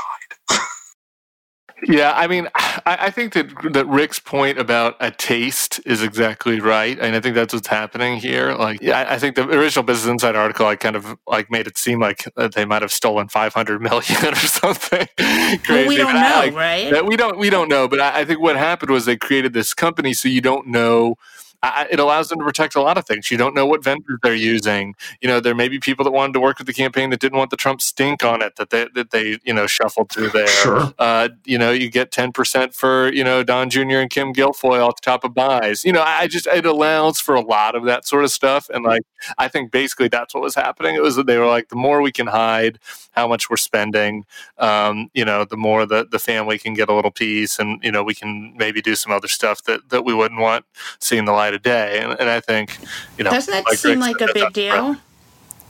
Yeah, 1.88 2.14
I 2.16 2.28
mean, 2.28 2.48
I, 2.56 2.82
I 2.86 3.10
think 3.12 3.34
that 3.34 3.50
that 3.74 3.88
Rick's 3.88 4.20
point 4.20 4.58
about 4.58 4.96
a 5.00 5.12
taste 5.12 5.80
is 5.86 6.02
exactly 6.04 6.60
right, 6.60 6.98
and 7.00 7.16
I 7.16 7.20
think 7.20 7.36
that's 7.36 7.54
what's 7.54 7.68
happening 7.68 8.18
here. 8.18 8.54
Like, 8.54 8.82
yeah, 8.82 9.00
I, 9.00 9.16
I 9.16 9.20
think 9.20 9.36
the 9.36 9.48
original 9.48 9.84
Business 9.84 10.10
Insider 10.10 10.40
article, 10.40 10.66
I 10.66 10.76
kind 10.76 10.96
of 10.96 11.18
like 11.28 11.52
made 11.52 11.68
it 11.68 11.78
seem 11.78 12.00
like 12.00 12.26
uh, 12.38 12.48
they 12.48 12.66
might 12.66 12.82
have 12.82 12.92
stolen 12.92 13.28
five 13.28 13.54
hundred 13.54 13.82
million 13.82 14.26
or 14.26 14.36
something 14.36 15.08
crazy. 15.18 15.62
Well, 15.70 15.88
we 15.88 15.98
don't 15.98 16.14
but 16.14 16.16
I, 16.16 16.30
know, 16.30 16.36
like, 16.36 16.54
right? 16.56 16.92
that 16.92 17.06
we 17.06 17.18
don't 17.18 17.38
we 17.38 17.50
don't 17.50 17.70
know, 17.70 17.88
but 17.88 18.00
I, 18.00 18.22
I 18.22 18.26
think 18.26 18.40
what 18.40 18.56
happened 18.56 18.92
was 18.92 19.06
they 19.06 19.18
created 19.18 19.54
this 19.54 19.74
company, 19.74 20.14
so 20.14 20.28
you 20.28 20.42
don't 20.42 20.68
know. 20.68 21.16
I, 21.64 21.88
it 21.90 22.00
allows 22.00 22.28
them 22.28 22.40
to 22.40 22.46
protect 22.46 22.76
a 22.76 22.82
lot 22.82 22.98
of 22.98 23.06
things. 23.06 23.32
You 23.32 23.38
don't 23.38 23.56
know 23.56 23.66
what 23.66 23.84
vendors 23.84 24.20
they're 24.22 24.36
using. 24.36 24.96
You 25.22 25.30
know, 25.30 25.40
there 25.40 25.56
may 25.56 25.70
be 25.70 25.80
people 25.80 26.04
that 26.04 26.12
wanted 26.12 26.34
to 26.34 26.42
work 26.42 26.58
with 26.58 26.68
the 26.68 26.74
campaign 26.74 27.10
that 27.12 27.22
didn't 27.22 27.38
want 27.38 27.52
the 27.52 27.58
Trump 27.58 27.82
stink 27.82 28.24
on 28.24 28.42
it 28.42 28.58
that 28.58 28.70
they 28.70 28.88
that 28.96 29.12
they 29.12 29.40
you 29.44 29.54
know 29.54 29.66
shuffled 29.66 30.12
through 30.12 30.30
there. 30.30 30.48
Sure. 30.48 30.94
Uh, 31.00 31.30
you 31.46 31.58
know, 31.58 31.72
you 31.72 31.90
get 31.90 32.12
ten 32.12 32.34
percent 32.34 32.74
for 32.74 33.12
you 33.14 33.24
know 33.24 33.44
Don 33.44 33.70
Jr. 33.70 33.98
and 33.98 34.10
Kim 34.10 34.34
Guilfoyle 34.34 34.90
at 34.90 34.98
the 34.98 35.02
top 35.02 35.24
of 35.24 35.34
buys. 35.34 35.86
You 35.86 35.94
know, 35.94 36.02
I 36.02 36.28
just 36.28 36.48
it 36.48 36.66
allows 36.66 37.22
for 37.22 37.34
a 37.34 37.42
lot 37.42 37.76
of 37.76 37.86
that 37.86 38.06
sort 38.06 38.26
of 38.26 38.32
stuff, 38.32 38.70
and 38.70 38.84
like 38.84 39.04
I 39.38 39.48
think 39.48 39.72
basically 39.72 40.10
that's 40.10 40.34
what 40.34 40.44
was 40.44 40.56
happening. 40.56 40.96
It 40.96 41.02
was 41.02 41.16
that 41.16 41.28
they 41.28 41.38
were 41.38 41.48
like, 41.48 41.70
the 41.70 41.78
more 41.78 42.02
we 42.02 42.12
can 42.12 42.28
hide 42.28 42.80
how 43.12 43.28
much 43.28 43.50
we're 43.50 43.58
spending, 43.58 44.26
um, 44.58 45.10
you 45.14 45.24
know, 45.24 45.46
the 45.46 45.58
more 45.58 45.86
the 45.86 46.06
the 46.12 46.20
family 46.20 46.60
can 46.60 46.74
get 46.74 46.90
a 46.90 46.94
little 46.94 47.12
piece, 47.12 47.58
and 47.58 47.82
you 47.82 47.92
know, 47.92 48.04
we 48.04 48.14
can 48.14 48.54
maybe 48.58 48.82
do 48.82 48.96
some 48.96 49.14
other 49.14 49.30
stuff 49.30 49.64
that 49.64 49.90
that 49.90 50.04
we 50.04 50.14
wouldn't 50.14 50.42
want 50.42 50.66
seeing 51.00 51.24
the 51.26 51.32
light 51.32 51.53
of 51.54 51.62
day. 51.62 52.00
And, 52.00 52.20
and 52.20 52.30
I 52.30 52.40
think, 52.40 52.78
you 53.18 53.24
know, 53.24 53.32
Doesn't 53.32 53.52
that 53.52 53.66
like 53.66 53.78
seem 53.78 54.00
Greg 54.00 54.20
like 54.20 54.20
said, 54.20 54.30
a 54.30 54.34
big 54.34 54.54
deal? 54.54 54.96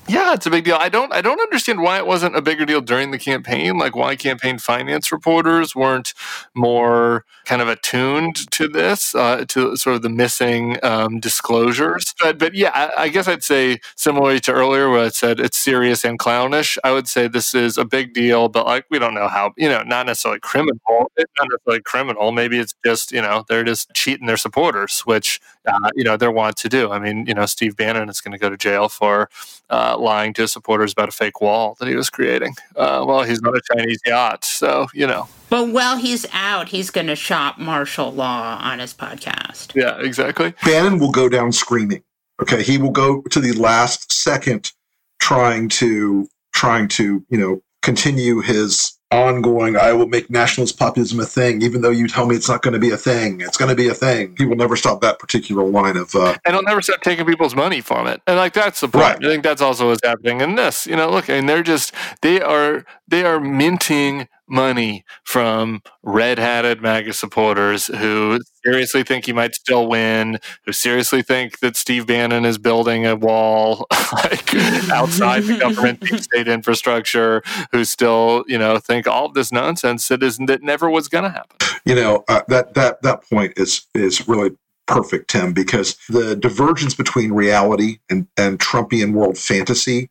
Yeah, 0.07 0.33
it's 0.33 0.45
a 0.45 0.49
big 0.49 0.65
deal. 0.65 0.77
I 0.79 0.89
don't 0.89 1.13
I 1.13 1.21
don't 1.21 1.39
understand 1.39 1.81
why 1.81 1.97
it 1.97 2.05
wasn't 2.05 2.35
a 2.35 2.41
bigger 2.41 2.65
deal 2.65 2.81
during 2.81 3.11
the 3.11 3.17
campaign, 3.17 3.77
like 3.77 3.95
why 3.95 4.15
campaign 4.15 4.57
finance 4.57 5.11
reporters 5.11 5.75
weren't 5.75 6.13
more 6.53 7.25
kind 7.45 7.61
of 7.61 7.67
attuned 7.67 8.49
to 8.51 8.67
this, 8.67 9.15
uh, 9.15 9.45
to 9.47 9.75
sort 9.77 9.95
of 9.95 10.01
the 10.01 10.09
missing 10.09 10.77
um, 10.83 11.19
disclosures. 11.19 12.13
But 12.19 12.37
but 12.37 12.53
yeah, 12.53 12.71
I, 12.73 13.03
I 13.03 13.07
guess 13.09 13.27
I'd 13.27 13.43
say 13.43 13.79
similarly 13.95 14.41
to 14.41 14.51
earlier 14.51 14.89
where 14.89 15.05
I 15.05 15.09
said 15.09 15.39
it's 15.39 15.57
serious 15.57 16.03
and 16.03 16.19
clownish. 16.19 16.77
I 16.83 16.91
would 16.91 17.07
say 17.07 17.27
this 17.27 17.55
is 17.55 17.77
a 17.77 17.85
big 17.85 18.13
deal, 18.13 18.49
but 18.49 18.65
like 18.65 18.85
we 18.89 18.99
don't 18.99 19.13
know 19.13 19.29
how 19.29 19.53
you 19.57 19.69
know 19.69 19.83
not 19.83 20.05
necessarily 20.05 20.41
criminal, 20.41 21.11
it's 21.15 21.31
not 21.37 21.47
necessarily 21.49 21.81
criminal. 21.81 22.31
Maybe 22.33 22.59
it's 22.59 22.75
just 22.85 23.13
you 23.13 23.21
know 23.21 23.45
they're 23.47 23.63
just 23.63 23.93
cheating 23.93 24.27
their 24.27 24.37
supporters, 24.37 25.01
which 25.01 25.39
uh, 25.65 25.89
you 25.95 26.03
know 26.03 26.17
they're 26.17 26.31
want 26.33 26.57
to 26.57 26.69
do. 26.69 26.91
I 26.91 26.99
mean, 26.99 27.25
you 27.25 27.33
know, 27.33 27.45
Steve 27.45 27.77
Bannon 27.77 28.09
is 28.09 28.19
going 28.19 28.33
to 28.33 28.37
go 28.37 28.49
to 28.49 28.57
jail 28.57 28.89
for 28.89 29.29
uh, 29.69 29.92
lying 30.01 30.33
to 30.33 30.41
his 30.43 30.51
supporters 30.51 30.91
about 30.93 31.09
a 31.09 31.11
fake 31.11 31.41
wall 31.41 31.75
that 31.79 31.87
he 31.87 31.95
was 31.95 32.09
creating. 32.09 32.55
Uh, 32.75 33.03
well, 33.07 33.23
he's 33.23 33.41
not 33.41 33.55
a 33.55 33.61
Chinese 33.73 33.99
yacht, 34.05 34.43
so 34.45 34.87
you 34.93 35.05
know, 35.07 35.27
But 35.49 35.69
while 35.69 35.97
he's 35.97 36.25
out, 36.33 36.69
he's 36.69 36.89
going 36.89 37.07
to 37.07 37.15
shop 37.15 37.57
martial 37.57 38.11
law 38.11 38.59
on 38.61 38.79
his 38.79 38.93
podcast. 38.93 39.75
yeah, 39.75 39.99
exactly. 39.99 40.53
Bannon 40.65 40.99
will 40.99 41.11
go 41.11 41.29
down 41.29 41.51
screaming. 41.51 42.03
Okay, 42.41 42.63
he 42.63 42.77
will 42.77 42.91
go 42.91 43.21
to 43.29 43.39
the 43.39 43.53
last 43.53 44.11
second 44.11 44.71
trying 45.19 45.69
to 45.69 46.27
trying 46.53 46.87
to 46.87 47.23
you 47.29 47.37
know 47.37 47.61
continue 47.81 48.39
his 48.41 48.97
ongoing 49.13 49.77
I 49.77 49.93
will 49.93 50.07
make 50.07 50.29
nationalist 50.29 50.77
populism 50.77 51.19
a 51.19 51.25
thing, 51.25 51.61
even 51.61 51.81
though 51.81 51.89
you 51.91 52.07
tell 52.07 52.25
me 52.25 52.35
it's 52.35 52.49
not 52.49 52.61
going 52.61 52.73
to 52.73 52.79
be 52.79 52.91
a 52.91 52.97
thing. 52.97 53.41
It's 53.41 53.57
going 53.57 53.69
to 53.69 53.75
be 53.75 53.87
a 53.87 53.93
thing. 53.93 54.35
He 54.37 54.45
will 54.45 54.55
never 54.55 54.75
stop 54.75 55.01
that 55.01 55.19
particular 55.19 55.63
line 55.63 55.97
of 55.97 56.13
uh, 56.15 56.35
and 56.45 56.55
he'll 56.55 56.63
never 56.63 56.81
stop 56.81 57.01
taking 57.01 57.25
people's 57.25 57.55
money 57.55 57.81
from 57.81 58.07
it. 58.07 58.21
And 58.27 58.37
like 58.37 58.53
that's 58.53 58.81
the 58.81 58.87
point. 58.87 59.03
Right. 59.03 59.25
I 59.25 59.29
think 59.29 59.43
that's 59.43 59.61
also 59.61 59.89
what's 59.89 60.05
happening 60.05 60.41
in 60.41 60.55
this. 60.55 60.87
You 60.87 60.95
know, 60.95 61.09
look, 61.09 61.29
and 61.29 61.47
they're 61.47 61.63
just 61.63 61.93
they 62.21 62.41
are 62.41 62.85
they 63.07 63.23
are 63.23 63.39
minting 63.39 64.27
money 64.53 65.03
from 65.23 65.81
red-hatted 66.03 66.81
MAGA 66.81 67.13
supporters 67.13 67.87
who 67.87 68.39
seriously 68.63 69.03
think 69.03 69.25
he 69.25 69.33
might 69.33 69.55
still 69.55 69.87
win, 69.87 70.39
who 70.65 70.71
seriously 70.71 71.21
think 71.21 71.59
that 71.59 71.75
Steve 71.75 72.07
Bannon 72.07 72.45
is 72.45 72.57
building 72.57 73.05
a 73.05 73.15
wall 73.15 73.87
like 74.13 74.53
outside 74.89 75.43
the 75.43 75.57
government 75.57 75.99
deep 75.99 76.19
state 76.21 76.47
infrastructure, 76.47 77.41
who 77.71 77.83
still, 77.83 78.45
you 78.47 78.57
know, 78.57 78.77
think 78.77 79.07
all 79.07 79.25
of 79.25 79.33
this 79.33 79.51
nonsense 79.51 80.07
that 80.07 80.23
is 80.23 80.37
that 80.37 80.61
never 80.61 80.89
was 80.89 81.07
gonna 81.07 81.29
happen. 81.29 81.57
you 81.85 81.95
know 81.95 82.23
uh, 82.27 82.41
that 82.47 82.73
that 82.75 83.01
that 83.01 83.27
point 83.29 83.53
is 83.57 83.87
is 83.95 84.27
really 84.27 84.51
perfect 84.87 85.29
tim 85.29 85.53
because 85.53 85.97
the 86.09 86.35
divergence 86.35 86.93
between 86.93 87.31
reality 87.31 87.97
and 88.09 88.27
and 88.37 88.59
trumpian 88.59 89.13
world 89.13 89.37
fantasy 89.37 90.09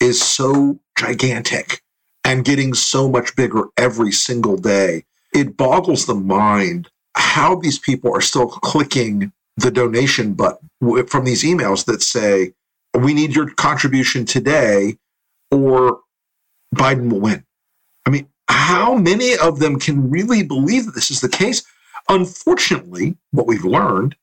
is 0.00 0.20
so 0.22 0.78
gigantic 0.96 1.82
and 2.24 2.44
getting 2.44 2.74
so 2.74 3.08
much 3.08 3.34
bigger 3.36 3.64
every 3.76 4.12
single 4.12 4.56
day 4.56 5.04
it 5.34 5.56
boggles 5.56 6.06
the 6.06 6.14
mind 6.14 6.88
how 7.14 7.54
these 7.56 7.78
people 7.78 8.14
are 8.14 8.20
still 8.20 8.48
clicking 8.48 9.32
the 9.56 9.70
donation 9.70 10.32
button 10.34 10.70
from 11.06 11.24
these 11.24 11.44
emails 11.44 11.84
that 11.84 12.02
say 12.02 12.52
we 12.94 13.14
need 13.14 13.34
your 13.34 13.50
contribution 13.54 14.24
today 14.24 14.96
or 15.50 16.00
biden 16.74 17.10
will 17.10 17.20
win 17.20 17.44
I 18.06 18.10
mean, 18.10 18.28
how 18.48 18.94
many 18.96 19.36
of 19.36 19.58
them 19.58 19.78
can 19.78 20.10
really 20.10 20.42
believe 20.42 20.86
that 20.86 20.94
this 20.94 21.10
is 21.10 21.20
the 21.20 21.28
case? 21.28 21.62
Unfortunately, 22.08 23.16
what 23.30 23.46
we've 23.46 23.64
learned 23.64 24.16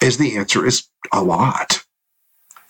is 0.00 0.16
the 0.16 0.36
answer 0.36 0.66
is 0.66 0.88
a 1.12 1.22
lot. 1.22 1.84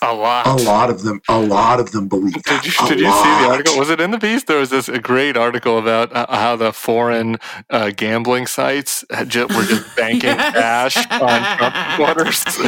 A 0.02 0.14
lot. 0.14 0.46
A 0.46 0.54
lot 0.64 0.88
of 0.88 1.02
them, 1.02 1.20
a 1.28 1.38
lot 1.38 1.78
of 1.78 1.92
them 1.92 2.08
believe 2.08 2.32
that. 2.42 2.62
Did 2.62 2.64
you, 2.66 2.88
did 2.88 3.00
you 3.00 3.06
see 3.12 3.28
the 3.42 3.48
article? 3.50 3.78
Was 3.78 3.90
it 3.90 4.00
in 4.00 4.10
the 4.12 4.18
piece? 4.18 4.44
There 4.44 4.58
was 4.58 4.70
this 4.70 4.88
a 4.88 4.98
great 4.98 5.36
article 5.36 5.78
about 5.78 6.10
uh, 6.16 6.26
how 6.30 6.56
the 6.56 6.72
foreign 6.72 7.36
uh, 7.68 7.90
gambling 7.94 8.46
sites 8.46 9.04
had 9.10 9.28
ju- 9.28 9.46
were 9.48 9.62
just 9.64 9.94
banking 9.96 10.30
Yes. 10.30 10.94
cash 10.94 10.96
on 11.10 11.58
Trump 11.58 11.74
supporters. 11.90 12.44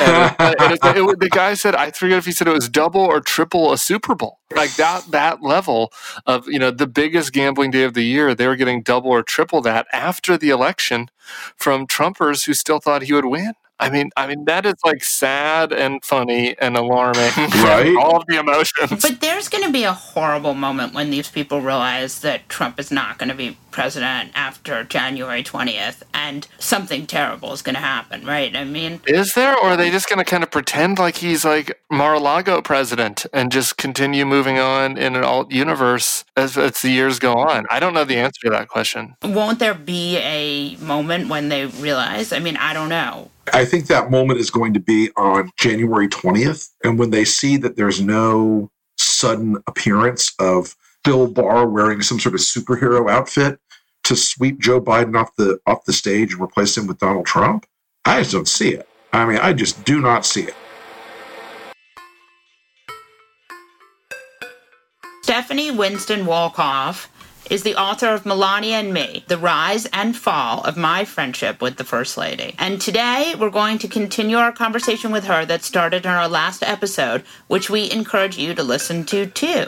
and, 0.00 0.56
and 0.60 0.72
it's- 0.72 0.96
it, 0.96 1.20
the 1.20 1.28
guy 1.30 1.54
said, 1.54 1.74
I 1.76 1.92
forget 1.92 2.18
if 2.18 2.24
he 2.26 2.32
said 2.32 2.48
it 2.48 2.52
was 2.52 2.68
double 2.68 3.00
or 3.02 3.20
triple 3.20 3.72
a 3.72 3.78
Super 3.78 4.14
Bowl. 4.16 4.38
Like 4.54 4.74
that 4.74 5.04
that 5.12 5.42
level 5.44 5.92
of 6.26 6.48
you 6.48 6.58
know 6.58 6.72
the 6.72 6.88
biggest 6.88 7.32
gambling 7.32 7.70
day 7.70 7.84
of 7.84 7.94
the 7.94 8.02
year, 8.02 8.34
they 8.34 8.48
were 8.48 8.56
getting 8.56 8.82
double 8.82 9.10
or 9.12 9.22
triple 9.22 9.60
that 9.60 9.86
after 9.92 10.36
the 10.36 10.50
election 10.50 11.08
from 11.56 11.86
Trumpers 11.86 12.46
who 12.46 12.54
still 12.54 12.80
thought 12.80 13.02
he 13.02 13.12
would 13.12 13.26
win. 13.26 13.52
I 13.80 13.90
mean, 13.90 14.10
I 14.16 14.26
mean 14.26 14.44
that 14.44 14.66
is 14.66 14.74
like 14.84 15.02
sad 15.02 15.72
and 15.72 16.04
funny 16.04 16.56
and 16.58 16.76
alarming, 16.76 17.32
Right? 17.36 17.94
All 17.98 18.16
of 18.18 18.26
the 18.26 18.38
emotions. 18.38 19.02
But 19.02 19.20
there's 19.20 19.48
going 19.48 19.64
to 19.64 19.72
be 19.72 19.84
a 19.84 19.92
horrible 19.92 20.54
moment 20.54 20.94
when 20.94 21.10
these 21.10 21.30
people 21.30 21.60
realize 21.60 22.20
that 22.20 22.48
Trump 22.48 22.78
is 22.78 22.90
not 22.90 23.18
going 23.18 23.30
to 23.30 23.34
be 23.34 23.56
president 23.70 24.32
after 24.34 24.84
January 24.84 25.42
20th 25.42 26.02
and 26.12 26.46
something 26.58 27.06
terrible 27.06 27.52
is 27.52 27.62
going 27.62 27.74
to 27.76 27.80
happen, 27.80 28.26
right? 28.26 28.54
I 28.54 28.64
mean, 28.64 29.00
Is 29.06 29.34
there, 29.34 29.56
or 29.56 29.70
are 29.70 29.76
they 29.76 29.90
just 29.90 30.08
going 30.08 30.18
to 30.18 30.24
kind 30.24 30.42
of 30.42 30.50
pretend 30.50 30.98
like 30.98 31.16
he's 31.18 31.44
like 31.44 31.80
Mar-a-Lago 31.90 32.62
president 32.62 33.26
and 33.32 33.52
just 33.52 33.76
continue 33.76 34.26
moving 34.26 34.58
on 34.58 34.96
in 34.98 35.14
an 35.16 35.24
alt 35.24 35.50
universe 35.52 36.24
as, 36.36 36.58
as 36.58 36.82
the 36.82 36.90
years 36.90 37.18
go 37.18 37.34
on? 37.34 37.66
I 37.70 37.80
don't 37.80 37.94
know 37.94 38.04
the 38.04 38.16
answer 38.16 38.40
to 38.44 38.50
that 38.50 38.68
question. 38.68 39.14
won't 39.22 39.58
there 39.60 39.74
be 39.74 40.16
a 40.18 40.76
moment 40.76 41.28
when 41.28 41.48
they 41.48 41.66
realize? 41.66 42.32
I 42.32 42.40
mean, 42.40 42.56
I 42.56 42.72
don't 42.72 42.88
know. 42.88 43.30
I 43.52 43.64
think 43.64 43.86
that 43.86 44.10
moment 44.10 44.40
is 44.40 44.50
going 44.50 44.74
to 44.74 44.80
be 44.80 45.10
on 45.16 45.50
January 45.58 46.08
20th. 46.08 46.70
And 46.84 46.98
when 46.98 47.10
they 47.10 47.24
see 47.24 47.56
that 47.58 47.76
there's 47.76 48.00
no 48.00 48.70
sudden 48.96 49.56
appearance 49.66 50.32
of 50.38 50.76
Bill 51.04 51.26
Barr 51.26 51.66
wearing 51.66 52.02
some 52.02 52.20
sort 52.20 52.34
of 52.34 52.40
superhero 52.40 53.10
outfit 53.10 53.58
to 54.04 54.16
sweep 54.16 54.58
Joe 54.58 54.80
Biden 54.80 55.18
off 55.18 55.34
the 55.36 55.58
off 55.66 55.84
the 55.84 55.92
stage 55.92 56.32
and 56.32 56.42
replace 56.42 56.76
him 56.76 56.86
with 56.86 56.98
Donald 56.98 57.26
Trump, 57.26 57.66
I 58.04 58.20
just 58.20 58.32
don't 58.32 58.48
see 58.48 58.70
it. 58.70 58.88
I 59.12 59.24
mean, 59.24 59.38
I 59.38 59.52
just 59.52 59.84
do 59.84 60.00
not 60.00 60.24
see 60.24 60.42
it. 60.42 60.54
Stephanie 65.22 65.70
Winston 65.70 66.24
Wolkoff 66.24 67.06
is 67.50 67.64
the 67.64 67.74
author 67.74 68.06
of 68.06 68.24
Melania 68.24 68.76
and 68.76 68.94
Me, 68.94 69.24
The 69.26 69.36
Rise 69.36 69.84
and 69.86 70.16
Fall 70.16 70.62
of 70.62 70.76
My 70.76 71.04
Friendship 71.04 71.60
with 71.60 71.78
the 71.78 71.84
First 71.84 72.16
Lady. 72.16 72.54
And 72.60 72.80
today 72.80 73.34
we're 73.36 73.50
going 73.50 73.78
to 73.78 73.88
continue 73.88 74.36
our 74.36 74.52
conversation 74.52 75.10
with 75.10 75.24
her 75.24 75.44
that 75.44 75.64
started 75.64 76.04
in 76.04 76.12
our 76.12 76.28
last 76.28 76.62
episode, 76.62 77.24
which 77.48 77.68
we 77.68 77.90
encourage 77.90 78.38
you 78.38 78.54
to 78.54 78.62
listen 78.62 79.04
to 79.06 79.26
too. 79.26 79.66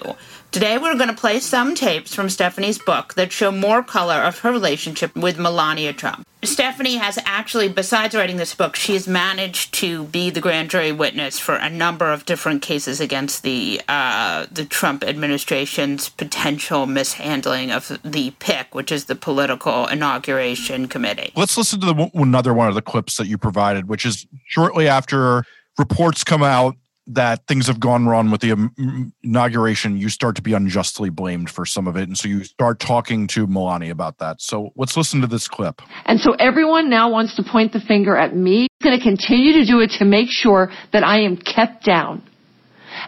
Today 0.52 0.76
we're 0.76 0.96
going 0.96 1.08
to 1.08 1.14
play 1.14 1.40
some 1.40 1.74
tapes 1.74 2.14
from 2.14 2.28
Stephanie's 2.28 2.78
book 2.78 3.14
that 3.14 3.32
show 3.32 3.50
more 3.50 3.82
color 3.82 4.16
of 4.16 4.40
her 4.40 4.52
relationship 4.52 5.16
with 5.16 5.38
Melania 5.38 5.94
Trump. 5.94 6.26
Stephanie 6.42 6.96
has 6.96 7.18
actually, 7.24 7.70
besides 7.70 8.14
writing 8.14 8.36
this 8.36 8.54
book, 8.54 8.76
she 8.76 8.92
has 8.92 9.08
managed 9.08 9.72
to 9.72 10.04
be 10.04 10.28
the 10.28 10.42
grand 10.42 10.68
jury 10.68 10.92
witness 10.92 11.38
for 11.38 11.54
a 11.54 11.70
number 11.70 12.12
of 12.12 12.26
different 12.26 12.60
cases 12.60 13.00
against 13.00 13.42
the 13.42 13.80
uh, 13.88 14.44
the 14.52 14.66
Trump 14.66 15.02
administration's 15.04 16.10
potential 16.10 16.84
mishandling 16.84 17.70
of 17.70 17.98
the 18.04 18.32
PIC, 18.32 18.74
which 18.74 18.92
is 18.92 19.06
the 19.06 19.14
Political 19.14 19.86
Inauguration 19.86 20.86
Committee. 20.86 21.32
Let's 21.34 21.56
listen 21.56 21.80
to 21.80 21.86
the, 21.86 22.10
another 22.12 22.52
one 22.52 22.68
of 22.68 22.74
the 22.74 22.82
clips 22.82 23.16
that 23.16 23.26
you 23.26 23.38
provided, 23.38 23.88
which 23.88 24.04
is 24.04 24.26
shortly 24.48 24.86
after 24.86 25.44
reports 25.78 26.24
come 26.24 26.42
out 26.42 26.76
that 27.08 27.46
things 27.46 27.66
have 27.66 27.80
gone 27.80 28.06
wrong 28.06 28.30
with 28.30 28.40
the 28.40 28.52
um, 28.52 29.12
inauguration. 29.22 29.96
You 29.96 30.08
start 30.08 30.36
to 30.36 30.42
be 30.42 30.52
unjustly 30.54 31.10
blamed 31.10 31.50
for 31.50 31.66
some 31.66 31.86
of 31.86 31.96
it, 31.96 32.08
and 32.08 32.16
so 32.16 32.28
you 32.28 32.44
start 32.44 32.78
talking 32.78 33.26
to 33.28 33.46
Melania 33.46 33.92
about 33.92 34.18
that. 34.18 34.40
So 34.40 34.72
let's 34.76 34.96
listen 34.96 35.20
to 35.20 35.26
this 35.26 35.48
clip. 35.48 35.82
And 36.06 36.20
so 36.20 36.32
everyone 36.32 36.88
now 36.90 37.10
wants 37.10 37.36
to 37.36 37.42
point 37.42 37.72
the 37.72 37.80
finger 37.80 38.16
at 38.16 38.34
me. 38.34 38.68
I'm 38.80 38.90
going 38.90 38.98
to 38.98 39.02
continue 39.02 39.52
to 39.54 39.66
do 39.66 39.80
it 39.80 39.90
to 39.98 40.04
make 40.04 40.28
sure 40.30 40.70
that 40.92 41.02
I 41.02 41.22
am 41.22 41.36
kept 41.36 41.84
down. 41.84 42.22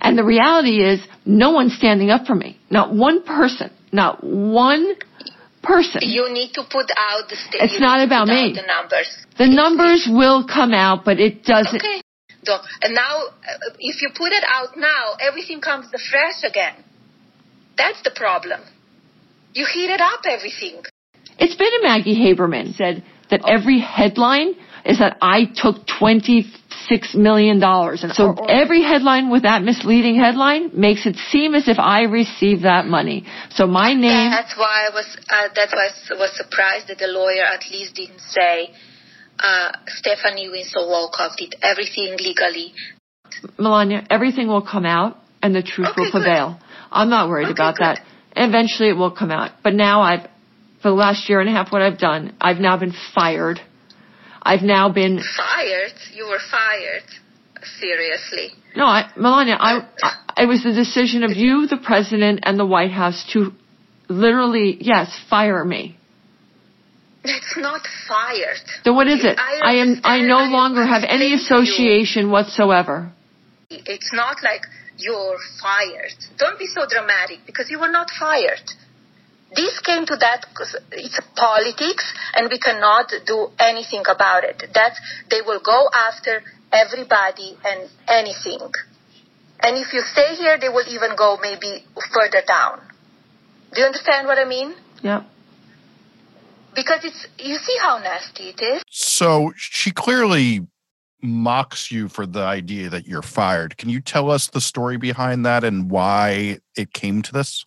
And 0.00 0.18
the 0.18 0.24
reality 0.24 0.82
is 0.82 1.00
no 1.24 1.50
one's 1.50 1.74
standing 1.74 2.10
up 2.10 2.26
for 2.26 2.34
me. 2.34 2.58
Not 2.70 2.94
one 2.94 3.22
person, 3.22 3.70
not 3.92 4.24
one 4.24 4.94
person. 5.62 6.00
You 6.04 6.32
need 6.32 6.52
to 6.54 6.62
put 6.62 6.90
out 6.96 7.28
the 7.28 7.36
statement. 7.36 7.70
It's 7.70 7.80
not 7.80 8.04
about 8.04 8.28
me. 8.28 8.54
The 8.54 8.66
numbers. 8.66 9.26
The 9.38 9.48
numbers 9.48 10.08
will 10.10 10.46
come 10.46 10.72
out, 10.72 11.04
but 11.04 11.18
it 11.18 11.44
doesn't. 11.44 11.76
Okay. 11.76 12.03
So, 12.44 12.58
and 12.82 12.94
now, 12.94 13.18
uh, 13.26 13.74
if 13.78 14.02
you 14.02 14.10
put 14.16 14.32
it 14.32 14.44
out 14.46 14.76
now, 14.76 15.16
everything 15.20 15.60
comes 15.60 15.86
fresh 16.10 16.42
again. 16.44 16.74
That's 17.76 18.02
the 18.02 18.12
problem. 18.14 18.60
You 19.54 19.66
heat 19.72 19.90
it 19.90 20.00
up, 20.00 20.20
everything. 20.28 20.82
It's 21.38 21.56
been 21.56 21.72
a 21.80 21.82
Maggie 21.82 22.16
Haberman 22.16 22.74
said 22.74 23.04
that 23.30 23.42
every 23.46 23.80
headline 23.80 24.54
is 24.84 24.98
that 24.98 25.16
I 25.22 25.46
took 25.54 25.86
twenty-six 25.98 27.14
million 27.14 27.58
dollars, 27.58 28.02
and 28.02 28.12
so 28.12 28.34
every 28.48 28.82
headline 28.82 29.30
with 29.30 29.42
that 29.42 29.62
misleading 29.62 30.16
headline 30.16 30.70
makes 30.78 31.06
it 31.06 31.16
seem 31.30 31.54
as 31.54 31.66
if 31.66 31.78
I 31.78 32.02
received 32.02 32.64
that 32.64 32.86
money. 32.86 33.24
So 33.50 33.66
my 33.66 33.94
name. 33.94 34.30
That's 34.30 34.56
why 34.56 34.88
I 34.90 34.94
was. 34.94 35.16
Uh, 35.30 35.48
that's 35.54 35.72
why 35.72 35.88
I 35.88 36.18
was 36.18 36.36
surprised 36.36 36.88
that 36.88 36.98
the 36.98 37.08
lawyer 37.08 37.44
at 37.44 37.64
least 37.70 37.94
didn't 37.94 38.20
say 38.20 38.74
uh, 39.38 39.72
Stephanie 39.86 40.48
Winslow 40.48 40.82
Wolkoff 40.82 41.36
did 41.36 41.54
everything 41.62 42.16
legally. 42.18 42.72
Melania, 43.58 44.06
everything 44.10 44.48
will 44.48 44.62
come 44.62 44.86
out 44.86 45.16
and 45.42 45.54
the 45.54 45.62
truth 45.62 45.88
Okay, 45.90 46.00
will 46.00 46.06
good. 46.12 46.22
prevail. 46.22 46.58
I'm 46.90 47.10
not 47.10 47.28
worried 47.28 47.44
Okay, 47.46 47.52
about 47.52 47.76
good. 47.76 47.84
that. 47.84 48.00
Eventually 48.36 48.88
it 48.88 48.96
will 48.96 49.10
come 49.10 49.30
out. 49.30 49.50
But 49.62 49.74
now 49.74 50.02
I've, 50.02 50.22
for 50.82 50.88
the 50.90 50.94
last 50.94 51.28
year 51.28 51.40
and 51.40 51.48
a 51.48 51.52
half, 51.52 51.72
what 51.72 51.82
I've 51.82 51.98
done, 51.98 52.34
I've 52.40 52.58
now 52.58 52.78
been 52.78 52.94
fired. 53.14 53.60
I've 54.42 54.62
now 54.62 54.90
been, 54.92 55.20
Fired? 55.36 55.92
You 56.12 56.26
were 56.26 56.40
fired? 56.50 57.02
Seriously? 57.80 58.50
no, 58.76 58.84
I, 58.84 59.10
Melania, 59.16 59.56
I, 59.58 59.88
I, 60.02 60.42
it 60.42 60.46
was 60.46 60.62
the 60.62 60.72
decision 60.74 61.22
of 61.24 61.30
you, 61.30 61.66
the 61.66 61.78
president, 61.78 62.40
and 62.42 62.58
the 62.58 62.66
White 62.66 62.90
House 62.90 63.24
to 63.32 63.52
literally, 64.08 64.76
yes, 64.80 65.16
fire 65.30 65.64
me. 65.64 65.96
It's 67.24 67.56
not 67.56 67.82
fired. 68.06 68.60
Then 68.84 68.94
what 68.94 69.08
is 69.08 69.24
it? 69.24 69.38
I 69.38 69.60
I 69.64 69.74
am, 69.82 70.00
I 70.04 70.20
no 70.20 70.38
I 70.38 70.48
longer 70.48 70.84
have 70.84 71.04
any 71.08 71.32
explained 71.32 71.66
to 71.66 71.72
you. 71.72 71.74
association 71.74 72.30
whatsoever. 72.30 73.10
It's 73.70 74.12
not 74.12 74.36
like 74.42 74.62
you're 74.98 75.38
fired. 75.60 76.14
Don't 76.38 76.58
be 76.58 76.66
so 76.66 76.82
dramatic 76.88 77.40
because 77.46 77.70
you 77.70 77.78
were 77.80 77.90
not 77.90 78.08
fired. 78.18 78.62
This 79.56 79.78
came 79.80 80.04
to 80.06 80.16
that 80.16 80.46
because 80.50 80.76
it's 80.92 81.18
politics 81.36 82.04
and 82.34 82.48
we 82.50 82.58
cannot 82.58 83.06
do 83.26 83.48
anything 83.58 84.02
about 84.08 84.44
it. 84.44 84.62
That's, 84.74 84.98
they 85.30 85.40
will 85.46 85.60
go 85.64 85.88
after 85.94 86.42
everybody 86.72 87.56
and 87.64 87.88
anything. 88.08 88.68
And 89.60 89.78
if 89.78 89.92
you 89.92 90.02
stay 90.12 90.34
here, 90.34 90.58
they 90.60 90.68
will 90.68 90.86
even 90.88 91.16
go 91.16 91.38
maybe 91.40 91.84
further 92.12 92.42
down. 92.46 92.80
Do 93.72 93.80
you 93.80 93.86
understand 93.86 94.26
what 94.26 94.38
I 94.38 94.44
mean? 94.44 94.74
Yep. 95.02 95.22
Because 96.74 97.04
it's, 97.04 97.26
you 97.38 97.56
see 97.56 97.76
how 97.80 97.98
nasty 97.98 98.48
it 98.48 98.60
is. 98.60 98.82
So 98.90 99.52
she 99.56 99.90
clearly 99.90 100.66
mocks 101.24 101.90
you 101.90 102.08
for 102.08 102.26
the 102.26 102.42
idea 102.42 102.90
that 102.90 103.06
you're 103.06 103.22
fired. 103.22 103.76
Can 103.76 103.88
you 103.88 104.00
tell 104.00 104.30
us 104.30 104.48
the 104.48 104.60
story 104.60 104.96
behind 104.96 105.44
that 105.46 105.64
and 105.64 105.90
why 105.90 106.58
it 106.76 106.92
came 106.92 107.22
to 107.22 107.32
this? 107.32 107.64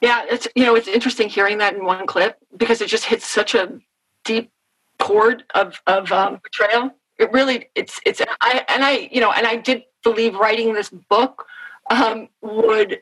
Yeah, 0.00 0.24
it's 0.28 0.46
you 0.54 0.64
know 0.64 0.74
it's 0.74 0.88
interesting 0.88 1.28
hearing 1.28 1.58
that 1.58 1.74
in 1.74 1.84
one 1.84 2.06
clip 2.06 2.36
because 2.56 2.82
it 2.82 2.88
just 2.88 3.06
hits 3.06 3.26
such 3.26 3.54
a 3.54 3.78
deep 4.24 4.50
chord 4.98 5.44
of 5.54 5.80
of 5.86 6.12
um, 6.12 6.40
betrayal. 6.42 6.90
It 7.18 7.32
really 7.32 7.70
it's 7.74 7.98
it's 8.04 8.20
I 8.40 8.64
and 8.68 8.84
I 8.84 9.08
you 9.10 9.20
know 9.20 9.32
and 9.32 9.46
I 9.46 9.56
did 9.56 9.84
believe 10.02 10.34
writing 10.34 10.74
this 10.74 10.90
book 10.90 11.46
um, 11.90 12.28
would 12.42 13.00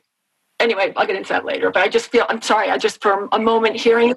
anyway. 0.59 0.93
I'll 0.95 1.05
get 1.05 1.17
into 1.17 1.29
that 1.29 1.43
later. 1.43 1.69
But 1.69 1.83
I 1.83 1.89
just 1.89 2.11
feel 2.11 2.25
I'm 2.29 2.41
sorry. 2.41 2.69
I 2.69 2.77
just 2.77 3.01
for 3.01 3.27
a 3.33 3.39
moment 3.39 3.75
hearing 3.75 4.15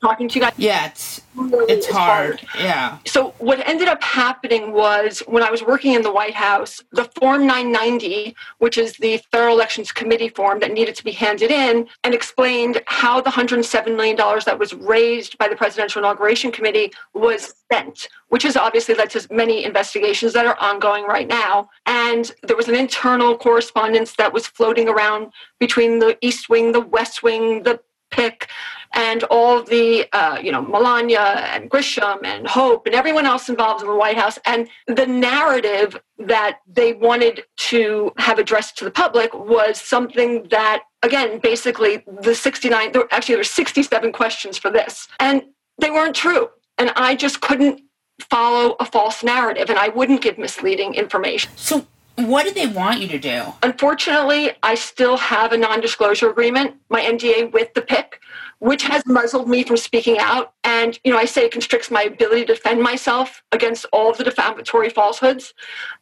talking 0.00 0.28
to 0.28 0.34
you 0.36 0.40
guys. 0.40 0.52
Yeah, 0.56 0.86
it's 0.86 1.20
really 1.34 1.72
it's 1.72 1.86
is 1.86 1.94
hard. 1.94 2.40
Yeah. 2.58 2.98
so 3.06 3.34
what 3.38 3.66
ended 3.68 3.88
up 3.88 4.02
happening 4.02 4.72
was 4.72 5.20
when 5.26 5.42
I 5.42 5.50
was 5.50 5.62
working 5.62 5.94
in 5.94 6.02
the 6.02 6.12
White 6.12 6.34
House, 6.34 6.82
the 6.92 7.04
Form 7.18 7.46
990, 7.46 8.34
which 8.58 8.78
is 8.78 8.94
the 8.94 9.18
Federal 9.30 9.54
Elections 9.54 9.92
Committee 9.92 10.28
form 10.28 10.58
that 10.60 10.72
needed 10.72 10.94
to 10.96 11.04
be 11.04 11.12
handed 11.12 11.50
in, 11.50 11.86
and 12.04 12.14
explained 12.14 12.82
how 12.86 13.20
the 13.20 13.30
$107 13.30 13.96
million 13.96 14.16
that 14.16 14.58
was 14.58 14.74
raised 14.74 15.36
by 15.38 15.48
the 15.48 15.56
Presidential 15.56 16.00
Inauguration 16.00 16.50
Committee 16.50 16.92
was 17.14 17.54
spent, 17.70 18.08
which 18.28 18.42
has 18.42 18.56
obviously 18.56 18.94
led 18.94 19.10
to 19.10 19.26
many 19.30 19.64
investigations 19.64 20.32
that 20.32 20.46
are 20.46 20.58
ongoing 20.60 21.04
right 21.04 21.28
now. 21.28 21.68
And 21.86 22.32
there 22.42 22.56
was 22.56 22.68
an 22.68 22.74
internal 22.74 23.36
correspondence 23.36 24.14
that 24.16 24.32
was 24.32 24.46
floating 24.46 24.88
around 24.88 25.32
between 25.58 25.98
the 25.98 26.16
East 26.20 26.48
Wing, 26.48 26.72
the 26.72 26.80
West 26.80 27.22
Wing, 27.22 27.62
the 27.62 27.80
PIC 28.10 28.48
and 28.94 29.22
all 29.24 29.62
the 29.62 30.06
uh, 30.12 30.38
you 30.42 30.50
know 30.50 30.62
melania 30.62 31.46
and 31.52 31.70
grisham 31.70 32.24
and 32.24 32.46
hope 32.46 32.86
and 32.86 32.94
everyone 32.94 33.26
else 33.26 33.48
involved 33.48 33.82
in 33.82 33.88
the 33.88 33.94
white 33.94 34.16
house 34.16 34.38
and 34.46 34.68
the 34.86 35.06
narrative 35.06 35.98
that 36.18 36.58
they 36.66 36.92
wanted 36.94 37.44
to 37.56 38.12
have 38.18 38.38
addressed 38.38 38.76
to 38.78 38.84
the 38.84 38.90
public 38.90 39.32
was 39.34 39.80
something 39.80 40.46
that 40.50 40.82
again 41.02 41.38
basically 41.38 42.04
the 42.22 42.34
69 42.34 42.92
there, 42.92 43.06
actually 43.10 43.34
there 43.34 43.40
were 43.40 43.44
67 43.44 44.12
questions 44.12 44.58
for 44.58 44.70
this 44.70 45.08
and 45.18 45.42
they 45.78 45.90
weren't 45.90 46.14
true. 46.14 46.48
And 46.78 46.90
i 46.96 47.14
just 47.14 47.40
couldn't 47.40 47.80
follow 48.28 48.76
a 48.80 48.84
false 48.84 49.22
narrative 49.22 49.70
and 49.70 49.78
i 49.78 49.88
wouldn't 49.88 50.20
give 50.22 50.36
misleading 50.36 50.94
information. 50.94 51.50
So 51.56 51.86
what 52.28 52.44
did 52.44 52.54
they 52.54 52.66
want 52.66 53.00
you 53.00 53.08
to 53.08 53.18
do? 53.18 53.42
Unfortunately, 53.62 54.52
I 54.62 54.74
still 54.74 55.16
have 55.16 55.52
a 55.52 55.56
non 55.56 55.80
disclosure 55.80 56.30
agreement, 56.30 56.76
my 56.88 57.00
NDA 57.00 57.52
with 57.52 57.72
the 57.74 57.82
PIC, 57.82 58.20
which 58.58 58.82
has 58.82 59.04
muzzled 59.06 59.48
me 59.48 59.62
from 59.62 59.76
speaking 59.76 60.18
out. 60.18 60.54
And, 60.64 60.98
you 61.04 61.12
know, 61.12 61.18
I 61.18 61.24
say 61.24 61.44
it 61.44 61.52
constricts 61.52 61.90
my 61.90 62.02
ability 62.02 62.46
to 62.46 62.54
defend 62.54 62.82
myself 62.82 63.42
against 63.52 63.86
all 63.92 64.10
of 64.10 64.18
the 64.18 64.24
defamatory 64.24 64.90
falsehoods. 64.90 65.54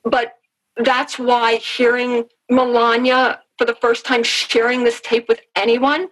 But 0.04 0.34
that's 0.76 1.18
why 1.18 1.56
hearing 1.56 2.24
Melania 2.50 3.40
for 3.58 3.64
the 3.64 3.74
first 3.74 4.06
time 4.06 4.22
sharing 4.22 4.84
this 4.84 5.00
tape 5.00 5.28
with 5.28 5.40
anyone 5.56 6.08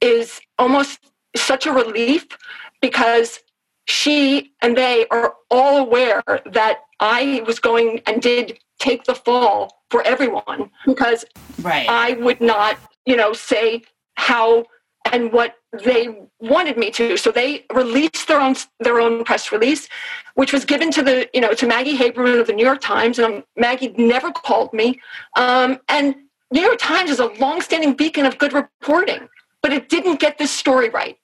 is 0.00 0.40
almost 0.58 0.98
such 1.34 1.66
a 1.66 1.72
relief 1.72 2.26
because 2.80 3.40
she 3.86 4.52
and 4.62 4.76
they 4.76 5.06
are 5.10 5.34
all 5.50 5.78
aware 5.78 6.22
that 6.46 6.80
I 7.00 7.42
was 7.46 7.58
going 7.58 8.00
and 8.06 8.22
did 8.22 8.58
take 8.78 9.04
the 9.04 9.14
fall 9.14 9.82
for 9.90 10.02
everyone 10.02 10.70
because 10.86 11.24
Right. 11.60 11.86
I 11.88 12.14
would 12.14 12.40
not, 12.40 12.78
you 13.06 13.16
know, 13.16 13.32
say 13.32 13.82
how 14.14 14.64
and 15.10 15.32
what 15.32 15.56
they 15.84 16.08
wanted 16.40 16.76
me 16.76 16.90
to. 16.92 17.16
So 17.16 17.30
they 17.30 17.64
released 17.72 18.28
their 18.28 18.40
own 18.40 18.54
their 18.80 19.00
own 19.00 19.24
press 19.24 19.50
release, 19.50 19.88
which 20.34 20.52
was 20.52 20.64
given 20.64 20.90
to 20.92 21.02
the 21.02 21.28
you 21.34 21.40
know 21.40 21.52
to 21.54 21.66
Maggie 21.66 21.96
Haberman 21.96 22.40
of 22.40 22.46
the 22.46 22.52
New 22.52 22.64
York 22.64 22.80
Times, 22.80 23.18
and 23.18 23.34
um, 23.34 23.44
Maggie 23.56 23.94
never 23.96 24.30
called 24.30 24.72
me. 24.72 25.00
Um, 25.36 25.78
and 25.88 26.14
New 26.52 26.60
York 26.60 26.78
Times 26.78 27.10
is 27.10 27.18
a 27.18 27.26
longstanding 27.26 27.94
beacon 27.94 28.26
of 28.26 28.38
good 28.38 28.52
reporting, 28.52 29.28
but 29.62 29.72
it 29.72 29.88
didn't 29.88 30.20
get 30.20 30.38
this 30.38 30.50
story 30.50 30.88
right, 30.90 31.16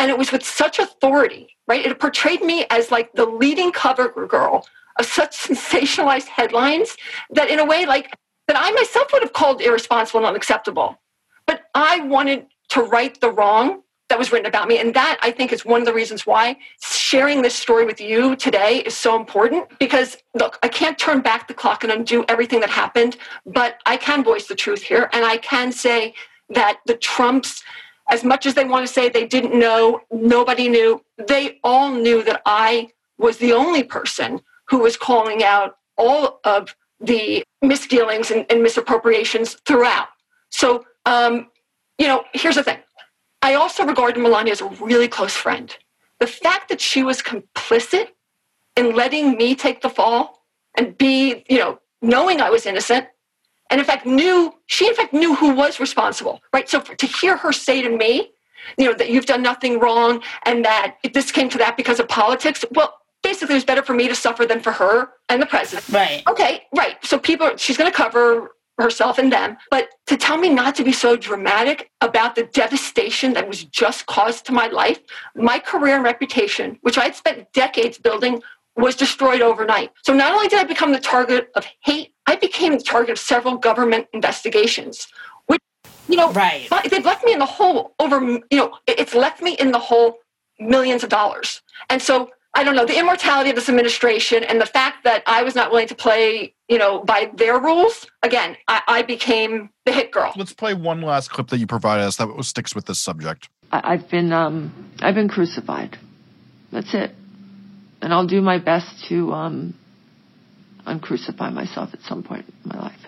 and 0.00 0.10
it 0.10 0.16
was 0.16 0.32
with 0.32 0.42
such 0.42 0.78
authority, 0.78 1.54
right? 1.68 1.84
It 1.84 1.98
portrayed 2.00 2.40
me 2.40 2.64
as 2.70 2.90
like 2.90 3.12
the 3.12 3.26
leading 3.26 3.70
cover 3.70 4.08
girl 4.26 4.66
of 4.98 5.04
such 5.04 5.36
sensationalized 5.48 6.26
headlines 6.26 6.96
that 7.30 7.50
in 7.50 7.58
a 7.60 7.64
way 7.64 7.84
like 7.84 8.10
that 8.48 8.56
I 8.58 8.70
myself 8.72 9.12
would 9.12 9.22
have 9.22 9.34
called 9.34 9.60
irresponsible 9.60 10.20
and 10.20 10.26
unacceptable. 10.26 10.98
But 11.46 11.64
I 11.74 12.00
wanted 12.00 12.46
to 12.70 12.82
right 12.82 13.20
the 13.20 13.30
wrong 13.30 13.82
that 14.08 14.18
was 14.18 14.32
written 14.32 14.46
about 14.46 14.68
me. 14.68 14.78
And 14.78 14.92
that 14.94 15.18
I 15.22 15.30
think 15.30 15.52
is 15.52 15.64
one 15.64 15.80
of 15.82 15.86
the 15.86 15.94
reasons 15.94 16.26
why 16.26 16.56
sharing 16.82 17.42
this 17.42 17.54
story 17.54 17.84
with 17.84 18.00
you 18.00 18.34
today 18.36 18.78
is 18.78 18.96
so 18.96 19.16
important 19.16 19.68
because 19.78 20.16
look, 20.34 20.58
I 20.62 20.68
can't 20.68 20.98
turn 20.98 21.20
back 21.20 21.46
the 21.46 21.54
clock 21.54 21.84
and 21.84 21.92
undo 21.92 22.24
everything 22.26 22.60
that 22.60 22.70
happened, 22.70 23.18
but 23.46 23.76
I 23.86 23.98
can 23.98 24.24
voice 24.24 24.46
the 24.46 24.56
truth 24.56 24.82
here. 24.82 25.10
And 25.12 25.24
I 25.24 25.36
can 25.36 25.70
say 25.70 26.14
that 26.48 26.80
the 26.86 26.96
Trumps, 26.96 27.62
as 28.10 28.24
much 28.24 28.44
as 28.44 28.54
they 28.54 28.64
want 28.64 28.86
to 28.86 28.92
say 28.92 29.08
they 29.08 29.26
didn't 29.26 29.58
know, 29.58 30.00
nobody 30.10 30.68
knew, 30.68 31.02
they 31.28 31.58
all 31.62 31.90
knew 31.90 32.22
that 32.24 32.42
I 32.44 32.90
was 33.18 33.38
the 33.38 33.52
only 33.52 33.84
person 33.84 34.40
who 34.68 34.78
was 34.78 34.96
calling 34.96 35.42
out 35.44 35.76
all 35.96 36.40
of 36.44 36.74
the 37.00 37.42
misdealings 37.62 38.30
and, 38.30 38.44
and 38.50 38.62
misappropriations 38.62 39.54
throughout. 39.64 40.08
So, 40.50 40.84
um, 41.06 41.48
you 41.98 42.06
know, 42.06 42.24
here's 42.32 42.56
the 42.56 42.64
thing. 42.64 42.78
I 43.42 43.54
also 43.54 43.84
regard 43.84 44.18
Melania 44.18 44.52
as 44.52 44.60
a 44.60 44.68
really 44.68 45.08
close 45.08 45.34
friend. 45.34 45.74
The 46.18 46.26
fact 46.26 46.68
that 46.68 46.80
she 46.80 47.02
was 47.02 47.22
complicit 47.22 48.08
in 48.76 48.94
letting 48.94 49.36
me 49.36 49.54
take 49.54 49.80
the 49.80 49.88
fall 49.88 50.44
and 50.76 50.96
be, 50.98 51.44
you 51.48 51.58
know, 51.58 51.78
knowing 52.02 52.40
I 52.40 52.50
was 52.50 52.66
innocent, 52.66 53.06
and 53.70 53.80
in 53.80 53.86
fact 53.86 54.06
knew 54.06 54.54
she 54.66 54.88
in 54.88 54.94
fact 54.94 55.12
knew 55.12 55.34
who 55.34 55.54
was 55.54 55.80
responsible, 55.80 56.40
right? 56.52 56.68
So 56.68 56.80
for, 56.80 56.94
to 56.94 57.06
hear 57.06 57.36
her 57.36 57.52
say 57.52 57.82
to 57.82 57.90
me, 57.90 58.30
you 58.76 58.86
know, 58.86 58.94
that 58.94 59.10
you've 59.10 59.26
done 59.26 59.42
nothing 59.42 59.78
wrong 59.78 60.22
and 60.44 60.64
that 60.64 60.96
this 61.14 61.32
came 61.32 61.48
to 61.50 61.58
that 61.58 61.76
because 61.76 61.98
of 61.98 62.08
politics, 62.08 62.64
well, 62.72 62.98
basically 63.22 63.54
it 63.54 63.56
was 63.56 63.64
better 63.64 63.82
for 63.82 63.94
me 63.94 64.08
to 64.08 64.14
suffer 64.14 64.46
than 64.46 64.60
for 64.60 64.72
her 64.72 65.10
and 65.28 65.40
the 65.40 65.46
president. 65.46 65.88
Right. 65.88 66.22
Okay, 66.28 66.62
right. 66.76 66.96
So 67.04 67.18
people, 67.18 67.56
she's 67.56 67.76
going 67.76 67.90
to 67.90 67.96
cover 67.96 68.52
herself 68.78 69.18
and 69.18 69.32
them. 69.32 69.56
But 69.70 69.90
to 70.06 70.16
tell 70.16 70.38
me 70.38 70.48
not 70.48 70.74
to 70.76 70.84
be 70.84 70.92
so 70.92 71.16
dramatic 71.16 71.90
about 72.00 72.34
the 72.34 72.44
devastation 72.44 73.32
that 73.34 73.46
was 73.46 73.64
just 73.64 74.06
caused 74.06 74.46
to 74.46 74.52
my 74.52 74.68
life, 74.68 75.00
my 75.34 75.58
career 75.58 75.96
and 75.96 76.04
reputation, 76.04 76.78
which 76.82 76.98
I 76.98 77.04
had 77.04 77.14
spent 77.14 77.52
decades 77.52 77.98
building, 77.98 78.42
was 78.76 78.96
destroyed 78.96 79.42
overnight. 79.42 79.90
So 80.04 80.14
not 80.14 80.32
only 80.32 80.48
did 80.48 80.58
I 80.58 80.64
become 80.64 80.92
the 80.92 81.00
target 81.00 81.50
of 81.54 81.66
hate, 81.80 82.14
I 82.30 82.36
became 82.36 82.72
the 82.72 82.82
target 82.82 83.10
of 83.10 83.18
several 83.18 83.56
government 83.56 84.06
investigations. 84.12 85.08
Which, 85.46 85.60
you 86.08 86.16
know, 86.16 86.32
right. 86.32 86.68
they've 86.88 87.04
left 87.04 87.24
me 87.24 87.32
in 87.32 87.40
the 87.40 87.46
hole 87.46 87.94
over, 87.98 88.20
you 88.20 88.58
know, 88.60 88.78
it's 88.86 89.14
left 89.14 89.42
me 89.42 89.52
in 89.54 89.72
the 89.72 89.78
hole 89.78 90.18
millions 90.60 91.02
of 91.02 91.10
dollars. 91.10 91.60
And 91.88 92.00
so 92.00 92.30
I 92.54 92.62
don't 92.64 92.76
know, 92.76 92.84
the 92.84 92.98
immortality 92.98 93.50
of 93.50 93.56
this 93.56 93.68
administration 93.68 94.44
and 94.44 94.60
the 94.60 94.66
fact 94.66 95.04
that 95.04 95.22
I 95.26 95.42
was 95.42 95.54
not 95.54 95.70
willing 95.70 95.88
to 95.88 95.94
play, 95.94 96.54
you 96.68 96.78
know, 96.78 97.02
by 97.04 97.30
their 97.34 97.58
rules, 97.58 98.06
again, 98.22 98.56
I, 98.68 98.82
I 98.86 99.02
became 99.02 99.70
the 99.84 99.92
hit 99.92 100.10
girl. 100.12 100.32
Let's 100.36 100.52
play 100.52 100.74
one 100.74 101.00
last 101.00 101.30
clip 101.30 101.48
that 101.48 101.58
you 101.58 101.66
provided 101.66 102.04
us 102.04 102.16
that 102.16 102.28
sticks 102.44 102.74
with 102.74 102.86
this 102.86 103.00
subject. 103.00 103.48
I, 103.72 103.92
I've 103.92 104.08
been 104.08 104.32
um, 104.32 104.72
I've 105.00 105.14
been 105.14 105.28
crucified. 105.28 105.98
That's 106.72 106.94
it. 106.94 107.14
And 108.02 108.12
I'll 108.14 108.26
do 108.26 108.40
my 108.40 108.58
best 108.58 109.04
to 109.08 109.32
um, 109.32 109.74
uncrucify 110.86 111.52
myself 111.52 111.90
at 111.92 112.00
some 112.02 112.22
point 112.22 112.46
in 112.64 112.68
my 112.68 112.78
life. 112.78 113.00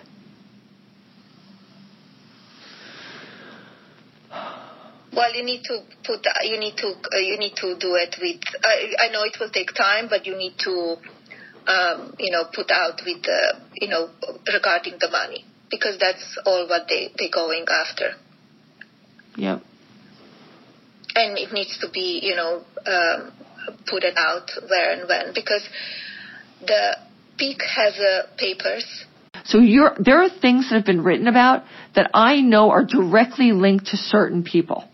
Well, 5.14 5.34
you 5.34 5.44
need 5.44 5.62
to 5.64 5.80
put. 6.04 6.26
You 6.42 6.58
need 6.58 6.76
to. 6.78 6.86
Uh, 6.86 7.18
you 7.18 7.38
need 7.38 7.54
to 7.56 7.76
do 7.78 7.94
it 7.96 8.16
with. 8.20 8.40
I, 8.64 9.06
I 9.06 9.12
know 9.12 9.22
it 9.24 9.36
will 9.38 9.50
take 9.50 9.74
time, 9.74 10.08
but 10.08 10.26
you 10.26 10.36
need 10.36 10.54
to. 10.58 10.96
Um, 11.64 12.14
you 12.18 12.32
know, 12.32 12.44
put 12.52 12.70
out 12.70 13.00
with 13.04 13.22
the. 13.22 13.60
You 13.74 13.88
know, 13.88 14.08
regarding 14.52 14.94
the 14.98 15.10
money 15.10 15.44
because 15.72 15.98
that's 15.98 16.38
all 16.46 16.68
what 16.68 16.86
they 16.88 17.12
they 17.18 17.28
going 17.28 17.64
after. 17.68 18.12
Yep. 19.36 19.62
And 21.14 21.38
it 21.38 21.52
needs 21.52 21.78
to 21.80 21.90
be, 21.90 22.20
you 22.22 22.36
know, 22.36 22.62
um, 22.86 23.32
put 23.86 24.04
it 24.04 24.16
out 24.16 24.50
where 24.68 24.92
and 24.92 25.08
when 25.08 25.34
because 25.34 25.66
the 26.66 26.96
PIC 27.39 27.59
has 27.76 27.95
uh, 27.99 28.26
papers. 28.37 29.05
So 29.45 29.59
you're, 29.59 29.97
there 29.99 30.22
are 30.22 30.28
things 30.28 30.68
that 30.68 30.76
have 30.76 30.87
been 30.87 31.03
written 31.03 31.26
about 31.26 31.64
that 31.95 32.11
I 32.14 32.41
know 32.41 32.70
are 32.70 32.85
directly 32.85 33.53
linked 33.53 33.87
to 33.87 33.97
certain 33.97 34.45
people 34.45 34.89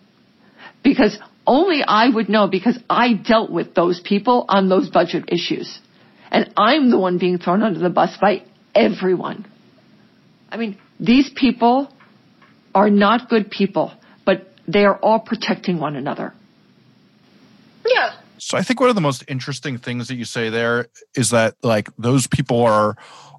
because 0.83 1.19
only 1.47 1.83
I 1.83 2.09
would 2.09 2.29
know 2.29 2.47
because 2.49 2.79
I 2.89 3.15
dealt 3.15 3.51
with 3.51 3.75
those 3.75 4.01
people 4.01 4.45
on 4.49 4.69
those 4.69 4.89
budget 4.91 5.25
issues. 5.29 5.79
And 6.31 6.53
I'm 6.57 6.91
the 6.91 6.99
one 6.99 7.19
being 7.19 7.39
thrown 7.39 7.63
under 7.63 7.81
the 7.81 7.91
bus 7.91 8.17
by 8.21 8.45
everyone. 8.75 9.47
I 10.51 10.57
mean, 10.57 10.79
these 11.01 11.31
people 11.35 11.93
are 12.75 12.91
not 12.91 13.29
good 13.29 13.51
people, 13.51 13.93
but 14.25 14.47
they 14.67 14.85
are 14.85 14.97
all 14.97 15.21
protecting 15.21 15.79
one 15.81 15.97
another. 15.97 16.35
Yeah. 17.87 18.21
So 18.39 18.57
I 18.57 18.63
think 18.63 18.81
one 18.81 18.89
of 18.89 18.95
the 18.95 19.01
most 19.01 19.25
interesting 19.29 19.79
things 19.79 20.09
that 20.09 20.17
you 20.17 20.25
say 20.25 20.49
there 20.51 20.89
is 21.17 21.31
that 21.31 21.55
like 21.63 21.89
those 21.99 22.27
people 22.27 22.65
are 22.65 22.97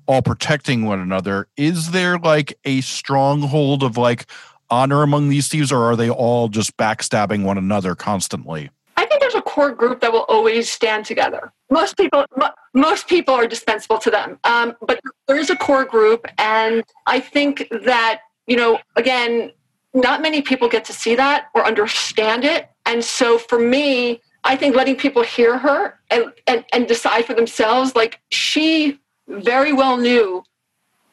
all 0.08 0.22
protecting 0.22 0.86
one 0.86 1.00
another. 1.00 1.48
Is 1.56 1.92
there 1.92 2.18
like 2.18 2.58
a 2.66 2.82
stronghold 2.82 3.84
of 3.84 3.98
like 3.98 4.26
honor 4.70 5.04
among 5.04 5.30
these 5.30 5.48
thieves, 5.48 5.72
or 5.72 5.84
are 5.84 5.96
they 5.96 6.10
all 6.10 6.48
just 6.48 6.76
backstabbing 6.78 7.44
one 7.44 7.58
another 7.58 7.96
constantly? 7.96 8.70
I 8.98 9.06
think 9.06 9.22
there's 9.22 9.36
a 9.36 9.42
core 9.42 9.72
group 9.72 10.02
that 10.02 10.12
will 10.12 10.26
always 10.28 10.70
stand 10.70 11.06
together. 11.06 11.52
Most 11.70 11.96
people, 11.96 12.26
most 12.74 13.08
people 13.08 13.34
are 13.34 13.48
dispensable 13.48 14.00
to 14.00 14.12
them, 14.12 14.40
um, 14.44 14.76
but 14.82 15.00
there 15.28 15.38
is 15.38 15.50
a 15.50 15.56
core 15.56 15.86
group, 15.86 16.26
and 16.38 16.84
I 17.06 17.20
think 17.20 17.68
that 17.84 18.22
you 18.48 18.56
know, 18.56 18.80
again, 18.96 19.52
not 19.94 20.24
many 20.24 20.42
people 20.42 20.68
get 20.68 20.86
to 20.86 20.94
see 20.94 21.16
that 21.16 21.50
or 21.54 21.66
understand 21.66 22.46
it, 22.46 22.70
and 22.86 23.04
so 23.04 23.38
for 23.38 23.60
me, 23.60 24.22
I 24.44 24.56
think 24.56 24.76
letting 24.76 24.96
people 24.96 25.24
hear 25.24 25.58
her 25.58 26.00
and, 26.10 26.32
and, 26.48 26.66
and 26.74 26.88
decide 26.88 27.26
for 27.26 27.34
themselves, 27.34 27.96
like 27.96 28.20
she 28.32 29.00
very 29.28 29.74
well 29.74 29.98
knew 29.98 30.44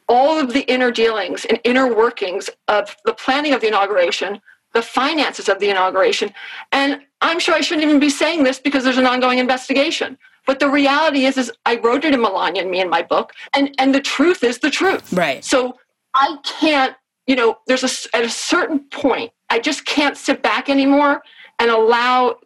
all 0.08 0.38
of 0.38 0.52
the 0.52 0.60
inner 0.72 0.90
dealings 0.90 1.44
and 1.44 1.60
inner 1.64 1.94
workings 1.94 2.48
of 2.68 2.96
the 3.04 3.12
planning 3.14 3.52
of 3.52 3.60
the 3.60 3.66
inauguration, 3.66 4.40
the 4.72 4.82
finances 4.82 5.48
of 5.48 5.58
the 5.58 5.68
inauguration. 5.68 6.32
And 6.72 7.00
I'm 7.20 7.40
sure 7.40 7.54
I 7.54 7.60
shouldn't 7.60 7.84
even 7.84 7.98
be 7.98 8.10
saying 8.10 8.44
this 8.44 8.58
because 8.58 8.84
there's 8.84 8.98
an 8.98 9.06
ongoing 9.06 9.38
investigation. 9.38 10.16
But 10.46 10.60
the 10.60 10.68
reality 10.68 11.24
is, 11.24 11.36
is 11.36 11.50
I 11.64 11.76
wrote 11.76 12.04
it 12.04 12.14
in 12.14 12.20
Melania 12.20 12.62
and 12.62 12.70
me 12.70 12.80
in 12.80 12.88
my 12.88 13.02
book, 13.02 13.32
and, 13.52 13.74
and 13.78 13.92
the 13.92 14.00
truth 14.00 14.44
is 14.44 14.60
the 14.60 14.70
truth. 14.70 15.12
Right. 15.12 15.44
So 15.44 15.76
I 16.14 16.36
can't, 16.44 16.94
you 17.26 17.34
know, 17.34 17.58
there's 17.66 17.82
a, 17.82 18.16
at 18.16 18.24
a 18.24 18.30
certain 18.30 18.80
point, 18.90 19.32
I 19.50 19.58
just 19.58 19.84
can't 19.86 20.16
sit 20.16 20.42
back 20.42 20.68
anymore 20.68 21.22
and 21.58 21.70
allow 21.70 22.36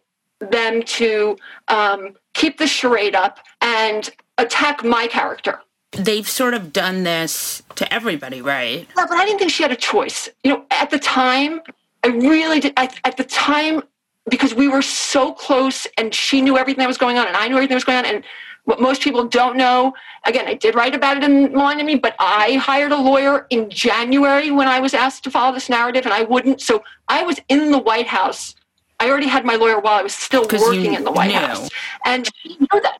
them 0.49 0.81
to 0.83 1.37
um, 1.67 2.15
keep 2.33 2.57
the 2.57 2.67
charade 2.67 3.15
up 3.15 3.39
and 3.61 4.09
attack 4.37 4.83
my 4.83 5.07
character. 5.07 5.59
They've 5.91 6.27
sort 6.27 6.53
of 6.53 6.71
done 6.71 7.03
this 7.03 7.61
to 7.75 7.93
everybody, 7.93 8.41
right? 8.41 8.87
No, 8.95 9.05
but 9.07 9.17
I 9.17 9.25
didn't 9.25 9.39
think 9.39 9.51
she 9.51 9.63
had 9.63 9.71
a 9.71 9.75
choice. 9.75 10.29
You 10.43 10.51
know, 10.53 10.65
at 10.71 10.89
the 10.89 10.99
time, 10.99 11.61
I 12.03 12.07
really 12.07 12.61
did. 12.61 12.73
I, 12.77 12.89
at 13.03 13.17
the 13.17 13.25
time, 13.25 13.83
because 14.29 14.53
we 14.53 14.67
were 14.67 14.81
so 14.81 15.33
close 15.33 15.85
and 15.97 16.13
she 16.13 16.41
knew 16.41 16.57
everything 16.57 16.79
that 16.79 16.87
was 16.87 16.97
going 16.97 17.17
on 17.17 17.27
and 17.27 17.35
I 17.35 17.47
knew 17.47 17.55
everything 17.55 17.75
that 17.75 17.75
was 17.75 17.83
going 17.83 17.97
on. 17.97 18.05
And 18.05 18.23
what 18.65 18.79
most 18.79 19.01
people 19.01 19.25
don't 19.25 19.57
know, 19.57 19.93
again, 20.25 20.47
I 20.47 20.53
did 20.53 20.75
write 20.75 20.95
about 20.95 21.17
it 21.17 21.23
in 21.23 21.51
Melania 21.51 21.83
Me, 21.83 21.95
but 21.95 22.15
I 22.19 22.53
hired 22.53 22.91
a 22.91 22.97
lawyer 22.97 23.47
in 23.49 23.69
January 23.69 24.51
when 24.51 24.67
I 24.67 24.79
was 24.79 24.93
asked 24.93 25.23
to 25.25 25.31
follow 25.31 25.53
this 25.53 25.69
narrative 25.69 26.05
and 26.05 26.13
I 26.13 26.23
wouldn't. 26.23 26.61
So 26.61 26.83
I 27.07 27.23
was 27.23 27.39
in 27.49 27.71
the 27.71 27.79
White 27.79 28.07
House 28.07 28.55
I 29.01 29.09
already 29.09 29.27
had 29.27 29.45
my 29.45 29.55
lawyer 29.55 29.79
while 29.79 29.99
I 29.99 30.03
was 30.03 30.13
still 30.13 30.45
working 30.47 30.93
in 30.93 31.03
the 31.03 31.11
White 31.11 31.31
knew. 31.31 31.37
House. 31.37 31.69
And 32.05 32.29
she 32.35 32.49
knew 32.49 32.81
that. 32.81 32.99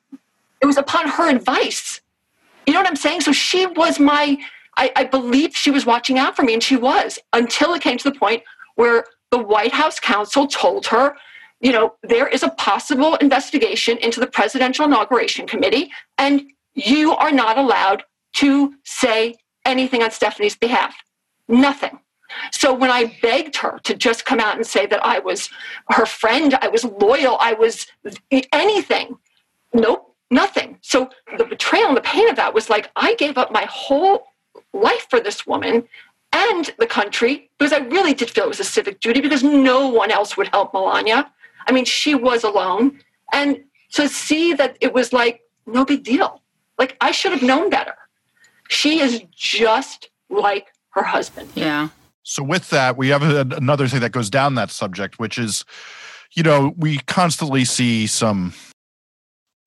It 0.59 0.65
was 0.65 0.77
upon 0.77 1.07
her 1.07 1.29
advice. 1.29 2.01
You 2.65 2.73
know 2.73 2.79
what 2.79 2.87
I'm 2.87 2.95
saying? 2.95 3.21
So 3.21 3.31
she 3.31 3.67
was 3.67 3.99
my, 3.99 4.37
I, 4.77 4.91
I 4.95 5.03
believed 5.03 5.55
she 5.55 5.69
was 5.69 5.85
watching 5.85 6.17
out 6.17 6.35
for 6.35 6.41
me, 6.41 6.53
and 6.55 6.63
she 6.63 6.75
was 6.75 7.19
until 7.33 7.75
it 7.75 7.83
came 7.83 7.99
to 7.99 8.09
the 8.09 8.17
point 8.17 8.41
where 8.75 9.05
the 9.29 9.37
White 9.37 9.73
House 9.73 9.99
counsel 9.99 10.47
told 10.47 10.87
her, 10.87 11.15
you 11.59 11.71
know, 11.71 11.93
there 12.01 12.27
is 12.27 12.41
a 12.41 12.49
possible 12.49 13.15
investigation 13.17 13.97
into 13.99 14.19
the 14.19 14.27
Presidential 14.27 14.85
Inauguration 14.85 15.45
Committee, 15.45 15.91
and 16.17 16.51
you 16.73 17.13
are 17.13 17.31
not 17.31 17.59
allowed 17.59 18.03
to 18.33 18.73
say 18.83 19.35
anything 19.65 20.01
on 20.01 20.09
Stephanie's 20.09 20.55
behalf. 20.55 20.95
Nothing. 21.47 21.99
So 22.51 22.73
when 22.73 22.91
I 22.91 23.17
begged 23.21 23.55
her 23.57 23.79
to 23.83 23.93
just 23.95 24.25
come 24.25 24.39
out 24.39 24.55
and 24.55 24.65
say 24.65 24.85
that 24.85 25.03
I 25.05 25.19
was 25.19 25.49
her 25.89 26.05
friend, 26.05 26.53
I 26.61 26.67
was 26.67 26.83
loyal, 26.83 27.37
I 27.39 27.53
was 27.53 27.87
anything, 28.51 29.17
nope, 29.73 30.15
nothing. 30.29 30.77
So 30.81 31.09
the 31.37 31.45
betrayal 31.45 31.89
and 31.89 31.97
the 31.97 32.01
pain 32.01 32.29
of 32.29 32.35
that 32.37 32.53
was 32.53 32.69
like 32.69 32.89
I 32.95 33.15
gave 33.15 33.37
up 33.37 33.51
my 33.51 33.65
whole 33.69 34.23
life 34.73 35.07
for 35.09 35.19
this 35.19 35.45
woman 35.45 35.87
and 36.33 36.73
the 36.79 36.87
country 36.87 37.49
because 37.57 37.73
I 37.73 37.79
really 37.79 38.13
did 38.13 38.29
feel 38.29 38.45
it 38.45 38.49
was 38.49 38.59
a 38.59 38.65
civic 38.65 38.99
duty 39.01 39.21
because 39.21 39.43
no 39.43 39.87
one 39.87 40.11
else 40.11 40.37
would 40.37 40.47
help 40.47 40.73
Melania. 40.73 41.31
I 41.67 41.71
mean, 41.71 41.85
she 41.85 42.15
was 42.15 42.43
alone. 42.43 42.99
And 43.33 43.63
to 43.93 44.07
see 44.07 44.53
that 44.53 44.77
it 44.81 44.93
was 44.93 45.11
like 45.13 45.41
no 45.65 45.85
big 45.85 46.03
deal. 46.03 46.41
Like 46.77 46.95
I 47.01 47.11
should 47.11 47.33
have 47.33 47.43
known 47.43 47.69
better. 47.69 47.95
She 48.69 48.99
is 48.99 49.23
just 49.35 50.09
like 50.29 50.67
her 50.91 51.03
husband. 51.03 51.49
Yeah. 51.55 51.89
So 52.23 52.43
with 52.43 52.69
that, 52.69 52.97
we 52.97 53.09
have 53.09 53.23
a, 53.23 53.41
another 53.55 53.87
thing 53.87 54.01
that 54.01 54.11
goes 54.11 54.29
down 54.29 54.55
that 54.55 54.71
subject, 54.71 55.19
which 55.19 55.37
is, 55.37 55.65
you 56.33 56.43
know, 56.43 56.73
we 56.77 56.99
constantly 56.99 57.65
see 57.65 58.07
some 58.07 58.53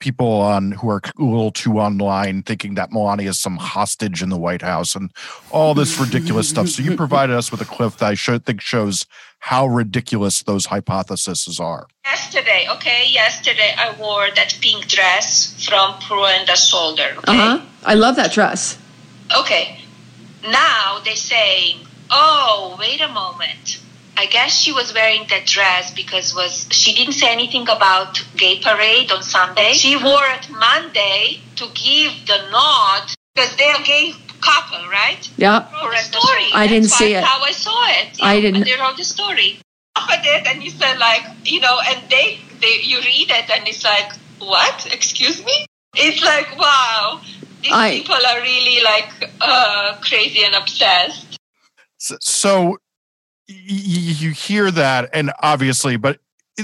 people 0.00 0.40
on 0.42 0.72
who 0.72 0.90
are 0.90 1.00
a 1.18 1.22
little 1.22 1.50
too 1.50 1.78
online 1.78 2.42
thinking 2.42 2.74
that 2.74 2.92
Melania 2.92 3.30
is 3.30 3.40
some 3.40 3.56
hostage 3.56 4.22
in 4.22 4.28
the 4.28 4.36
White 4.36 4.60
House 4.60 4.94
and 4.94 5.10
all 5.50 5.72
this 5.72 5.98
ridiculous 5.98 6.48
stuff. 6.48 6.68
So 6.68 6.82
you 6.82 6.96
provided 7.04 7.34
us 7.34 7.50
with 7.50 7.60
a 7.62 7.64
clip 7.64 7.94
that 7.94 8.06
I 8.10 8.14
show, 8.14 8.38
think 8.38 8.60
shows 8.60 9.06
how 9.38 9.66
ridiculous 9.66 10.42
those 10.42 10.66
hypotheses 10.66 11.58
are. 11.58 11.86
Yesterday, 12.04 12.66
okay, 12.70 13.06
yesterday 13.08 13.74
I 13.76 13.94
wore 13.98 14.28
that 14.36 14.56
pink 14.60 14.88
dress 14.88 15.64
from 15.64 15.94
Proenza 15.94 16.56
Schouler. 16.56 17.16
Okay? 17.18 17.32
Uh 17.32 17.58
huh. 17.58 17.66
I 17.84 17.94
love 17.94 18.16
that 18.16 18.32
dress. 18.32 18.78
Okay. 19.34 19.80
Now 20.42 21.00
they 21.04 21.14
say 21.14 21.76
oh, 22.10 22.76
wait 22.78 23.00
a 23.00 23.08
moment. 23.08 23.80
I 24.16 24.26
guess 24.26 24.56
she 24.56 24.72
was 24.72 24.94
wearing 24.94 25.26
that 25.30 25.46
dress 25.46 25.92
because 25.92 26.34
was 26.34 26.68
she 26.70 26.94
didn't 26.94 27.14
say 27.14 27.32
anything 27.32 27.62
about 27.62 28.22
gay 28.36 28.60
parade 28.60 29.10
on 29.10 29.22
Sunday. 29.22 29.72
She 29.72 29.96
wore 29.96 30.24
it 30.26 30.48
Monday 30.50 31.40
to 31.56 31.66
give 31.74 32.12
the 32.26 32.48
nod 32.50 33.10
because 33.34 33.56
they're 33.56 33.82
gay 33.84 34.14
couple, 34.40 34.86
right? 34.88 35.28
Yeah. 35.36 35.66
the 35.70 35.96
story. 35.96 36.48
I 36.52 36.66
didn't 36.66 36.90
see 36.90 37.14
it. 37.14 37.24
How 37.24 37.42
I 37.42 37.50
saw 37.52 37.82
it. 37.88 38.18
I 38.22 38.40
didn't- 38.40 38.64
They 38.64 38.76
wrote 38.78 38.96
the 38.96 39.04
story. 39.04 39.58
But 39.94 40.20
it 40.24 40.46
and 40.46 40.62
you 40.62 40.70
said 40.70 40.98
like 40.98 41.24
you 41.44 41.60
know, 41.60 41.78
and 41.88 42.10
they 42.10 42.38
they 42.60 42.80
you 42.82 42.98
read 42.98 43.30
it 43.30 43.48
and 43.50 43.66
it's 43.66 43.84
like 43.84 44.12
what? 44.38 44.92
Excuse 44.92 45.44
me? 45.44 45.66
It's 45.96 46.22
like 46.24 46.58
wow. 46.58 47.20
these 47.62 47.72
I- 47.72 47.98
people 47.98 48.14
are 48.30 48.40
really 48.42 48.82
like 48.82 49.10
uh, 49.40 49.96
crazy 50.02 50.44
and 50.44 50.54
obsessed. 50.54 51.38
So, 52.20 52.78
you 53.46 54.30
hear 54.30 54.70
that, 54.70 55.10
and 55.12 55.32
obviously, 55.42 55.96
but 55.96 56.18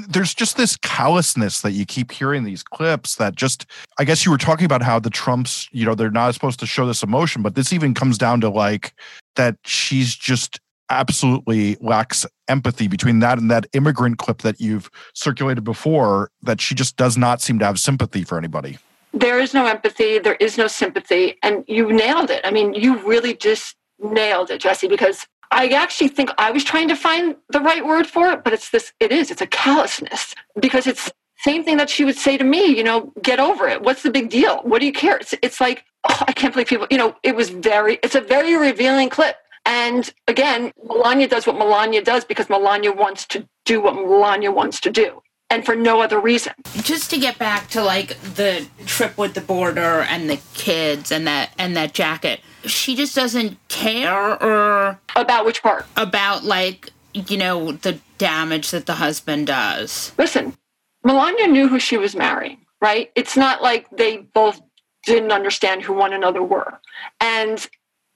there's 0.09 0.35
just 0.35 0.57
this 0.57 0.77
callousness 0.77 1.61
that 1.63 1.73
you 1.73 1.85
keep 1.85 2.13
hearing 2.13 2.45
these 2.45 2.63
clips 2.63 3.17
that 3.17 3.35
just, 3.35 3.67
I 3.99 4.05
guess 4.05 4.25
you 4.25 4.31
were 4.31 4.39
talking 4.39 4.65
about 4.65 4.83
how 4.83 4.99
the 4.99 5.11
Trumps, 5.11 5.69
you 5.73 5.85
know, 5.85 5.95
they're 5.95 6.11
not 6.11 6.33
supposed 6.33 6.61
to 6.61 6.67
show 6.67 6.87
this 6.87 7.03
emotion, 7.03 7.43
but 7.43 7.55
this 7.55 7.73
even 7.73 7.93
comes 7.93 8.17
down 8.17 8.41
to 8.43 8.49
like 8.49 8.95
that 9.37 9.57
she's 9.65 10.15
just 10.15 10.61
absolutely 10.91 11.77
lacks 11.81 12.25
empathy 12.49 12.89
between 12.89 13.19
that 13.21 13.39
and 13.39 13.51
that 13.51 13.67
immigrant 13.73 14.19
clip 14.19 14.43
that 14.43 14.61
you've 14.61 14.91
circulated 15.15 15.65
before, 15.65 16.31
that 16.43 16.61
she 16.61 16.75
just 16.75 16.97
does 16.97 17.17
not 17.17 17.41
seem 17.41 17.59
to 17.59 17.65
have 17.65 17.79
sympathy 17.79 18.25
for 18.25 18.39
anybody. 18.39 18.79
there 19.13 19.41
is 19.41 19.53
no 19.55 19.67
empathy 19.67 20.21
there 20.21 20.37
is 20.37 20.57
no 20.57 20.69
sympathy 20.69 21.37
and 21.43 21.65
you 21.67 21.93
nailed 21.93 22.31
it 22.31 22.41
i 22.45 22.51
mean 22.51 22.73
you 22.75 22.97
really 23.05 23.35
just 23.35 23.75
nailed 24.03 24.51
it 24.51 24.61
jesse 24.61 24.89
because 24.89 25.27
i 25.51 25.69
actually 25.69 26.09
think 26.09 26.31
i 26.39 26.51
was 26.51 26.65
trying 26.65 26.89
to 26.89 26.97
find 26.97 27.37
the 27.51 27.61
right 27.61 27.85
word 27.85 28.07
for 28.07 28.29
it 28.31 28.45
but 28.45 28.53
it's 28.53 28.71
this 28.71 28.93
it 29.01 29.13
is 29.13 29.31
it's 29.31 29.43
a 29.43 29.47
callousness 29.47 30.35
because 30.61 30.87
it's 30.87 31.11
same 31.41 31.65
thing 31.65 31.79
that 31.79 31.89
she 31.89 32.05
would 32.05 32.17
say 32.17 32.37
to 32.37 32.45
me 32.45 32.67
you 32.67 32.85
know 32.85 33.13
get 33.23 33.41
over 33.41 33.67
it. 33.67 33.83
What's 33.83 34.03
the 34.03 34.11
big 34.11 34.29
deal? 34.31 34.59
What 34.59 34.81
do 34.81 34.87
you 34.87 34.93
care? 34.93 35.17
It's, 35.17 35.35
it's 35.43 35.61
like 35.61 35.85
oh, 36.09 36.23
i 36.29 36.33
can't 36.33 36.53
believe 36.53 36.69
people 36.69 36.87
you 36.91 36.99
know 36.99 37.17
it 37.23 37.35
was 37.35 37.51
very 37.51 37.99
it's 38.03 38.15
a 38.15 38.21
very 38.21 38.57
revealing 38.57 39.09
clip. 39.09 39.37
And 39.67 40.13
again 40.29 40.73
melania 40.87 41.29
does 41.29 41.47
what 41.47 41.57
melania 41.57 42.03
does 42.03 42.25
because 42.25 42.49
melania 42.49 42.93
wants 42.93 43.27
to 43.29 43.49
do 43.65 43.81
what 43.81 43.95
melania 43.95 44.51
wants 44.53 44.81
to 44.81 44.91
do 44.91 45.23
and 45.49 45.67
for 45.67 45.75
no 45.75 46.01
other 46.01 46.21
reason. 46.21 46.53
Just 46.83 47.11
to 47.11 47.19
get 47.19 47.39
back 47.39 47.69
to 47.71 47.83
like 47.83 48.21
the 48.21 48.67
trip 48.87 49.19
with 49.19 49.35
the 49.35 49.41
border 49.41 50.07
and 50.09 50.31
the 50.31 50.39
kids 50.55 51.11
and 51.11 51.27
that 51.27 51.51
and 51.59 51.77
that 51.77 51.95
jacket 51.95 52.41
she 52.65 52.97
just 52.97 53.15
doesn't 53.15 53.57
care 53.69 54.43
or 54.43 54.99
about 55.17 55.45
which 55.45 55.63
part? 55.63 55.87
About 55.97 56.45
like 56.45 56.91
you 57.15 57.37
know 57.37 57.73
the 57.73 57.99
damage 58.19 58.71
that 58.71 58.87
the 58.87 58.95
husband 58.95 59.47
does. 59.47 60.13
Listen 60.19 60.57
melania 61.03 61.47
knew 61.47 61.67
who 61.67 61.81
she 61.81 61.97
was 61.97 62.15
marrying 62.15 62.59
right? 62.81 63.11
It's 63.15 63.37
not 63.37 63.63
like 63.63 63.89
they 63.91 64.19
both 64.19 64.61
didn't 65.05 65.33
understand 65.33 65.83
who 65.83 65.93
one 65.93 66.13
another 66.13 66.43
were. 66.43 66.81
And 67.21 67.67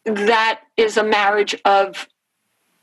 that 0.05 0.61
is 0.77 0.97
a 0.97 1.05
marriage 1.05 1.55
of 1.65 2.09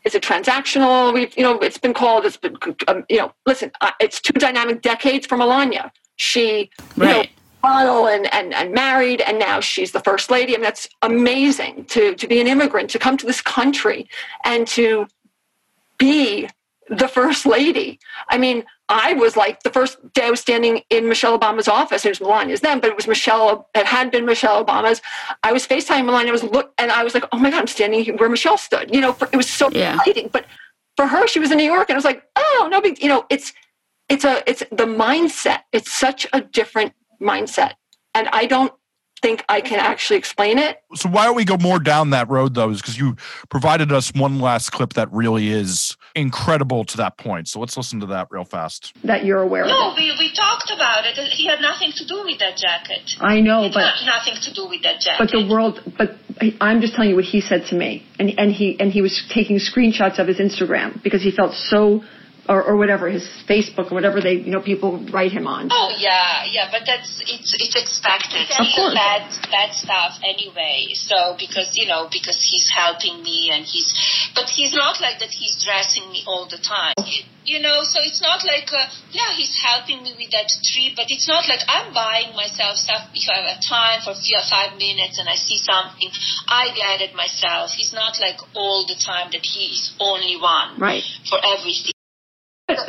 is 0.04 0.16
it 0.16 0.24
transactional? 0.24 1.14
We've 1.14 1.36
you 1.38 1.44
know 1.44 1.60
it's 1.60 1.78
been 1.78 1.94
called 1.94 2.26
it's 2.26 2.38
been 2.38 2.58
um, 2.88 3.06
you 3.10 3.18
know 3.18 3.34
listen 3.46 3.72
uh, 3.82 3.92
it's 4.00 4.20
two 4.20 4.34
dynamic 4.34 4.82
decades 4.82 5.28
for 5.28 5.38
melania. 5.38 5.92
She 6.16 6.72
you 6.96 7.04
know 7.04 7.18
Right. 7.18 7.30
Model 7.64 8.08
and, 8.08 8.32
and 8.34 8.54
and 8.54 8.74
married 8.74 9.22
and 9.22 9.38
now 9.40 9.60
she's 9.60 9.92
the 9.92 10.00
first 10.02 10.30
lady 10.32 10.56
and 10.56 10.64
that's 10.64 10.88
amazing 11.02 11.86
to 11.86 12.16
to 12.16 12.28
be 12.28 12.40
an 12.42 12.48
immigrant 12.48 12.90
to 12.90 13.00
come 13.00 13.18
to 13.18 13.26
this 13.26 13.42
country 13.42 14.10
and 14.44 14.68
to 14.68 15.08
be 15.98 16.48
the 16.90 17.08
first 17.08 17.46
lady. 17.46 18.00
I 18.28 18.38
mean, 18.38 18.66
I 18.90 19.14
was 19.14 19.38
like 19.38 19.64
the 19.64 19.70
first 19.70 19.98
day 20.14 20.26
I 20.26 20.30
was 20.30 20.42
standing 20.42 20.82
in 20.90 21.08
Michelle 21.08 21.40
Obama's 21.40 21.70
office. 21.70 22.06
It 22.06 22.10
was 22.10 22.20
Melania's 22.20 22.60
then, 22.60 22.80
but 22.82 22.90
it 22.90 22.96
was 22.98 23.08
Michelle. 23.08 23.70
It 23.74 23.86
had 23.86 24.12
been 24.12 24.26
Michelle 24.26 24.66
Obama's. 24.66 25.02
I 25.44 25.54
was 25.54 25.66
FaceTime 25.66 26.06
Melania. 26.06 26.32
I 26.32 26.34
was 26.34 26.44
look, 26.44 26.74
and 26.78 26.92
I 26.92 27.04
was 27.04 27.14
like, 27.14 27.24
oh 27.32 27.38
my 27.38 27.50
god, 27.50 27.60
I'm 27.62 27.68
standing 27.68 28.04
here 28.04 28.18
where 28.18 28.28
Michelle 28.28 28.58
stood. 28.58 28.94
You 28.94 29.00
know, 29.00 29.14
for, 29.14 29.30
it 29.32 29.38
was 29.38 29.50
so 29.50 29.70
Yeah. 29.72 29.96
exciting. 29.96 30.30
But 30.34 30.46
for 30.98 31.08
her, 31.08 31.28
she 31.28 31.40
was 31.40 31.52
in 31.52 31.58
New 31.58 31.72
York, 31.72 31.90
and 31.90 31.96
I 31.96 31.98
was 31.98 32.06
like, 32.06 32.24
oh 32.36 32.68
no 32.70 32.82
big. 32.82 33.02
You 33.02 33.08
know, 33.08 33.26
it's 33.30 33.54
it's 34.10 34.26
a 34.26 34.44
it's 34.50 34.60
the 34.72 34.86
mindset. 34.86 35.60
It's 35.72 35.92
such 35.92 36.28
a 36.34 36.42
different 36.42 36.92
mindset, 37.22 37.74
and 38.16 38.28
I 38.30 38.46
don't 38.48 38.74
think 39.22 39.46
I 39.48 39.62
can 39.62 39.78
actually 39.80 40.18
explain 40.18 40.58
it. 40.58 40.82
So 40.96 41.08
why 41.08 41.26
don't 41.26 41.36
we 41.36 41.46
go 41.46 41.56
more 41.58 41.78
down 41.80 42.10
that 42.10 42.28
road 42.28 42.56
though? 42.56 42.72
Is 42.72 42.82
because 42.82 42.98
you 42.98 43.16
provided 43.50 43.92
us 43.92 44.12
one 44.16 44.40
last 44.40 44.72
clip 44.72 44.94
that 44.94 45.12
really 45.14 45.50
is 45.50 45.96
incredible 46.16 46.84
to 46.86 46.98
that 46.98 47.20
point. 47.20 47.48
So 47.48 47.60
let's 47.60 47.78
listen 47.78 48.00
to 48.00 48.08
that 48.08 48.30
real 48.32 48.46
fast. 48.46 48.92
that 49.04 49.24
you're 49.24 49.42
aware 49.42 49.66
No, 49.68 49.92
of. 49.92 49.96
No, 49.98 50.02
we, 50.02 50.10
we 50.18 50.34
talked 50.34 50.72
about 50.76 51.06
it. 51.06 51.16
He 51.34 51.46
had 51.46 51.62
nothing 51.62 51.92
to 51.98 52.08
do 52.08 52.24
with 52.26 52.40
that 52.40 52.58
jacket. 52.58 53.12
I 53.20 53.42
know, 53.42 53.66
It's 53.66 53.76
but 53.76 53.82
not, 53.82 54.06
nothing 54.06 54.42
to 54.42 54.54
do 54.56 54.68
with 54.68 54.82
that 54.82 55.00
jacket. 55.02 55.20
but 55.20 55.30
the 55.32 55.48
world. 55.48 55.80
But 55.98 56.18
I'm 56.60 56.82
just 56.82 56.96
telling 56.96 57.12
you 57.12 57.16
what 57.16 57.26
he 57.26 57.42
said 57.42 57.66
to 57.70 57.76
me, 57.76 58.04
and 58.18 58.32
and 58.40 58.52
he 58.52 58.76
and 58.80 58.92
he 58.92 59.04
was 59.04 59.22
taking 59.32 59.58
screenshots 59.60 60.18
of 60.18 60.28
his 60.28 60.38
Instagram 60.40 61.02
because 61.04 61.22
he 61.22 61.30
felt 61.30 61.54
so, 61.54 62.04
or 62.50 62.64
or 62.64 62.76
whatever 62.76 63.10
his 63.10 63.28
Facebook 63.48 63.92
or 63.92 63.96
whatever 63.96 64.20
they 64.22 64.34
you 64.34 64.52
know 64.52 64.62
people 64.62 64.98
write 65.14 65.32
him 65.32 65.46
on. 65.48 65.70
Oh 65.72 65.94
yeah, 65.98 66.44
yeah, 66.50 66.68
but 66.72 66.82
that's 66.86 67.22
it's 67.28 67.54
it's 67.60 67.76
expected. 67.78 68.50
Of 68.58 68.66
course. 68.76 68.94
bad 68.94 69.30
bad 69.52 69.74
stuff 69.74 70.18
anyway. 70.26 70.90
So 70.94 71.36
because 71.38 71.78
you 71.78 71.88
know 71.88 72.10
because 72.12 72.42
he's 72.42 72.68
helping 72.70 73.22
me 73.22 73.52
and 73.54 73.66
he's, 73.66 73.94
but 74.36 74.50
he's 74.50 74.74
not 74.74 75.00
like 75.02 75.20
that. 75.20 75.30
He's 75.30 75.62
dressing 75.64 76.10
me 76.10 76.24
all 76.26 76.48
the 76.50 76.58
time. 76.58 76.94
You, 77.06 77.24
you 77.44 77.60
know, 77.62 77.82
so 77.84 78.02
it's 78.02 78.22
not 78.22 78.44
like 78.46 78.70
uh, 78.74 78.90
yeah, 79.12 79.34
he's 79.38 79.54
helping 79.62 80.02
me 80.04 80.14
with 80.18 80.32
that 80.32 80.50
tree, 80.66 80.94
but 80.96 81.06
it's 81.10 81.28
not 81.28 81.48
like 81.48 81.62
I'm 81.70 81.94
buying 81.94 82.36
myself 82.36 82.78
stuff 82.78 83.10
if 83.14 83.30
I 83.30 83.54
have 83.54 83.62
time 83.62 84.02
for 84.02 84.14
few, 84.18 84.38
five 84.50 84.78
minutes 84.78 85.18
and 85.20 85.30
I 85.30 85.36
see 85.36 85.58
something, 85.58 86.10
I 86.50 86.74
get 86.74 87.02
it 87.06 87.16
myself. 87.16 87.72
He's 87.78 87.94
not 87.94 88.18
like 88.20 88.38
all 88.56 88.86
the 88.88 88.96
time 88.98 89.30
that 89.32 89.46
he 89.46 89.74
is 89.78 89.94
only 90.00 90.38
one 90.38 90.80
Right. 90.80 91.04
for 91.30 91.38
everything. 91.42 91.94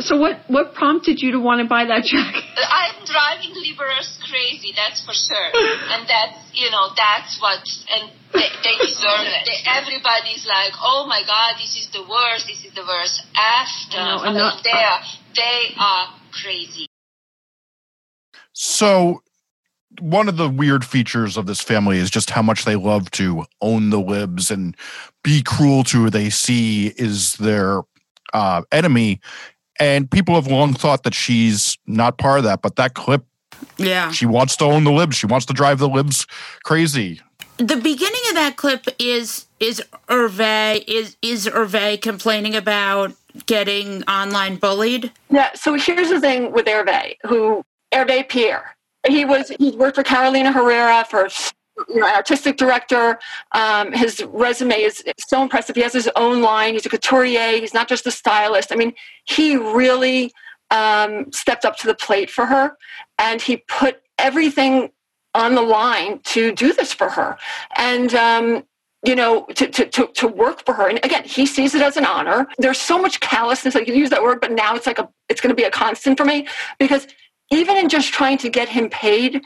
So 0.00 0.16
what 0.16 0.40
what 0.48 0.74
prompted 0.74 1.20
you 1.20 1.32
to 1.32 1.40
want 1.40 1.60
to 1.62 1.68
buy 1.68 1.84
that 1.86 2.04
jacket? 2.04 2.44
I'm 2.56 3.04
driving 3.04 3.54
liberals 3.54 4.18
crazy, 4.28 4.72
that's 4.74 5.04
for 5.04 5.12
sure. 5.12 5.50
and 5.54 6.08
that's, 6.08 6.38
you 6.54 6.70
know, 6.70 6.88
that's 6.96 7.38
what, 7.40 7.60
and 7.92 8.10
they, 8.32 8.48
they 8.64 8.76
deserve 8.80 9.28
it. 9.28 9.44
They, 9.44 9.58
everybody's 9.68 10.46
like, 10.48 10.72
oh 10.80 11.06
my 11.08 11.22
God, 11.26 11.54
this 11.58 11.76
is 11.76 11.88
the 11.92 12.02
worst, 12.08 12.46
this 12.46 12.64
is 12.64 12.72
the 12.74 12.84
worst. 12.86 13.22
After, 13.36 13.98
I 13.98 14.16
know, 14.16 14.22
I 14.22 14.26
and 14.26 14.34
mean, 14.34 14.44
not- 14.44 14.64
they 14.64 14.70
are, 14.70 15.00
they 15.34 15.74
are 15.78 16.06
crazy. 16.32 16.86
So 18.52 19.22
one 20.00 20.28
of 20.28 20.36
the 20.36 20.48
weird 20.48 20.84
features 20.84 21.36
of 21.36 21.46
this 21.46 21.60
family 21.60 21.98
is 21.98 22.10
just 22.10 22.30
how 22.30 22.42
much 22.42 22.64
they 22.64 22.76
love 22.76 23.10
to 23.12 23.44
own 23.60 23.90
the 23.90 24.00
libs 24.00 24.50
and 24.50 24.76
be 25.22 25.42
cruel 25.42 25.84
to 25.84 26.04
who 26.04 26.10
they 26.10 26.30
see 26.30 26.88
is 26.96 27.34
their 27.36 27.82
uh, 28.32 28.62
enemy. 28.72 29.20
And 29.82 30.08
people 30.08 30.36
have 30.36 30.46
long 30.46 30.74
thought 30.74 31.02
that 31.02 31.12
she's 31.12 31.76
not 31.88 32.16
part 32.16 32.38
of 32.38 32.44
that, 32.44 32.62
but 32.62 32.76
that 32.76 32.94
clip, 32.94 33.24
yeah 33.78 34.12
she 34.12 34.26
wants 34.26 34.56
to 34.56 34.64
own 34.64 34.84
the 34.84 34.92
libs. 34.92 35.16
She 35.16 35.26
wants 35.26 35.44
to 35.46 35.52
drive 35.52 35.78
the 35.78 35.88
libs 35.88 36.24
crazy. 36.64 37.20
the 37.56 37.76
beginning 37.76 38.20
of 38.28 38.34
that 38.34 38.54
clip 38.56 38.86
is 38.98 39.46
is 39.58 39.82
Hervé 40.08 40.84
is 40.86 41.16
is 41.20 41.46
Hervé 41.46 42.00
complaining 42.00 42.54
about 42.54 43.12
getting 43.46 44.02
online 44.04 44.56
bullied. 44.56 45.10
Yeah. 45.30 45.50
So 45.54 45.74
here's 45.74 46.10
the 46.10 46.20
thing 46.20 46.52
with 46.52 46.66
Hervé, 46.66 47.16
who 47.26 47.64
Hervé 47.92 48.28
Pierre. 48.28 48.76
He 49.08 49.24
was 49.24 49.48
he 49.58 49.72
worked 49.72 49.96
for 49.96 50.04
Carolina 50.04 50.52
Herrera 50.52 51.04
for 51.10 51.28
you 51.88 52.00
know 52.00 52.06
artistic 52.06 52.56
director. 52.56 53.18
Um, 53.52 53.92
his 53.92 54.24
resume 54.28 54.76
is 54.76 55.02
so 55.18 55.42
impressive. 55.42 55.76
He 55.76 55.82
has 55.82 55.92
his 55.92 56.08
own 56.16 56.42
line. 56.42 56.74
He's 56.74 56.86
a 56.86 56.88
couturier. 56.88 57.60
He's 57.60 57.74
not 57.74 57.88
just 57.88 58.06
a 58.06 58.10
stylist. 58.10 58.72
I 58.72 58.76
mean, 58.76 58.92
he 59.24 59.56
really 59.56 60.32
um, 60.70 61.30
stepped 61.32 61.64
up 61.64 61.76
to 61.78 61.86
the 61.86 61.94
plate 61.94 62.30
for 62.30 62.46
her, 62.46 62.76
and 63.18 63.40
he 63.40 63.58
put 63.68 64.02
everything 64.18 64.90
on 65.34 65.54
the 65.54 65.62
line 65.62 66.20
to 66.24 66.52
do 66.52 66.72
this 66.72 66.92
for 66.92 67.08
her. 67.08 67.38
And 67.76 68.14
um, 68.14 68.64
you 69.04 69.16
know, 69.16 69.46
to, 69.56 69.66
to, 69.66 69.86
to, 69.86 70.06
to 70.14 70.28
work 70.28 70.64
for 70.64 70.74
her. 70.74 70.88
And 70.88 71.00
again, 71.04 71.24
he 71.24 71.44
sees 71.44 71.74
it 71.74 71.82
as 71.82 71.96
an 71.96 72.06
honor. 72.06 72.46
There's 72.58 72.78
so 72.78 73.00
much 73.00 73.18
callousness. 73.18 73.74
I 73.74 73.84
can 73.84 73.96
use 73.96 74.10
that 74.10 74.22
word, 74.22 74.40
but 74.40 74.52
now 74.52 74.76
it's 74.76 74.86
like 74.86 75.00
a, 75.00 75.08
it's 75.28 75.40
going 75.40 75.50
to 75.50 75.56
be 75.56 75.64
a 75.64 75.70
constant 75.72 76.16
for 76.16 76.24
me 76.24 76.46
because 76.78 77.08
even 77.50 77.76
in 77.76 77.88
just 77.88 78.12
trying 78.12 78.38
to 78.38 78.48
get 78.48 78.68
him 78.68 78.88
paid 78.88 79.42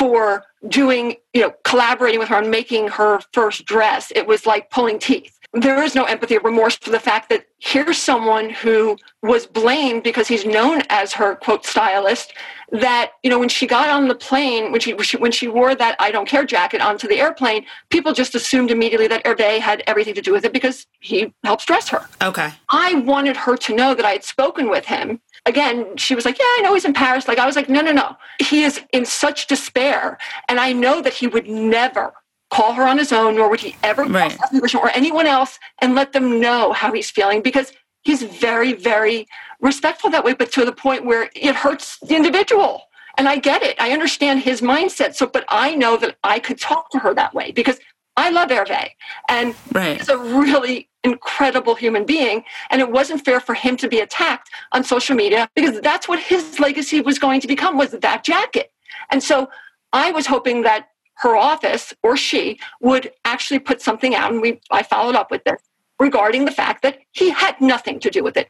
for 0.00 0.44
doing, 0.68 1.14
you 1.34 1.42
know, 1.42 1.52
collaborating 1.64 2.18
with 2.18 2.30
her 2.30 2.36
on 2.36 2.48
making 2.48 2.88
her 2.88 3.20
first 3.34 3.66
dress, 3.66 4.10
it 4.16 4.26
was 4.26 4.46
like 4.46 4.70
pulling 4.70 4.98
teeth. 4.98 5.38
There 5.52 5.82
is 5.82 5.94
no 5.94 6.04
empathy 6.04 6.38
or 6.38 6.40
remorse 6.40 6.76
for 6.76 6.90
the 6.90 6.98
fact 6.98 7.28
that 7.28 7.44
here's 7.58 7.98
someone 7.98 8.48
who 8.48 8.96
was 9.22 9.46
blamed 9.46 10.02
because 10.04 10.26
he's 10.26 10.46
known 10.46 10.82
as 10.88 11.12
her 11.12 11.34
quote 11.34 11.66
stylist. 11.66 12.32
That 12.72 13.10
you 13.24 13.30
know, 13.30 13.38
when 13.38 13.48
she 13.48 13.66
got 13.66 13.90
on 13.90 14.06
the 14.06 14.14
plane, 14.14 14.70
when 14.70 14.80
she 14.80 14.92
when 14.92 15.32
she 15.32 15.48
wore 15.48 15.74
that 15.74 15.96
"I 15.98 16.12
don't 16.12 16.28
care" 16.28 16.44
jacket 16.44 16.80
onto 16.80 17.08
the 17.08 17.18
airplane, 17.18 17.66
people 17.90 18.12
just 18.12 18.36
assumed 18.36 18.70
immediately 18.70 19.08
that 19.08 19.24
Hervé 19.24 19.58
had 19.58 19.82
everything 19.88 20.14
to 20.14 20.22
do 20.22 20.32
with 20.32 20.44
it 20.44 20.52
because 20.52 20.86
he 21.00 21.34
helps 21.42 21.66
dress 21.66 21.88
her. 21.88 22.06
Okay. 22.22 22.52
I 22.68 22.94
wanted 22.94 23.36
her 23.36 23.56
to 23.56 23.74
know 23.74 23.94
that 23.96 24.06
I 24.06 24.12
had 24.12 24.24
spoken 24.24 24.70
with 24.70 24.86
him. 24.86 25.20
Again, 25.46 25.96
she 25.96 26.14
was 26.14 26.24
like, 26.24 26.38
Yeah, 26.38 26.44
I 26.44 26.60
know 26.62 26.74
he's 26.74 26.84
in 26.84 26.92
Paris. 26.92 27.26
Like, 27.28 27.38
I 27.38 27.46
was 27.46 27.56
like, 27.56 27.68
No, 27.68 27.80
no, 27.80 27.92
no. 27.92 28.16
He 28.40 28.62
is 28.64 28.80
in 28.92 29.04
such 29.04 29.46
despair. 29.46 30.18
And 30.48 30.60
I 30.60 30.72
know 30.72 31.00
that 31.02 31.14
he 31.14 31.26
would 31.26 31.48
never 31.48 32.12
call 32.50 32.72
her 32.72 32.86
on 32.86 32.98
his 32.98 33.12
own, 33.12 33.36
nor 33.36 33.48
would 33.48 33.60
he 33.60 33.76
ever 33.82 34.02
call 34.04 34.12
Right. 34.12 34.74
Or 34.74 34.90
anyone 34.90 35.26
else 35.26 35.58
and 35.80 35.94
let 35.94 36.12
them 36.12 36.40
know 36.40 36.72
how 36.72 36.92
he's 36.92 37.10
feeling 37.10 37.42
because 37.42 37.72
he's 38.02 38.22
very, 38.22 38.72
very 38.72 39.26
respectful 39.60 40.10
that 40.10 40.24
way, 40.24 40.34
but 40.34 40.50
to 40.52 40.64
the 40.64 40.72
point 40.72 41.04
where 41.04 41.30
it 41.34 41.54
hurts 41.54 41.98
the 42.00 42.16
individual. 42.16 42.82
And 43.16 43.28
I 43.28 43.36
get 43.36 43.62
it. 43.62 43.76
I 43.80 43.92
understand 43.92 44.40
his 44.40 44.60
mindset. 44.60 45.14
So, 45.14 45.26
but 45.26 45.44
I 45.48 45.74
know 45.74 45.96
that 45.98 46.16
I 46.24 46.38
could 46.38 46.58
talk 46.58 46.90
to 46.90 46.98
her 46.98 47.14
that 47.14 47.34
way 47.34 47.50
because 47.52 47.78
I 48.16 48.30
love 48.30 48.48
Hervé. 48.50 48.90
And 49.28 49.54
Right. 49.72 49.96
he's 49.98 50.08
a 50.08 50.16
really 50.18 50.88
incredible 51.04 51.74
human 51.74 52.04
being. 52.04 52.44
And 52.70 52.80
it 52.80 52.90
wasn't 52.90 53.24
fair 53.24 53.40
for 53.40 53.54
him 53.54 53.76
to 53.78 53.88
be 53.88 54.00
attacked 54.00 54.50
on 54.72 54.84
social 54.84 55.16
media 55.16 55.48
because 55.54 55.80
that's 55.80 56.08
what 56.08 56.18
his 56.18 56.58
legacy 56.60 57.00
was 57.00 57.18
going 57.18 57.40
to 57.40 57.48
become 57.48 57.76
was 57.76 57.92
that 57.92 58.24
jacket. 58.24 58.72
And 59.10 59.22
so 59.22 59.48
I 59.92 60.10
was 60.12 60.26
hoping 60.26 60.62
that 60.62 60.88
her 61.16 61.36
office 61.36 61.92
or 62.02 62.16
she 62.16 62.58
would 62.80 63.12
actually 63.24 63.58
put 63.58 63.82
something 63.82 64.14
out 64.14 64.32
and 64.32 64.40
we 64.40 64.60
I 64.70 64.82
followed 64.82 65.14
up 65.14 65.30
with 65.30 65.44
this 65.44 65.60
regarding 65.98 66.46
the 66.46 66.50
fact 66.50 66.82
that 66.82 66.98
he 67.12 67.30
had 67.30 67.60
nothing 67.60 68.00
to 68.00 68.10
do 68.10 68.24
with 68.24 68.36
it. 68.36 68.48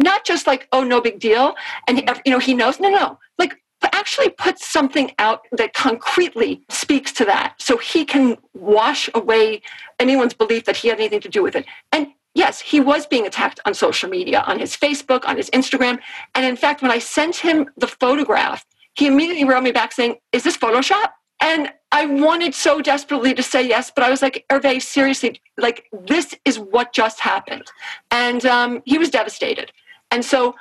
Not 0.00 0.24
just 0.24 0.46
like, 0.46 0.68
oh, 0.72 0.82
no 0.82 1.00
big 1.00 1.20
deal. 1.20 1.54
And, 1.86 2.02
you 2.24 2.32
know, 2.32 2.38
he 2.38 2.54
knows. 2.54 2.80
No, 2.80 2.88
no. 2.88 3.18
Like, 3.38 3.62
actually 3.92 4.30
put 4.30 4.58
something 4.58 5.12
out 5.18 5.42
that 5.52 5.72
concretely 5.74 6.62
speaks 6.68 7.12
to 7.12 7.24
that 7.24 7.54
so 7.58 7.76
he 7.76 8.04
can 8.04 8.36
wash 8.54 9.08
away 9.14 9.62
anyone's 9.98 10.34
belief 10.34 10.64
that 10.64 10.76
he 10.76 10.88
had 10.88 10.98
anything 10.98 11.20
to 11.20 11.28
do 11.28 11.42
with 11.42 11.56
it. 11.56 11.66
And 11.92 12.08
yes, 12.34 12.60
he 12.60 12.80
was 12.80 13.06
being 13.06 13.26
attacked 13.26 13.60
on 13.64 13.74
social 13.74 14.08
media, 14.08 14.42
on 14.46 14.58
his 14.58 14.76
Facebook, 14.76 15.24
on 15.26 15.36
his 15.36 15.50
Instagram. 15.50 15.98
And 16.34 16.44
in 16.44 16.56
fact, 16.56 16.82
when 16.82 16.90
I 16.90 16.98
sent 16.98 17.36
him 17.36 17.70
the 17.76 17.86
photograph, 17.86 18.64
he 18.94 19.06
immediately 19.06 19.44
wrote 19.44 19.62
me 19.62 19.72
back 19.72 19.92
saying, 19.92 20.16
Is 20.32 20.44
this 20.44 20.56
Photoshop? 20.56 21.10
And 21.40 21.72
I 21.90 22.06
wanted 22.06 22.54
so 22.54 22.80
desperately 22.80 23.34
to 23.34 23.42
say 23.42 23.66
yes, 23.66 23.90
but 23.94 24.04
I 24.04 24.10
was 24.10 24.22
like, 24.22 24.44
Hervé, 24.48 24.80
seriously, 24.80 25.40
like 25.58 25.86
this 26.06 26.34
is 26.44 26.58
what 26.58 26.92
just 26.92 27.18
happened. 27.20 27.64
And 28.10 28.46
um, 28.46 28.82
he 28.84 28.96
was 28.96 29.10
devastated. 29.10 29.72
And 30.12 30.24
so 30.24 30.54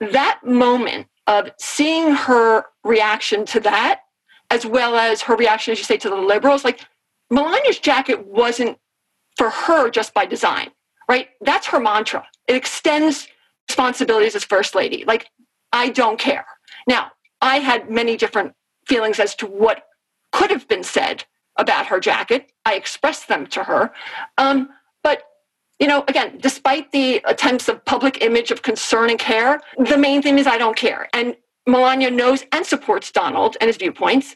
that 0.00 0.40
moment 0.44 1.06
of 1.28 1.50
seeing 1.60 2.10
her 2.10 2.64
reaction 2.82 3.44
to 3.44 3.60
that, 3.60 4.00
as 4.50 4.66
well 4.66 4.96
as 4.96 5.22
her 5.22 5.36
reaction, 5.36 5.72
as 5.72 5.78
you 5.78 5.84
say, 5.84 5.98
to 5.98 6.08
the 6.08 6.16
liberals, 6.16 6.64
like 6.64 6.80
Melania's 7.30 7.78
jacket 7.78 8.26
wasn't 8.26 8.78
for 9.36 9.50
her 9.50 9.90
just 9.90 10.14
by 10.14 10.24
design, 10.24 10.70
right? 11.08 11.28
That's 11.42 11.66
her 11.66 11.78
mantra. 11.78 12.26
It 12.48 12.56
extends 12.56 13.28
responsibilities 13.68 14.34
as 14.34 14.42
first 14.42 14.74
lady. 14.74 15.04
Like, 15.06 15.28
I 15.72 15.90
don't 15.90 16.18
care. 16.18 16.46
Now, 16.88 17.12
I 17.42 17.58
had 17.58 17.90
many 17.90 18.16
different 18.16 18.54
feelings 18.86 19.20
as 19.20 19.34
to 19.36 19.46
what 19.46 19.84
could 20.32 20.50
have 20.50 20.66
been 20.66 20.82
said 20.82 21.24
about 21.58 21.86
her 21.86 22.00
jacket. 22.00 22.50
I 22.64 22.74
expressed 22.74 23.28
them 23.28 23.46
to 23.48 23.64
her. 23.64 23.92
Um, 24.38 24.70
you 25.78 25.86
know, 25.86 26.04
again, 26.08 26.38
despite 26.40 26.90
the 26.92 27.20
attempts 27.24 27.68
of 27.68 27.84
public 27.84 28.22
image 28.22 28.50
of 28.50 28.62
concern 28.62 29.10
and 29.10 29.18
care, 29.18 29.60
the 29.78 29.96
main 29.96 30.22
thing 30.22 30.38
is 30.38 30.46
I 30.46 30.58
don't 30.58 30.76
care. 30.76 31.08
And 31.12 31.36
Melania 31.66 32.10
knows 32.10 32.44
and 32.52 32.64
supports 32.66 33.12
Donald 33.12 33.56
and 33.60 33.68
his 33.68 33.76
viewpoints. 33.76 34.34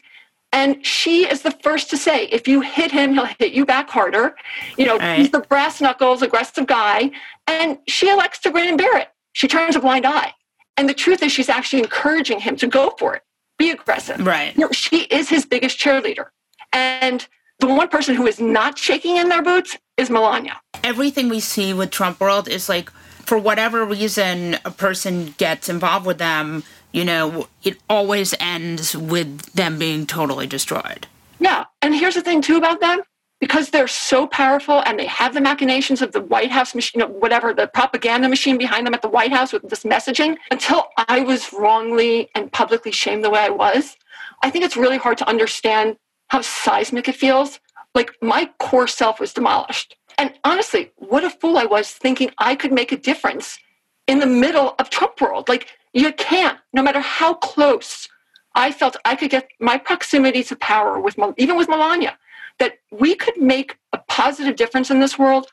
And 0.53 0.85
she 0.85 1.25
is 1.27 1.41
the 1.41 1.51
first 1.51 1.89
to 1.89 1.97
say, 1.97 2.25
if 2.25 2.47
you 2.47 2.61
hit 2.61 2.91
him, 2.91 3.13
he'll 3.13 3.25
hit 3.25 3.53
you 3.53 3.65
back 3.65 3.89
harder. 3.89 4.35
You 4.77 4.85
know, 4.85 4.97
Right. 4.99 5.17
he's 5.17 5.31
the 5.31 5.39
brass 5.39 5.81
knuckles, 5.81 6.21
aggressive 6.21 6.67
guy. 6.67 7.09
And 7.47 7.79
she 7.87 8.07
elects 8.09 8.39
to 8.39 8.51
grin 8.51 8.69
and 8.69 8.77
bear 8.77 8.95
it. 8.97 9.09
She 9.33 9.47
turns 9.47 9.75
a 9.75 9.79
blind 9.79 10.05
eye. 10.05 10.33
And 10.77 10.87
the 10.87 10.93
truth 10.93 11.23
is, 11.23 11.31
she's 11.31 11.49
actually 11.49 11.81
encouraging 11.81 12.39
him 12.39 12.55
to 12.57 12.67
go 12.67 12.93
for 12.99 13.15
it, 13.15 13.23
be 13.57 13.71
aggressive. 13.71 14.25
Right. 14.25 14.55
You 14.55 14.61
know, 14.65 14.71
she 14.71 15.01
is 15.05 15.27
his 15.29 15.45
biggest 15.45 15.79
cheerleader. 15.79 16.27
And 16.71 17.27
the 17.59 17.67
one 17.67 17.87
person 17.87 18.15
who 18.15 18.27
is 18.27 18.39
not 18.39 18.77
shaking 18.77 19.17
in 19.17 19.29
their 19.29 19.41
boots 19.41 19.77
is 19.97 20.09
Melania. 20.09 20.59
everything 20.83 21.29
we 21.29 21.39
see 21.39 21.73
with 21.73 21.91
Trump 21.91 22.19
world 22.19 22.47
is 22.47 22.67
like 22.69 22.91
for 23.25 23.37
whatever 23.37 23.85
reason 23.85 24.57
a 24.65 24.71
person 24.71 25.33
gets 25.37 25.69
involved 25.69 26.05
with 26.05 26.17
them, 26.17 26.63
you 26.91 27.05
know, 27.05 27.47
it 27.63 27.77
always 27.89 28.35
ends 28.39 28.95
with 28.95 29.41
them 29.53 29.79
being 29.79 30.05
totally 30.05 30.45
destroyed. 30.45 31.07
Yeah. 31.39 31.65
And 31.81 31.95
here's 31.95 32.15
the 32.15 32.21
thing, 32.21 32.41
too, 32.41 32.57
about 32.57 32.81
them 32.81 33.01
because 33.39 33.69
they're 33.69 33.87
so 33.87 34.27
powerful 34.27 34.81
and 34.85 34.99
they 34.99 35.05
have 35.05 35.33
the 35.33 35.41
machinations 35.41 36.01
of 36.01 36.11
the 36.11 36.21
White 36.21 36.51
House 36.51 36.75
machine, 36.75 37.01
you 37.01 37.07
know, 37.07 37.13
whatever, 37.13 37.53
the 37.53 37.67
propaganda 37.67 38.29
machine 38.29 38.57
behind 38.57 38.85
them 38.85 38.93
at 38.93 39.01
the 39.01 39.09
White 39.09 39.31
House 39.31 39.51
with 39.51 39.67
this 39.69 39.83
messaging. 39.83 40.37
Until 40.51 40.85
I 41.09 41.21
was 41.21 41.51
wrongly 41.53 42.29
and 42.35 42.51
publicly 42.51 42.91
shamed 42.91 43.23
the 43.23 43.29
way 43.29 43.39
I 43.39 43.49
was, 43.49 43.95
I 44.43 44.49
think 44.49 44.63
it's 44.65 44.77
really 44.77 44.97
hard 44.97 45.17
to 45.19 45.27
understand 45.27 45.97
how 46.33 46.41
seismic 46.41 47.07
it 47.07 47.15
feels. 47.15 47.59
Like 47.93 48.11
my 48.19 48.49
core 48.57 48.87
self 48.87 49.19
was 49.19 49.33
demolished. 49.33 49.95
And 50.17 50.33
honestly, 50.43 50.91
what 50.95 51.23
a 51.23 51.29
fool 51.29 51.59
I 51.59 51.65
was 51.65 51.91
thinking 51.91 52.31
I 52.39 52.55
could 52.55 52.71
make 52.71 52.91
a 52.91 52.97
difference 52.97 53.59
in 54.07 54.17
the 54.17 54.25
middle 54.25 54.73
of 54.79 54.89
Trump 54.89 55.21
world. 55.21 55.47
Like 55.47 55.67
you 55.93 56.11
can't, 56.13 56.57
no 56.73 56.81
matter 56.81 57.01
how 57.01 57.35
close 57.35 58.09
I 58.55 58.71
felt 58.71 58.97
I 59.05 59.15
could 59.15 59.29
get 59.29 59.47
my 59.59 59.77
proximity 59.77 60.41
to 60.45 60.55
power 60.55 60.99
with 60.99 61.19
even 61.37 61.55
with 61.55 61.69
Melania, 61.69 62.17
that 62.57 62.79
we 62.91 63.13
could 63.13 63.37
make 63.37 63.77
a 63.93 63.99
positive 63.99 64.55
difference 64.55 64.89
in 64.89 64.99
this 64.99 65.19
world 65.19 65.45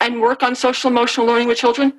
and 0.00 0.20
work 0.20 0.42
on 0.42 0.56
social 0.56 0.90
emotional 0.90 1.24
learning 1.24 1.46
with 1.46 1.58
children. 1.58 1.92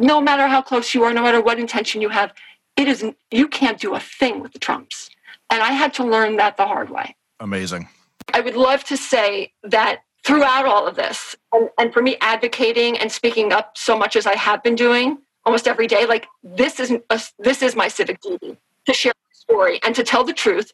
No 0.00 0.20
matter 0.20 0.48
how 0.48 0.60
close 0.60 0.92
you 0.92 1.04
are, 1.04 1.14
no 1.14 1.22
matter 1.22 1.40
what 1.40 1.60
intention 1.60 2.02
you 2.02 2.08
have, 2.08 2.34
it 2.76 2.88
is 2.88 3.04
you 3.30 3.46
can't 3.46 3.78
do 3.78 3.94
a 3.94 4.00
thing 4.00 4.40
with 4.40 4.52
the 4.52 4.58
Trumps. 4.58 5.08
And 5.50 5.62
I 5.62 5.70
had 5.70 5.94
to 5.94 6.04
learn 6.04 6.36
that 6.38 6.56
the 6.56 6.66
hard 6.66 6.90
way. 6.90 7.14
Amazing. 7.40 7.88
I 8.32 8.40
would 8.40 8.56
love 8.56 8.84
to 8.84 8.96
say 8.96 9.52
that 9.62 10.02
throughout 10.24 10.64
all 10.64 10.86
of 10.86 10.96
this, 10.96 11.36
and, 11.52 11.68
and 11.78 11.92
for 11.92 12.02
me, 12.02 12.16
advocating 12.20 12.98
and 12.98 13.10
speaking 13.10 13.52
up 13.52 13.76
so 13.76 13.96
much 13.96 14.16
as 14.16 14.26
I 14.26 14.34
have 14.34 14.62
been 14.62 14.74
doing 14.74 15.18
almost 15.44 15.68
every 15.68 15.86
day, 15.86 16.06
like 16.06 16.26
this 16.42 16.80
is 16.80 16.92
a, 17.10 17.20
this 17.38 17.62
is 17.62 17.76
my 17.76 17.88
civic 17.88 18.20
duty 18.20 18.56
to 18.86 18.92
share 18.92 19.12
my 19.16 19.32
story 19.32 19.80
and 19.84 19.94
to 19.94 20.02
tell 20.02 20.24
the 20.24 20.32
truth 20.32 20.72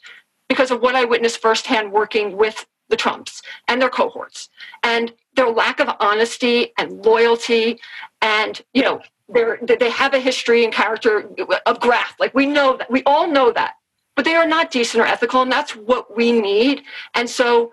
because 0.49 0.71
of 0.71 0.81
what 0.81 0.95
I 0.95 1.05
witnessed 1.05 1.41
firsthand 1.41 1.93
working 1.93 2.37
with 2.37 2.67
the 2.89 2.97
Trumps 2.97 3.43
and 3.69 3.81
their 3.81 3.89
cohorts 3.89 4.49
and 4.83 5.13
their 5.35 5.49
lack 5.49 5.81
of 5.81 5.89
honesty 6.01 6.73
and 6.77 7.05
loyalty, 7.05 7.79
and 8.21 8.61
you 8.75 8.83
know, 8.83 9.01
they're, 9.29 9.59
they 9.63 9.91
have 9.91 10.13
a 10.13 10.19
history 10.19 10.65
and 10.65 10.73
character 10.73 11.31
of 11.67 11.81
graft. 11.81 12.19
Like 12.19 12.35
we 12.35 12.47
know 12.47 12.77
that, 12.77 12.91
we 12.91 13.03
all 13.05 13.29
know 13.29 13.53
that 13.53 13.75
but 14.21 14.27
they 14.27 14.35
are 14.35 14.47
not 14.47 14.71
decent 14.71 15.03
or 15.03 15.07
ethical, 15.07 15.41
and 15.41 15.51
that's 15.51 15.75
what 15.75 16.15
we 16.15 16.31
need. 16.31 16.83
And 17.15 17.27
so, 17.31 17.73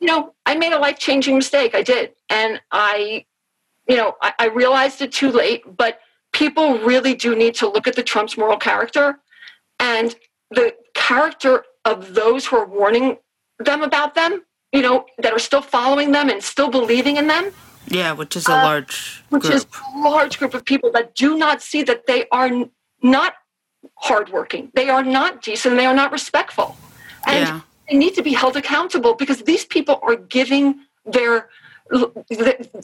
you 0.00 0.06
know, 0.06 0.32
I 0.46 0.54
made 0.54 0.72
a 0.72 0.78
life 0.78 0.98
changing 0.98 1.36
mistake. 1.36 1.74
I 1.74 1.82
did. 1.82 2.12
And 2.30 2.62
I, 2.70 3.26
you 3.86 3.98
know, 3.98 4.14
I, 4.22 4.32
I 4.38 4.46
realized 4.46 5.02
it 5.02 5.12
too 5.12 5.30
late, 5.30 5.64
but 5.76 6.00
people 6.32 6.78
really 6.78 7.12
do 7.14 7.36
need 7.36 7.54
to 7.56 7.68
look 7.68 7.86
at 7.86 7.94
the 7.94 8.02
Trump's 8.02 8.38
moral 8.38 8.56
character 8.56 9.18
and 9.80 10.16
the 10.50 10.74
character 10.94 11.62
of 11.84 12.14
those 12.14 12.46
who 12.46 12.56
are 12.56 12.66
warning 12.66 13.18
them 13.58 13.82
about 13.82 14.14
them, 14.14 14.44
you 14.72 14.80
know, 14.80 15.04
that 15.18 15.34
are 15.34 15.38
still 15.38 15.60
following 15.60 16.10
them 16.12 16.30
and 16.30 16.42
still 16.42 16.70
believing 16.70 17.18
in 17.18 17.26
them 17.26 17.52
Yeah, 17.86 18.12
which 18.12 18.34
is 18.34 18.48
a 18.48 18.52
Uh, 18.54 18.64
large 18.64 19.22
which 19.28 19.42
group. 19.42 19.54
is 19.56 19.66
a 19.94 19.98
large 19.98 20.38
group 20.38 20.54
of 20.54 20.64
people 20.64 20.90
that 20.92 21.14
do 21.14 21.36
not 21.36 21.60
see 21.60 21.82
that 21.82 22.06
they 22.06 22.24
are 22.32 22.50
not 23.02 23.34
hardworking, 23.96 24.70
they 24.74 24.88
are 24.88 25.02
not 25.02 25.42
decent, 25.42 25.76
they 25.76 25.86
are 25.86 25.94
not 25.94 26.12
respectful, 26.12 26.76
and 27.26 27.46
Yeah. 27.46 27.60
they 27.88 27.96
need 27.96 28.14
to 28.14 28.22
be 28.22 28.32
held 28.32 28.56
accountable 28.56 29.14
because 29.14 29.42
these 29.42 29.64
people 29.64 30.00
are 30.02 30.16
giving 30.16 30.80
their, 31.04 31.48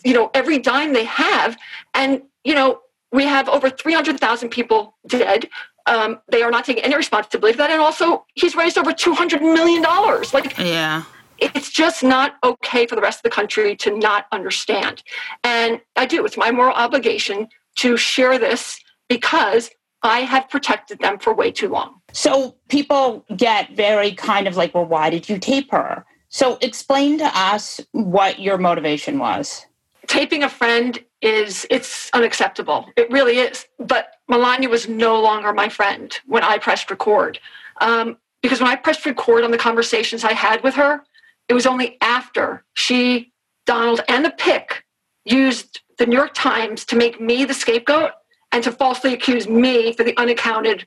you 0.04 0.14
know, 0.14 0.30
every 0.34 0.58
dime 0.58 0.92
they 0.92 1.04
have, 1.04 1.56
and 1.94 2.22
you 2.44 2.54
know, 2.54 2.80
we 3.12 3.24
have 3.24 3.48
over 3.48 3.70
three 3.70 3.94
hundred 3.94 4.18
thousand 4.20 4.50
people 4.50 4.96
dead. 5.06 5.48
Um, 5.86 6.20
they 6.30 6.42
are 6.42 6.50
not 6.50 6.64
taking 6.66 6.84
any 6.84 6.96
responsibility 6.96 7.54
for 7.54 7.58
that, 7.58 7.70
and 7.70 7.80
also 7.80 8.26
he's 8.34 8.54
raised 8.54 8.76
over 8.76 8.92
two 8.92 9.14
hundred 9.14 9.40
million 9.42 9.80
dollars. 9.82 10.34
Like 10.34 10.58
yeah. 10.58 11.04
it's 11.38 11.70
just 11.70 12.02
not 12.02 12.36
okay 12.42 12.86
for 12.86 12.94
the 12.94 13.00
rest 13.00 13.20
of 13.20 13.22
the 13.22 13.30
country 13.30 13.74
to 13.76 13.96
not 13.96 14.26
understand. 14.32 15.02
And 15.44 15.80
I 15.96 16.04
do, 16.04 16.24
it's 16.26 16.36
my 16.36 16.50
moral 16.50 16.74
obligation 16.74 17.48
to 17.76 17.96
share 17.96 18.38
this 18.38 18.78
because 19.08 19.70
I 20.02 20.20
have 20.20 20.48
protected 20.48 21.00
them 21.00 21.18
for 21.18 21.34
way 21.34 21.50
too 21.50 21.68
long. 21.68 22.00
So 22.12 22.56
people 22.68 23.24
get 23.36 23.74
very 23.74 24.12
kind 24.12 24.46
of 24.46 24.56
like, 24.56 24.74
well, 24.74 24.86
why 24.86 25.10
did 25.10 25.28
you 25.28 25.38
tape 25.38 25.70
her? 25.72 26.04
So 26.28 26.58
explain 26.60 27.18
to 27.18 27.30
us 27.34 27.80
what 27.92 28.38
your 28.38 28.58
motivation 28.58 29.18
was. 29.18 29.66
Taping 30.06 30.42
a 30.42 30.48
friend 30.48 31.02
is 31.20 31.66
it's 31.70 32.10
unacceptable. 32.12 32.86
It 32.96 33.10
really 33.10 33.38
is. 33.38 33.66
But 33.78 34.16
Melania 34.28 34.68
was 34.68 34.88
no 34.88 35.20
longer 35.20 35.52
my 35.52 35.68
friend 35.68 36.16
when 36.26 36.42
I 36.42 36.58
pressed 36.58 36.90
record. 36.90 37.38
Um, 37.80 38.18
because 38.42 38.60
when 38.60 38.70
I 38.70 38.76
pressed 38.76 39.04
record 39.04 39.42
on 39.42 39.50
the 39.50 39.58
conversations 39.58 40.22
I 40.22 40.32
had 40.32 40.62
with 40.62 40.74
her, 40.74 41.02
it 41.48 41.54
was 41.54 41.66
only 41.66 41.96
after 42.00 42.64
she, 42.74 43.32
Donald, 43.66 44.00
and 44.08 44.24
the 44.24 44.30
PIC 44.30 44.84
used 45.24 45.80
the 45.98 46.06
New 46.06 46.16
York 46.16 46.34
Times 46.34 46.84
to 46.86 46.96
make 46.96 47.20
me 47.20 47.44
the 47.44 47.54
scapegoat 47.54 48.12
and 48.52 48.62
to 48.64 48.72
falsely 48.72 49.12
accuse 49.14 49.48
me 49.48 49.92
for 49.92 50.04
the 50.04 50.16
unaccounted 50.18 50.86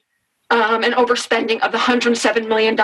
um, 0.49 0.83
and 0.83 0.93
overspending 0.95 1.61
of 1.61 1.71
the 1.71 1.77
$107 1.77 2.47
million 2.47 2.77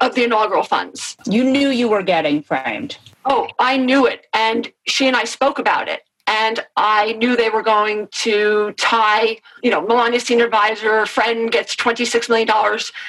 of 0.00 0.14
the 0.14 0.24
inaugural 0.24 0.62
funds. 0.62 1.16
You 1.26 1.44
knew 1.44 1.68
you 1.68 1.88
were 1.88 2.02
getting 2.02 2.42
framed. 2.42 2.96
Oh, 3.26 3.48
I 3.58 3.76
knew 3.76 4.06
it. 4.06 4.26
And 4.32 4.72
she 4.86 5.06
and 5.06 5.16
I 5.16 5.24
spoke 5.24 5.58
about 5.58 5.88
it. 5.88 6.02
and 6.26 6.60
I 6.76 7.12
knew 7.12 7.36
they 7.36 7.50
were 7.50 7.62
going 7.62 8.08
to 8.12 8.72
tie, 8.78 9.38
you 9.62 9.70
know, 9.70 9.82
Melania's 9.82 10.24
senior 10.24 10.46
advisor 10.46 11.04
friend 11.06 11.50
gets 11.50 11.76
$26 11.76 12.28
million 12.28 12.46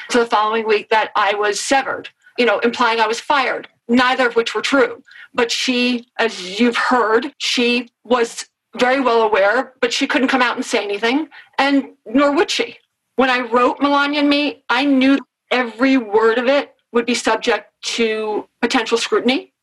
to 0.10 0.18
the 0.20 0.26
following 0.26 0.68
week 0.68 0.90
that 0.90 1.12
I 1.16 1.34
was 1.34 1.60
severed, 1.60 2.10
you 2.38 2.46
know, 2.46 2.60
implying 2.60 3.00
I 3.00 3.08
was 3.08 3.20
fired, 3.22 3.68
neither 3.88 4.28
of 4.28 4.36
which 4.36 4.54
were 4.54 4.62
true. 4.62 5.02
But 5.34 5.52
she, 5.52 6.08
as 6.18 6.60
you've 6.60 6.78
heard, 6.78 7.34
she 7.38 7.90
was 8.04 8.48
very 8.80 9.00
well 9.00 9.22
aware, 9.22 9.74
but 9.82 9.92
she 9.94 10.08
couldn't 10.08 10.28
come 10.28 10.42
out 10.42 10.56
and 10.56 10.66
say 10.66 10.84
anything, 10.84 11.30
and 11.58 11.90
nor 12.06 12.32
would 12.34 12.52
she. 12.52 12.78
When 13.16 13.30
I 13.30 13.40
wrote 13.40 13.82
Melania 13.82 14.20
and 14.20 14.30
me, 14.30 14.64
I 14.70 14.86
knew 14.86 15.20
every 15.52 15.98
word 15.98 16.38
of 16.38 16.48
it 16.48 16.76
would 16.92 17.06
be 17.06 17.16
subject 17.16 17.72
to 17.82 18.48
potential 18.62 18.98
scrutiny. 18.98 19.54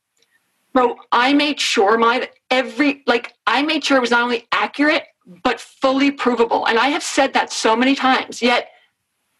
So 0.74 0.96
I 1.10 1.34
made 1.34 1.60
sure 1.60 1.98
my 1.98 2.30
every 2.50 3.02
like 3.06 3.34
I 3.46 3.62
made 3.62 3.84
sure 3.84 3.98
it 3.98 4.00
was 4.00 4.10
not 4.10 4.22
only 4.22 4.46
accurate 4.52 5.04
but 5.44 5.60
fully 5.60 6.10
provable. 6.10 6.66
And 6.66 6.78
I 6.78 6.88
have 6.88 7.02
said 7.02 7.32
that 7.34 7.52
so 7.52 7.76
many 7.76 7.94
times. 7.94 8.42
Yet 8.42 8.68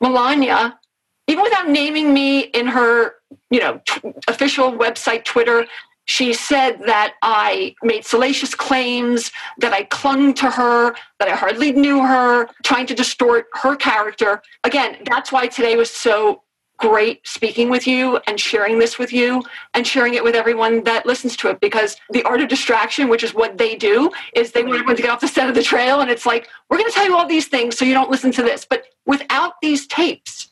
Melania, 0.01 0.79
even 1.27 1.43
without 1.43 1.69
naming 1.69 2.13
me 2.13 2.41
in 2.41 2.67
her, 2.67 3.15
you 3.51 3.61
know, 3.61 3.81
t- 3.87 4.13
official 4.29 4.73
website 4.73 5.25
Twitter, 5.25 5.67
she 6.05 6.33
said 6.33 6.81
that 6.87 7.15
I 7.23 7.75
made 7.83 8.05
salacious 8.05 8.55
claims, 8.55 9.31
that 9.59 9.73
I 9.73 9.85
clung 9.85 10.35
to 10.35 10.51
her, 10.51 10.95
that 11.19 11.29
I 11.29 11.35
hardly 11.37 11.73
knew 11.73 12.05
her, 12.05 12.49
trying 12.65 12.87
to 12.87 12.95
distort 12.95 13.47
her 13.55 13.77
character. 13.77 14.43
Again, 14.65 14.99
that's 15.07 15.31
why 15.31 15.47
today 15.47 15.77
was 15.77 15.91
so 15.91 16.43
great 16.79 17.25
speaking 17.25 17.71
with 17.71 17.87
you 17.87 18.19
and 18.27 18.41
sharing 18.41 18.77
this 18.77 18.99
with 18.99 19.13
you 19.13 19.41
and 19.75 19.87
sharing 19.87 20.15
it 20.15 20.25
with 20.25 20.35
everyone 20.35 20.83
that 20.83 21.07
listens 21.07 21.37
to 21.37 21.49
it 21.49 21.61
because 21.61 21.97
the 22.11 22.25
art 22.25 22.41
of 22.41 22.49
distraction, 22.49 23.09
which 23.09 23.23
is 23.23 23.33
what 23.35 23.57
they 23.57 23.77
do, 23.77 24.11
is 24.35 24.51
they 24.51 24.65
want 24.65 24.75
everyone 24.75 24.97
to 24.97 25.03
get 25.03 25.11
off 25.11 25.21
the 25.21 25.29
set 25.29 25.49
of 25.49 25.55
the 25.55 25.63
trail 25.63 26.01
and 26.01 26.11
it's 26.11 26.27
like, 26.27 26.49
we're 26.69 26.79
going 26.79 26.91
to 26.91 26.95
tell 26.95 27.07
you 27.07 27.17
all 27.17 27.27
these 27.27 27.47
things 27.47 27.79
so 27.79 27.85
you 27.85 27.95
don't 27.95 28.11
listen 28.11 28.33
to 28.33 28.43
this. 28.43 28.67
But 28.69 28.87
without 29.07 29.55
these 29.63 29.87
tapes, 29.87 30.49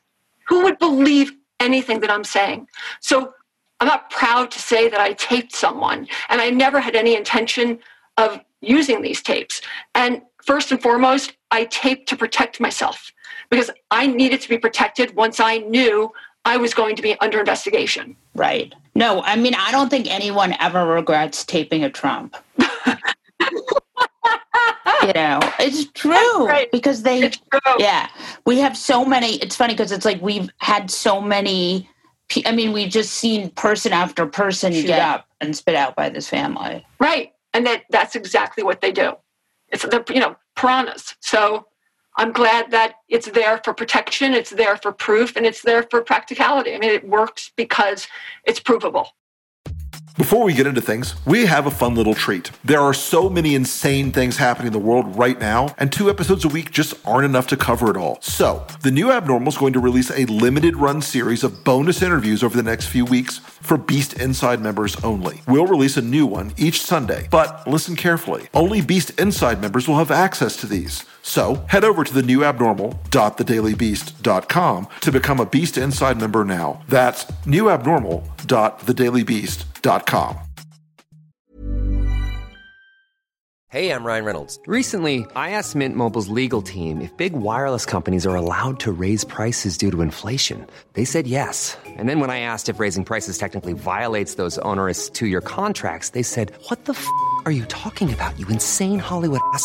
who 0.47 0.63
would 0.63 0.79
believe 0.79 1.33
anything 1.59 1.99
that 2.01 2.11
I'm 2.11 2.25
saying? 2.25 2.69
So 3.01 3.35
I'm 3.81 3.89
not 3.89 4.11
proud 4.11 4.51
to 4.51 4.59
say 4.59 4.89
that 4.89 5.01
I 5.01 5.15
taped 5.15 5.55
someone, 5.55 6.07
and 6.29 6.41
I 6.41 6.51
never 6.51 6.81
had 6.81 6.95
any 6.95 7.17
intention 7.17 7.79
of 8.19 8.41
using 8.61 9.01
these 9.01 9.23
tapes. 9.23 9.63
And 9.95 10.21
first 10.45 10.71
and 10.71 10.83
foremost, 10.83 11.33
I 11.51 11.65
taped 11.65 12.09
to 12.11 12.17
protect 12.17 12.61
myself 12.61 13.11
because 13.49 13.71
I 13.91 14.07
needed 14.07 14.41
to 14.43 14.49
be 14.49 14.59
protected 14.59 15.17
once 15.17 15.41
I 15.41 15.59
knew 15.59 16.13
I 16.45 16.59
was 16.59 16.75
going 16.75 16.95
to 16.97 17.03
be 17.03 17.19
under 17.21 17.39
investigation. 17.39 18.17
Right. 18.35 18.75
No, 18.95 19.23
I 19.23 19.37
mean, 19.37 19.55
I 19.55 19.71
don't 19.73 19.89
think 19.89 20.11
anyone 20.11 20.55
ever 20.61 20.85
regrets 20.87 21.45
taping 21.45 21.85
a 21.85 21.91
Trump. 21.91 22.37
you 22.59 22.67
know, 25.15 25.41
it's 25.59 25.87
true 25.93 26.47
Right. 26.47 26.71
because 26.71 27.03
they, 27.03 27.31
yeah, 27.79 28.09
we 28.47 28.59
have 28.59 28.77
so 28.77 29.05
many. 29.05 29.37
It's 29.37 29.57
funny 29.57 29.75
because 29.75 29.93
it's 29.93 30.05
like 30.05 30.21
we've 30.21 30.51
had 30.59 30.91
so 30.91 31.21
many. 31.21 31.89
I 32.47 32.53
mean, 32.53 32.73
we've 32.73 32.91
just 32.91 33.13
seen 33.13 33.51
person 33.51 33.93
after 33.93 34.27
person 34.27 34.73
get 34.73 35.01
up 35.01 35.27
and 35.41 35.57
spit 35.57 35.75
out 35.75 35.97
by 35.97 36.09
this 36.09 36.29
family. 36.29 36.87
Right. 36.99 37.33
And 37.55 37.67
that 37.67 37.85
that's 37.91 38.15
exactly 38.15 38.63
what 38.63 38.81
they 38.81 38.93
do. 38.93 39.15
It's 39.69 39.83
the 39.83 40.05
you 40.09 40.21
know, 40.21 40.37
piranhas. 40.57 41.17
So 41.21 41.67
I'm 42.17 42.33
glad 42.33 42.71
that 42.71 42.95
it's 43.09 43.31
there 43.31 43.61
for 43.65 43.73
protection, 43.73 44.35
it's 44.35 44.51
there 44.51 44.77
for 44.77 44.93
proof, 44.93 45.37
and 45.37 45.47
it's 45.47 45.63
there 45.63 45.85
for 45.85 46.03
practicality. 46.03 46.75
I 46.75 46.79
mean, 46.79 46.91
it 46.91 47.09
works 47.09 47.51
because 47.57 48.07
it's 48.45 48.61
provable. 48.61 49.09
Before 50.17 50.45
we 50.45 50.55
get 50.55 50.67
into 50.67 50.81
things, 50.81 51.15
we 51.25 51.47
have 51.47 51.67
a 51.67 51.71
fun 51.71 51.95
little 51.95 52.15
treat. 52.15 52.51
There 52.65 52.81
are 52.81 52.93
so 52.93 53.31
many 53.31 53.55
insane 53.55 54.11
things 54.11 54.37
happening 54.37 54.67
in 54.67 54.73
the 54.73 54.79
world 54.79 55.17
right 55.17 55.39
now, 55.39 55.75
and 55.79 55.93
two 55.93 56.11
episodes 56.11 56.45
a 56.45 56.49
week 56.49 56.73
just 56.73 56.95
aren't 57.07 57.25
enough 57.25 57.47
to 57.49 57.57
cover 57.57 57.91
it 57.91 57.97
all. 57.97 58.19
So, 58.21 58.67
the 58.83 58.91
new 58.91 59.11
Abnormal 59.11 59.49
is 59.49 59.57
going 59.57 59.73
to 59.75 59.81
release 59.81 60.11
a 60.11 60.27
limited 60.27 60.77
run 60.77 61.01
series 61.01 61.45
of 61.45 61.65
bonus 61.65 62.03
interviews 62.03 62.43
over 62.43 62.57
the 62.57 62.63
next 62.63 62.87
few 62.87 63.05
weeks 63.05 63.39
for 63.39 63.79
Beast 63.79 64.15
Inside 64.15 64.61
members 64.61 64.97
only. 65.05 65.43
We'll 65.47 65.67
release 65.67 65.97
a 65.97 66.03
new 66.03 66.27
one 66.27 66.53
each 66.57 66.83
Sunday, 66.83 67.29
but 67.31 67.67
listen 67.67 67.95
carefully. 67.95 68.49
Only 68.53 68.81
Beast 68.81 69.19
Inside 69.19 69.61
members 69.61 69.87
will 69.87 69.99
have 69.99 70.11
access 70.11 70.57
to 70.57 70.67
these. 70.67 71.05
So, 71.31 71.57
head 71.69 71.85
over 71.85 72.03
to 72.03 72.13
the 72.13 72.25
new 72.25 72.43
abnormal.thedailybeast.com 72.43 74.89
to 75.01 75.13
become 75.13 75.39
a 75.39 75.47
Beast 75.47 75.79
Inside 75.79 76.19
member 76.19 76.45
now. 76.45 76.83
That's 76.89 77.27
newabnormal.thedailybeast.com. 77.47 80.39
Hey, 83.69 83.93
I'm 83.93 84.03
Ryan 84.03 84.25
Reynolds. 84.25 84.59
Recently, 84.67 85.25
I 85.37 85.51
asked 85.51 85.77
Mint 85.77 85.95
Mobile's 85.95 86.27
legal 86.27 86.63
team 86.63 87.01
if 87.01 87.17
big 87.17 87.35
wireless 87.35 87.87
companies 87.87 88.27
are 88.27 88.35
allowed 88.35 88.81
to 88.81 88.91
raise 88.91 89.23
prices 89.23 89.79
due 89.79 89.93
to 89.93 90.03
inflation. 90.03 90.67
They 90.95 91.05
said 91.05 91.29
yes. 91.29 91.79
And 91.87 92.09
then 92.09 92.19
when 92.19 92.31
I 92.31 92.41
asked 92.41 92.69
if 92.69 92.81
raising 92.81 93.05
prices 93.05 93.39
technically 93.39 93.75
violates 93.75 94.35
those 94.35 94.59
onerous 94.59 95.09
two 95.09 95.29
year 95.29 95.41
contracts, 95.41 96.09
they 96.09 96.25
said, 96.25 96.53
What 96.67 96.87
the 96.87 96.95
f 96.95 97.07
are 97.45 97.53
you 97.53 97.65
talking 97.67 98.13
about, 98.13 98.37
you 98.41 98.49
insane 98.49 98.99
Hollywood 98.99 99.43
ass? 99.55 99.65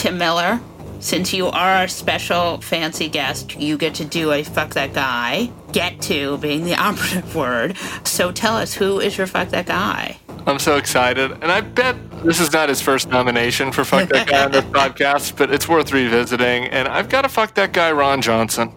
Tim 0.00 0.16
Miller, 0.16 0.58
since 1.00 1.34
you 1.34 1.48
are 1.48 1.74
our 1.76 1.86
special 1.86 2.58
fancy 2.62 3.10
guest, 3.10 3.60
you 3.60 3.76
get 3.76 3.96
to 3.96 4.04
do 4.06 4.32
a 4.32 4.42
fuck 4.42 4.70
that 4.70 4.94
guy. 4.94 5.50
Get 5.72 6.00
to 6.04 6.38
being 6.38 6.64
the 6.64 6.74
operative 6.82 7.34
word. 7.34 7.76
So 8.04 8.32
tell 8.32 8.56
us, 8.56 8.72
who 8.72 8.98
is 8.98 9.18
your 9.18 9.26
fuck 9.26 9.50
that 9.50 9.66
guy? 9.66 10.16
I'm 10.46 10.58
so 10.58 10.78
excited. 10.78 11.32
And 11.42 11.52
I 11.52 11.60
bet 11.60 11.96
this 12.22 12.40
is 12.40 12.50
not 12.50 12.70
his 12.70 12.80
first 12.80 13.10
nomination 13.10 13.72
for 13.72 13.84
Fuck 13.84 14.08
That 14.08 14.26
Guy 14.26 14.42
on 14.42 14.52
this 14.52 14.64
podcast, 14.70 15.36
but 15.36 15.52
it's 15.52 15.68
worth 15.68 15.92
revisiting. 15.92 16.64
And 16.68 16.88
I've 16.88 17.10
got 17.10 17.22
to 17.22 17.28
fuck 17.28 17.54
that 17.56 17.74
guy, 17.74 17.92
Ron 17.92 18.22
Johnson. 18.22 18.72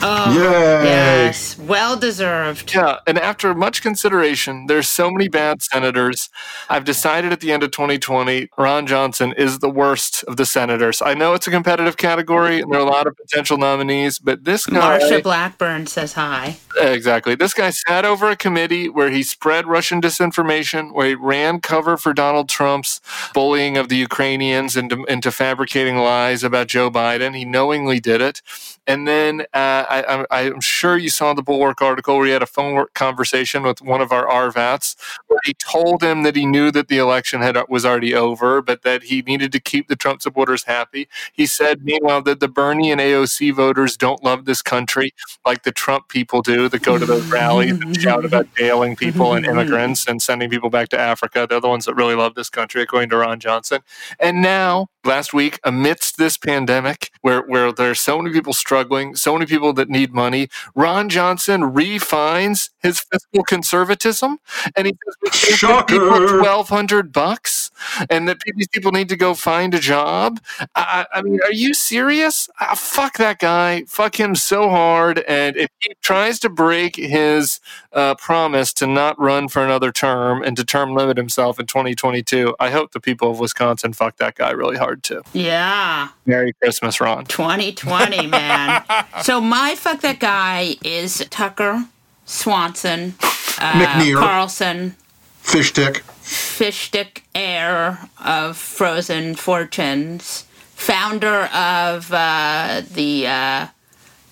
Oh, 0.00 0.32
Yay. 0.32 0.84
yes. 0.84 1.58
Well 1.58 1.96
deserved. 1.96 2.72
Yeah, 2.74 2.98
and 3.06 3.18
after 3.18 3.52
much 3.54 3.82
consideration, 3.82 4.66
there's 4.66 4.88
so 4.88 5.10
many 5.10 5.28
bad 5.28 5.60
senators. 5.62 6.28
I've 6.68 6.84
decided 6.84 7.32
at 7.32 7.40
the 7.40 7.50
end 7.50 7.62
of 7.64 7.72
2020, 7.72 8.48
Ron 8.56 8.86
Johnson 8.86 9.34
is 9.36 9.58
the 9.58 9.68
worst 9.68 10.22
of 10.24 10.36
the 10.36 10.46
senators. 10.46 11.02
I 11.02 11.14
know 11.14 11.34
it's 11.34 11.46
a 11.48 11.50
competitive 11.50 11.96
category, 11.96 12.60
and 12.60 12.72
there 12.72 12.80
are 12.80 12.86
a 12.86 12.90
lot 12.90 13.06
of 13.08 13.16
potential 13.16 13.58
nominees, 13.58 14.18
but 14.20 14.44
this 14.44 14.66
guy. 14.66 15.00
Marsha 15.00 15.22
Blackburn 15.22 15.86
says 15.88 16.12
hi. 16.12 16.58
Exactly. 16.80 17.34
This 17.34 17.52
guy 17.52 17.70
sat 17.70 18.04
over 18.04 18.30
a 18.30 18.36
committee 18.36 18.88
where 18.88 19.10
he 19.10 19.24
spread 19.24 19.66
Russian 19.66 20.00
disinformation, 20.00 20.94
where 20.94 21.08
he 21.08 21.14
ran 21.16 21.60
cover 21.60 21.96
for 21.96 22.12
Donald 22.14 22.48
Trump's 22.48 23.00
bullying 23.34 23.76
of 23.76 23.88
the 23.88 23.96
Ukrainians 23.96 24.76
into, 24.76 25.04
into 25.04 25.32
fabricating 25.32 25.96
lies 25.96 26.44
about 26.44 26.68
Joe 26.68 26.88
Biden. 26.90 27.36
He 27.36 27.44
knowingly 27.44 27.98
did 27.98 28.20
it. 28.20 28.42
And 28.88 29.06
then 29.06 29.42
uh, 29.52 29.84
I, 29.86 30.24
I'm 30.30 30.62
sure 30.62 30.96
you 30.96 31.10
saw 31.10 31.34
the 31.34 31.42
Bulwark 31.42 31.82
article 31.82 32.16
where 32.16 32.24
he 32.24 32.32
had 32.32 32.42
a 32.42 32.46
phone 32.46 32.86
conversation 32.94 33.62
with 33.62 33.82
one 33.82 34.00
of 34.00 34.12
our 34.12 34.26
RVATs 34.26 34.96
where 35.26 35.38
he 35.44 35.52
told 35.52 36.02
him 36.02 36.22
that 36.22 36.34
he 36.34 36.46
knew 36.46 36.70
that 36.70 36.88
the 36.88 36.96
election 36.96 37.42
had 37.42 37.58
was 37.68 37.84
already 37.84 38.14
over, 38.14 38.62
but 38.62 38.82
that 38.84 39.04
he 39.04 39.20
needed 39.20 39.52
to 39.52 39.60
keep 39.60 39.88
the 39.88 39.96
Trump 39.96 40.22
supporters 40.22 40.64
happy. 40.64 41.06
He 41.34 41.44
said, 41.44 41.84
meanwhile, 41.84 42.22
that 42.22 42.40
the 42.40 42.48
Bernie 42.48 42.90
and 42.90 42.98
AOC 42.98 43.54
voters 43.54 43.94
don't 43.94 44.24
love 44.24 44.46
this 44.46 44.62
country 44.62 45.12
like 45.44 45.64
the 45.64 45.72
Trump 45.72 46.08
people 46.08 46.40
do 46.40 46.70
that 46.70 46.82
go 46.82 46.96
to 46.96 47.04
those 47.04 47.26
rallies 47.26 47.72
and 47.72 47.94
shout 48.00 48.24
about 48.24 48.48
jailing 48.54 48.96
people 48.96 49.34
and 49.34 49.44
immigrants 49.52 50.08
and 50.08 50.22
sending 50.22 50.48
people 50.48 50.70
back 50.70 50.88
to 50.88 50.98
Africa. 50.98 51.46
They're 51.48 51.60
the 51.60 51.68
ones 51.68 51.84
that 51.84 51.94
really 51.94 52.14
love 52.14 52.34
this 52.36 52.48
country, 52.48 52.80
according 52.80 53.10
to 53.10 53.18
Ron 53.18 53.38
Johnson. 53.38 53.82
And 54.18 54.40
now, 54.40 54.88
last 55.04 55.32
week, 55.32 55.58
amidst 55.64 56.18
this 56.18 56.36
pandemic, 56.36 57.10
where 57.22 57.42
where 57.42 57.72
there's 57.72 58.00
so 58.00 58.20
many 58.20 58.32
people 58.32 58.52
struggling, 58.52 59.14
so 59.14 59.32
many 59.32 59.46
people 59.46 59.72
that 59.74 59.88
need 59.88 60.12
money, 60.12 60.48
Ron 60.74 61.08
Johnson 61.08 61.72
refines 61.72 62.70
his 62.80 63.00
fiscal 63.00 63.42
conservatism, 63.44 64.38
and 64.76 64.86
he 64.86 64.92
says 65.04 65.16
we 65.22 65.68
give 65.68 65.86
people 65.86 66.38
twelve 66.40 66.68
hundred 66.68 67.12
bucks, 67.12 67.67
and 68.10 68.28
that 68.28 68.38
these 68.56 68.68
people 68.68 68.92
need 68.92 69.08
to 69.08 69.16
go 69.16 69.34
find 69.34 69.74
a 69.74 69.78
job. 69.78 70.40
I, 70.74 71.06
I 71.12 71.18
I 71.18 71.22
mean, 71.22 71.40
are 71.42 71.52
you 71.52 71.74
serious? 71.74 72.48
Ah, 72.60 72.74
fuck 72.76 73.18
that 73.18 73.40
guy. 73.40 73.82
Fuck 73.88 74.20
him 74.20 74.36
so 74.36 74.68
hard. 74.68 75.18
And 75.20 75.56
if 75.56 75.68
he 75.80 75.94
tries 76.00 76.38
to 76.40 76.48
break 76.48 76.94
his 76.94 77.58
uh, 77.92 78.14
promise 78.14 78.72
to 78.74 78.86
not 78.86 79.18
run 79.18 79.48
for 79.48 79.64
another 79.64 79.90
term 79.90 80.42
and 80.42 80.56
to 80.56 80.64
term 80.64 80.94
limit 80.94 81.16
himself 81.16 81.58
in 81.58 81.66
2022, 81.66 82.54
I 82.60 82.70
hope 82.70 82.92
the 82.92 83.00
people 83.00 83.32
of 83.32 83.40
Wisconsin 83.40 83.92
fuck 83.92 84.16
that 84.18 84.36
guy 84.36 84.52
really 84.52 84.76
hard 84.76 85.02
too. 85.02 85.22
Yeah. 85.32 86.08
Merry 86.24 86.52
Christmas, 86.52 87.00
Ron. 87.00 87.24
2020, 87.24 88.28
man. 88.28 88.84
so 89.22 89.40
my 89.40 89.74
fuck 89.74 90.00
that 90.02 90.20
guy 90.20 90.76
is 90.84 91.26
Tucker 91.30 91.84
Swanson, 92.26 93.14
uh, 93.58 93.72
McNear. 93.72 94.18
Carlson, 94.18 94.94
Fish 95.40 95.70
stick. 95.70 96.04
Fish 96.28 96.90
heir 97.34 98.08
of 98.22 98.56
Frozen 98.56 99.36
Fortunes, 99.36 100.42
founder 100.74 101.44
of 101.46 102.12
uh, 102.12 102.82
the 102.92 103.26
uh, 103.26 103.66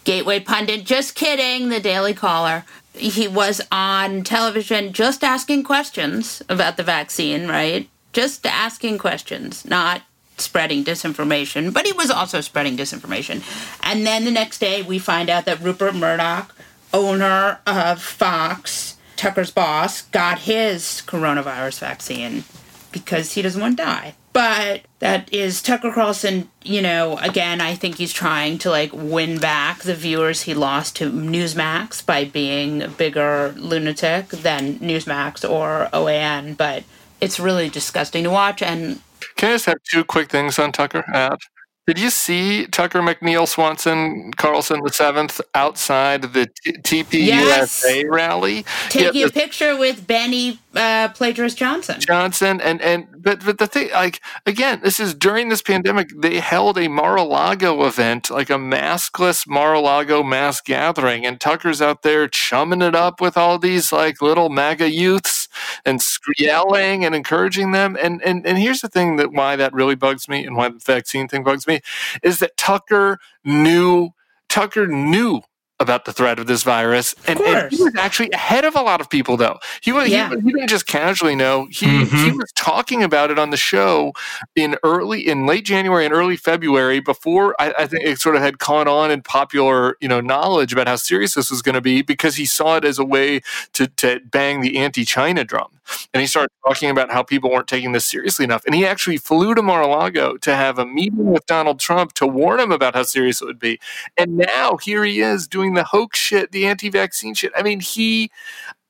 Gateway 0.05 0.41
Pundit. 0.41 0.85
Just 0.85 1.15
kidding, 1.15 1.69
the 1.71 1.81
Daily 1.81 2.13
Caller. 2.13 2.65
He 2.93 3.29
was 3.29 3.61
on 3.73 4.23
television 4.25 4.93
just 4.93 5.25
asking 5.25 5.65
questions 5.65 6.43
about 6.49 6.77
the 6.77 6.83
vaccine, 6.83 7.49
right? 7.49 7.89
Just 8.13 8.47
asking 8.47 8.99
questions, 8.99 9.65
not 9.65 10.03
spreading 10.39 10.85
disinformation, 10.85 11.73
but 11.73 11.87
he 11.87 11.93
was 11.93 12.11
also 12.11 12.41
spreading 12.41 12.77
disinformation. 12.77 13.43
And 13.83 14.07
then 14.07 14.25
the 14.25 14.31
next 14.31 14.59
day, 14.59 14.83
we 14.83 14.99
find 14.99 15.31
out 15.31 15.47
that 15.47 15.61
Rupert 15.61 15.95
Murdoch, 15.95 16.55
owner 16.93 17.61
of 17.67 18.03
Fox, 18.03 18.96
Tucker's 19.17 19.51
boss, 19.51 20.03
got 20.03 20.41
his 20.41 21.03
coronavirus 21.07 21.81
vaccine 21.81 22.45
because 22.93 23.33
he 23.33 23.43
doesn't 23.43 23.61
want 23.61 23.77
to 23.77 23.85
die. 23.85 24.15
But 24.33 24.83
that 24.99 25.33
is 25.33 25.63
Tucker 25.63 25.91
Carlson, 25.91 26.51
you 26.63 26.83
know, 26.83 27.17
again, 27.19 27.63
I 27.63 27.75
think 27.75 27.97
he's 27.97 28.13
trying 28.13 28.59
to 28.59 28.71
like 28.71 28.91
win 28.93 29.39
back 29.39 29.81
the 29.81 29.95
viewers 29.95 30.43
he 30.43 30.53
lost 30.53 30.97
to 30.97 31.11
Newsmax 31.11 32.05
by 32.05 32.25
being 32.25 32.83
a 32.83 32.89
bigger 32.89 33.55
lunatic 33.57 34.29
than 34.29 34.79
Newsmax 34.79 35.49
or 35.49 35.89
OAN. 35.93 36.55
But 36.57 36.85
it's 37.21 37.41
really 37.41 37.71
disgusting 37.71 38.25
to 38.25 38.31
watch. 38.31 38.61
And 38.61 39.01
Can 39.37 39.51
I 39.51 39.55
just 39.55 39.67
have 39.67 39.83
two 39.91 40.05
quick 40.05 40.31
things 40.31 40.59
on 40.59 40.73
Tucker? 40.73 41.05
Add? 41.15 41.39
Did 41.87 42.01
you 42.01 42.11
see 42.11 42.67
Tucker 42.67 43.01
McNeil 43.01 43.47
Swanson 43.47 44.33
Carlson 44.37 44.81
the 44.83 44.93
seventh 44.93 45.41
outside 45.55 46.23
the 46.23 46.49
T- 46.65 47.05
TPUSA 47.05 48.11
rally? 48.11 48.65
taking 48.89 49.21
Yeah, 49.21 49.29
a 49.29 49.31
picture 49.31 49.77
with 49.77 50.05
Benny 50.05 50.59
uh, 50.75 51.09
Plagiarist 51.11 51.57
Johnson. 51.57 52.01
Johnson 52.01 52.61
and 52.61 52.83
and 52.83 53.07
but 53.23 53.45
but 53.45 53.59
the 53.59 53.69
thing 53.69 53.91
like 53.93 54.21
again 54.47 54.81
this 54.83 54.99
is 54.99 55.15
during 55.15 55.49
this 55.49 55.63
pandemic 55.63 56.09
they 56.17 56.41
held 56.41 56.77
a 56.77 56.89
Mar-a-Lago 56.89 57.85
event 57.87 58.31
like 58.31 58.51
a 58.51 58.55
maskless 58.55 59.47
Mar-a-Lago 59.49 60.25
mass 60.25 60.61
gathering 60.61 61.25
and 61.25 61.41
Tucker's 61.41 61.81
out 61.81 62.03
there 62.03 62.27
chumming 62.27 62.83
it 62.83 62.97
up 62.97 63.21
with 63.21 63.37
all 63.37 63.59
these 63.59 63.93
like 63.93 64.21
little 64.21 64.49
MAGA 64.49 64.91
youths 64.91 65.46
and 65.85 66.03
yelling 66.39 67.05
and 67.05 67.15
encouraging 67.15 67.73
them. 67.73 67.97
And 68.01 68.23
and 68.23 68.47
and 68.47 68.59
here's 68.59 68.81
the 68.81 68.89
thing 68.89 69.17
that 69.17 69.33
why 69.33 69.57
that 69.57 69.73
really 69.73 69.95
bugs 69.95 70.29
me 70.29 70.45
and 70.45 70.57
why 70.57 70.69
the 70.69 70.79
vaccine 70.79 71.29
thing 71.29 71.45
bugs 71.45 71.67
me 71.67 71.81
is 72.23 72.39
that 72.41 72.57
Tucker 72.57 73.19
knew 73.45 74.11
Tucker 74.49 74.87
knew 74.87 75.43
about 75.79 76.07
the 76.07 76.13
threat 76.13 76.39
of 76.39 76.47
this 76.47 76.63
virus, 76.63 77.15
and, 77.27 77.39
and 77.41 77.71
he 77.71 77.83
was 77.83 77.95
actually 77.97 78.31
ahead 78.31 78.65
of 78.65 78.75
a 78.75 78.81
lot 78.81 79.01
of 79.01 79.11
people. 79.11 79.37
Though 79.37 79.59
he 79.83 79.93
was, 79.93 80.09
Yeah. 80.09 80.31
he, 80.31 80.41
he 80.41 80.53
didn't 80.53 80.69
just 80.69 80.87
casually 80.87 81.35
know. 81.35 81.67
He 81.71 81.87
mm-hmm. 81.87 82.17
he 82.17 82.31
was 82.33 82.51
talking 82.53 83.03
about 83.03 83.31
it 83.31 83.39
on 83.39 83.51
the 83.51 83.57
show 83.57 84.13
in 84.55 84.77
early, 84.83 85.27
in 85.27 85.47
late 85.47 85.65
January 85.65 86.05
and 86.07 86.15
early 86.15 86.37
February, 86.37 87.01
before 87.01 87.55
I, 87.61 87.75
I 87.81 87.87
think 87.87 88.05
it 88.05 88.21
sort 88.21 88.37
of 88.37 88.43
had 88.43 88.59
caught 88.59 88.89
on 88.89 89.11
in 89.11 89.23
popular, 89.23 89.97
you 90.01 90.09
know, 90.09 90.21
knowledge 90.21 90.73
about 90.73 90.89
how 90.89 90.97
serious 90.97 91.35
this 91.35 91.51
was 91.51 91.63
going 91.63 91.75
to 91.75 91.81
be, 91.83 92.03
because 92.03 92.37
he 92.37 92.47
saw 92.47 92.77
it 92.77 92.85
as 92.85 92.99
a 92.99 93.05
way 93.05 93.41
to 93.75 93.87
to 93.89 94.21
bang 94.25 94.63
the 94.63 94.79
anti-China 94.79 95.45
drum. 95.45 95.69
And 96.13 96.21
he 96.21 96.27
started 96.27 96.51
talking 96.67 96.91
about 96.91 97.11
how 97.11 97.23
people 97.23 97.51
weren't 97.51 97.69
taking 97.69 97.93
this 97.93 98.05
seriously 98.05 98.45
enough. 98.45 98.65
And 98.65 98.75
he 98.75 98.87
actually 98.87 99.19
flew 99.19 99.55
to 99.55 99.63
Mar-a-Lago 99.63 100.37
to 100.39 100.55
have 100.55 100.79
a 100.79 100.87
meeting 100.87 101.27
with 101.27 101.47
Donald 101.47 101.81
Trump 101.81 102.13
to 102.15 102.27
warn 102.27 102.61
him 102.61 102.73
about 102.73 102.95
how 102.95 103.03
serious 103.03 103.41
it 103.41 103.47
would 103.47 103.59
be. 103.59 103.79
And 104.17 104.37
now 104.37 104.77
here 104.77 105.05
he 105.05 105.21
is 105.21 105.47
doing 105.47 105.75
the 105.75 105.85
hoax 105.85 106.19
shit, 106.19 106.53
the 106.53 106.67
anti-vaccine 106.67 107.35
shit. 107.35 107.53
I 107.57 107.63
mean, 107.63 107.81
he, 107.81 108.31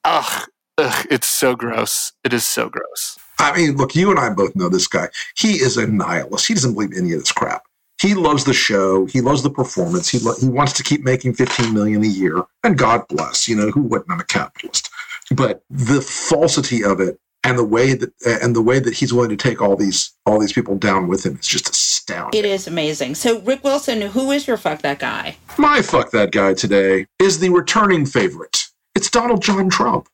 ugh, 0.05 0.49
ugh, 0.79 1.07
it's 1.11 1.27
so 1.27 1.55
gross. 1.55 2.13
It 2.25 2.33
is 2.33 2.47
so 2.47 2.69
gross. 2.69 3.19
I 3.39 3.57
mean, 3.57 3.77
look, 3.77 3.95
you 3.95 4.11
and 4.11 4.19
I 4.19 4.31
both 4.31 4.57
know 4.57 4.69
this 4.69 4.89
guy. 4.89 5.09
He 5.37 5.55
is 5.55 5.77
a 5.77 5.87
nihilist. 5.87 6.47
He 6.47 6.55
doesn't 6.55 6.75
believe 6.75 6.93
any 6.97 7.13
of 7.13 7.21
this 7.21 7.33
crap. 7.33 7.63
He 8.01 8.15
loves 8.15 8.45
the 8.45 8.53
show. 8.53 9.07
He 9.07 9.21
loves 9.21 9.43
the 9.43 9.51
performance. 9.51 10.09
He 10.09 10.19
lo- 10.19 10.35
he 10.39 10.49
wants 10.49 10.75
to 10.75 10.83
keep 10.83 11.03
making 11.03 11.35
15 11.35 11.73
million 11.73 12.05
a 12.05 12.07
year. 12.07 12.43
And 12.63 12.77
God 12.77 13.07
bless, 13.09 13.49
you 13.49 13.57
know, 13.57 13.71
who 13.71 13.83
wouldn't? 13.83 14.11
I'm 14.11 14.21
a 14.21 14.25
capitalist. 14.25 14.91
But 15.31 15.63
the 15.71 16.01
falsity 16.01 16.85
of 16.85 17.01
it 17.01 17.19
and 17.43 17.59
the 17.59 17.65
way 17.65 17.95
that 17.95 18.13
and 18.25 18.55
the 18.55 18.63
way 18.63 18.79
that 18.79 18.95
he's 18.95 19.13
willing 19.13 19.31
to 19.31 19.37
take 19.37 19.61
all 19.61 19.77
these 19.77 20.13
all 20.25 20.39
these 20.39 20.53
people 20.53 20.77
down 20.77 21.09
with 21.09 21.27
him 21.27 21.37
is 21.39 21.47
just 21.47 21.69
astounding. 21.69 22.39
It 22.39 22.45
is 22.45 22.67
amazing. 22.67 23.15
So, 23.17 23.41
Rick 23.41 23.65
Wilson, 23.65 24.01
who 24.03 24.31
is 24.31 24.47
your 24.47 24.57
fuck 24.57 24.83
that 24.83 24.99
guy? 24.99 25.37
My 25.59 25.83
fuck 25.83 26.11
that 26.13 26.33
guy 26.33 26.55
today 26.55 27.07
is 27.21 27.41
the 27.41 27.51
returning 27.51 28.07
favorite. 28.07 28.65
It's 28.95 29.11
Donald 29.11 29.43
John 29.43 29.69
Trump, 29.69 30.09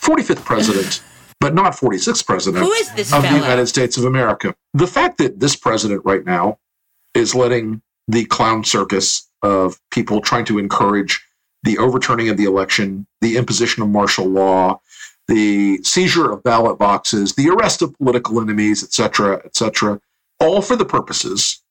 45th 0.00 0.44
president 0.44 1.02
but 1.44 1.54
not 1.54 1.74
46th 1.74 2.24
president 2.24 2.64
Who 2.64 2.72
is 2.72 2.90
this 2.94 3.12
of 3.12 3.20
the? 3.20 3.28
United 3.28 3.66
States 3.66 3.98
of 3.98 4.06
America. 4.06 4.54
The 4.72 4.86
fact 4.86 5.18
that 5.18 5.40
this 5.40 5.54
president 5.54 6.00
right 6.02 6.24
now 6.24 6.58
is 7.12 7.34
letting 7.34 7.82
the 8.08 8.24
clown 8.24 8.64
circus 8.64 9.28
of 9.42 9.78
people 9.90 10.22
trying 10.22 10.46
to 10.46 10.58
encourage 10.58 11.22
the 11.64 11.78
overturning 11.78 12.28
of 12.28 12.36
the 12.36 12.44
election, 12.44 13.06
the 13.20 13.36
imposition 13.36 13.82
of 13.82 13.88
martial 13.88 14.26
law, 14.26 14.80
the 15.28 15.78
seizure 15.82 16.30
of 16.30 16.42
ballot 16.42 16.78
boxes, 16.78 17.34
the 17.34 17.48
arrest 17.48 17.82
of 17.82 17.96
political 17.96 18.40
enemies, 18.40 18.84
et 18.84 18.92
cetera, 18.92 19.40
et 19.44 19.56
cetera, 19.56 20.00
all 20.38 20.60
for 20.60 20.76
the 20.76 20.84
purposes 20.84 21.62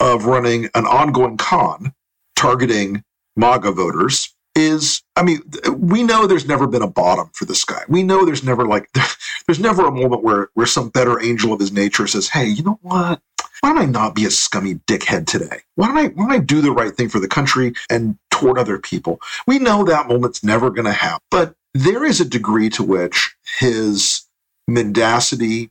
of 0.00 0.26
running 0.26 0.68
an 0.74 0.86
ongoing 0.86 1.36
con 1.36 1.94
targeting 2.36 3.02
MAGA 3.36 3.72
voters 3.72 4.34
is, 4.56 5.02
I 5.14 5.22
mean, 5.22 5.40
we 5.76 6.02
know 6.02 6.26
there's 6.26 6.48
never 6.48 6.66
been 6.66 6.82
a 6.82 6.88
bottom 6.88 7.30
for 7.32 7.44
this 7.44 7.64
guy. 7.64 7.82
We 7.88 8.02
know 8.02 8.24
there's 8.24 8.42
never 8.42 8.66
like, 8.66 8.90
there's 9.46 9.60
never 9.60 9.86
a 9.86 9.92
moment 9.92 10.24
where, 10.24 10.48
where 10.54 10.66
some 10.66 10.88
better 10.88 11.22
angel 11.22 11.52
of 11.52 11.60
his 11.60 11.72
nature 11.72 12.08
says, 12.08 12.28
hey, 12.28 12.46
you 12.46 12.64
know 12.64 12.78
what? 12.82 13.20
Why 13.60 13.72
don't 13.72 13.78
I 13.78 13.86
not 13.86 14.14
be 14.14 14.24
a 14.24 14.30
scummy 14.30 14.76
dickhead 14.86 15.26
today? 15.26 15.60
Why 15.74 15.88
don't 15.88 15.98
I, 15.98 16.06
why 16.08 16.24
don't 16.24 16.32
I 16.32 16.38
do 16.38 16.60
the 16.60 16.72
right 16.72 16.94
thing 16.94 17.08
for 17.08 17.18
the 17.18 17.28
country 17.28 17.74
and 17.90 18.16
toward 18.38 18.58
other 18.58 18.78
people? 18.78 19.20
We 19.46 19.58
know 19.58 19.84
that 19.84 20.08
moment's 20.08 20.42
never 20.44 20.70
going 20.70 20.86
to 20.86 20.92
happen, 20.92 21.20
but 21.30 21.54
there 21.74 22.04
is 22.04 22.20
a 22.20 22.24
degree 22.24 22.70
to 22.70 22.82
which 22.82 23.34
his 23.58 24.22
mendacity 24.66 25.70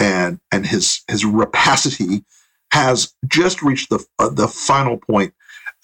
and, 0.00 0.40
and 0.52 0.66
his, 0.66 1.02
his 1.08 1.24
rapacity 1.24 2.24
has 2.72 3.14
just 3.26 3.62
reached 3.62 3.90
the, 3.90 4.04
uh, 4.18 4.28
the 4.28 4.48
final 4.48 4.98
point. 4.98 5.32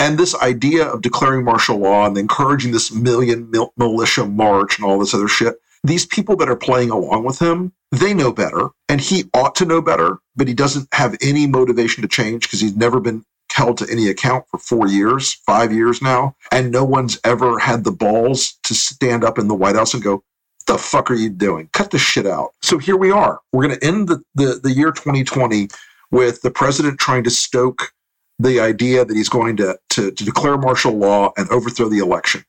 and 0.00 0.18
this 0.18 0.34
idea 0.36 0.86
of 0.86 1.00
declaring 1.02 1.44
martial 1.44 1.78
law 1.78 2.06
and 2.06 2.18
encouraging 2.18 2.72
this 2.72 2.92
million 2.92 3.50
mil- 3.50 3.72
militia 3.76 4.26
march 4.26 4.78
and 4.78 4.84
all 4.86 4.98
this 4.98 5.14
other 5.14 5.28
shit, 5.28 5.54
these 5.84 6.06
people 6.06 6.36
that 6.36 6.48
are 6.48 6.56
playing 6.56 6.90
along 6.90 7.24
with 7.24 7.38
him, 7.38 7.72
they 7.92 8.12
know 8.14 8.32
better. 8.32 8.70
And 8.88 9.00
he 9.00 9.24
ought 9.34 9.54
to 9.56 9.64
know 9.64 9.80
better, 9.80 10.18
but 10.36 10.48
he 10.48 10.54
doesn't 10.54 10.88
have 10.92 11.16
any 11.22 11.46
motivation 11.46 12.02
to 12.02 12.08
change 12.08 12.42
because 12.42 12.60
he's 12.60 12.76
never 12.76 13.00
been 13.00 13.24
held 13.54 13.78
to 13.78 13.86
any 13.88 14.08
account 14.08 14.44
for 14.50 14.58
four 14.58 14.88
years, 14.88 15.34
five 15.46 15.72
years 15.72 16.02
now. 16.02 16.34
And 16.50 16.72
no 16.72 16.84
one's 16.84 17.20
ever 17.22 17.60
had 17.60 17.84
the 17.84 17.92
balls 17.92 18.58
to 18.64 18.74
stand 18.74 19.22
up 19.22 19.38
in 19.38 19.46
the 19.46 19.54
White 19.54 19.76
House 19.76 19.94
and 19.94 20.02
go, 20.02 20.14
what 20.14 20.24
the 20.66 20.78
fuck 20.78 21.08
are 21.08 21.14
you 21.14 21.30
doing? 21.30 21.70
Cut 21.72 21.92
the 21.92 21.98
shit 21.98 22.26
out. 22.26 22.50
So 22.62 22.78
here 22.78 22.96
we 22.96 23.12
are. 23.12 23.40
We're 23.52 23.68
going 23.68 23.78
to 23.78 23.86
end 23.86 24.08
the, 24.08 24.22
the, 24.34 24.58
the 24.60 24.72
year 24.72 24.90
2020 24.90 25.68
with 26.10 26.42
the 26.42 26.50
president 26.50 26.98
trying 26.98 27.22
to 27.24 27.30
stoke 27.30 27.92
the 28.40 28.58
idea 28.58 29.04
that 29.04 29.16
he's 29.16 29.28
going 29.28 29.56
to, 29.58 29.78
to, 29.90 30.10
to 30.10 30.24
declare 30.24 30.58
martial 30.58 30.92
law 30.92 31.32
and 31.36 31.48
overthrow 31.50 31.88
the 31.88 31.98
election. 31.98 32.44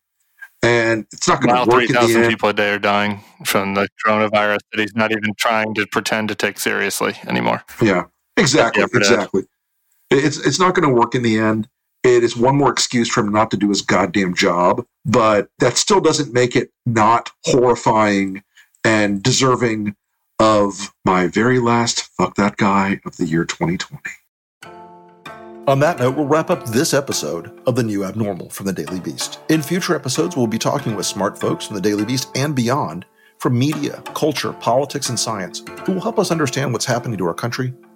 And 0.63 1.05
it's 1.11 1.27
not 1.27 1.39
going 1.39 1.53
to 1.53 1.69
work 1.69 1.85
3,000 1.85 2.29
people 2.29 2.49
a 2.49 2.53
day 2.53 2.71
are 2.71 2.79
dying 2.79 3.23
from 3.45 3.75
the 3.75 3.87
coronavirus 4.03 4.57
that 4.71 4.79
he's 4.79 4.95
not 4.95 5.11
even 5.11 5.35
trying 5.37 5.75
to 5.75 5.85
pretend 5.85 6.29
to 6.29 6.35
take 6.35 6.57
seriously 6.57 7.13
anymore. 7.27 7.63
Yeah, 7.79 8.05
exactly, 8.37 8.81
exactly. 8.81 9.43
It's 10.15 10.37
it's 10.37 10.59
not 10.59 10.75
going 10.75 10.87
to 10.87 10.93
work 10.93 11.15
in 11.15 11.23
the 11.23 11.37
end. 11.37 11.67
It 12.03 12.23
is 12.23 12.37
one 12.37 12.55
more 12.55 12.71
excuse 12.71 13.09
for 13.09 13.21
him 13.21 13.31
not 13.31 13.49
to 13.51 13.57
do 13.57 13.69
his 13.69 13.81
goddamn 13.81 14.35
job, 14.35 14.85
but 15.05 15.49
that 15.59 15.77
still 15.77 15.99
doesn't 15.99 16.33
make 16.33 16.55
it 16.55 16.71
not 16.85 17.31
horrifying 17.45 18.43
and 18.83 19.23
deserving 19.23 19.95
of 20.39 20.93
my 21.03 21.27
very 21.27 21.59
last 21.59 22.01
fuck 22.17 22.35
that 22.35 22.57
guy 22.57 22.99
of 23.05 23.17
the 23.17 23.25
year 23.25 23.45
2020. 23.45 24.01
On 25.67 25.79
that 25.79 25.97
note, 25.97 26.15
we'll 26.15 26.27
wrap 26.27 26.51
up 26.51 26.63
this 26.65 26.93
episode 26.93 27.59
of 27.65 27.75
The 27.75 27.81
New 27.81 28.03
Abnormal 28.03 28.51
from 28.51 28.67
the 28.67 28.73
Daily 28.73 28.99
Beast. 28.99 29.39
In 29.49 29.63
future 29.63 29.95
episodes, 29.95 30.37
we'll 30.37 30.45
be 30.45 30.59
talking 30.59 30.95
with 30.95 31.07
smart 31.07 31.39
folks 31.39 31.65
from 31.65 31.75
the 31.75 31.81
Daily 31.81 32.05
Beast 32.05 32.29
and 32.35 32.55
beyond 32.55 33.03
from 33.39 33.57
media, 33.57 34.03
culture, 34.13 34.53
politics, 34.53 35.09
and 35.09 35.19
science 35.19 35.63
who 35.85 35.93
will 35.93 36.01
help 36.01 36.19
us 36.19 36.29
understand 36.29 36.71
what's 36.71 36.85
happening 36.85 37.17
to 37.17 37.25
our 37.25 37.33
country 37.33 37.73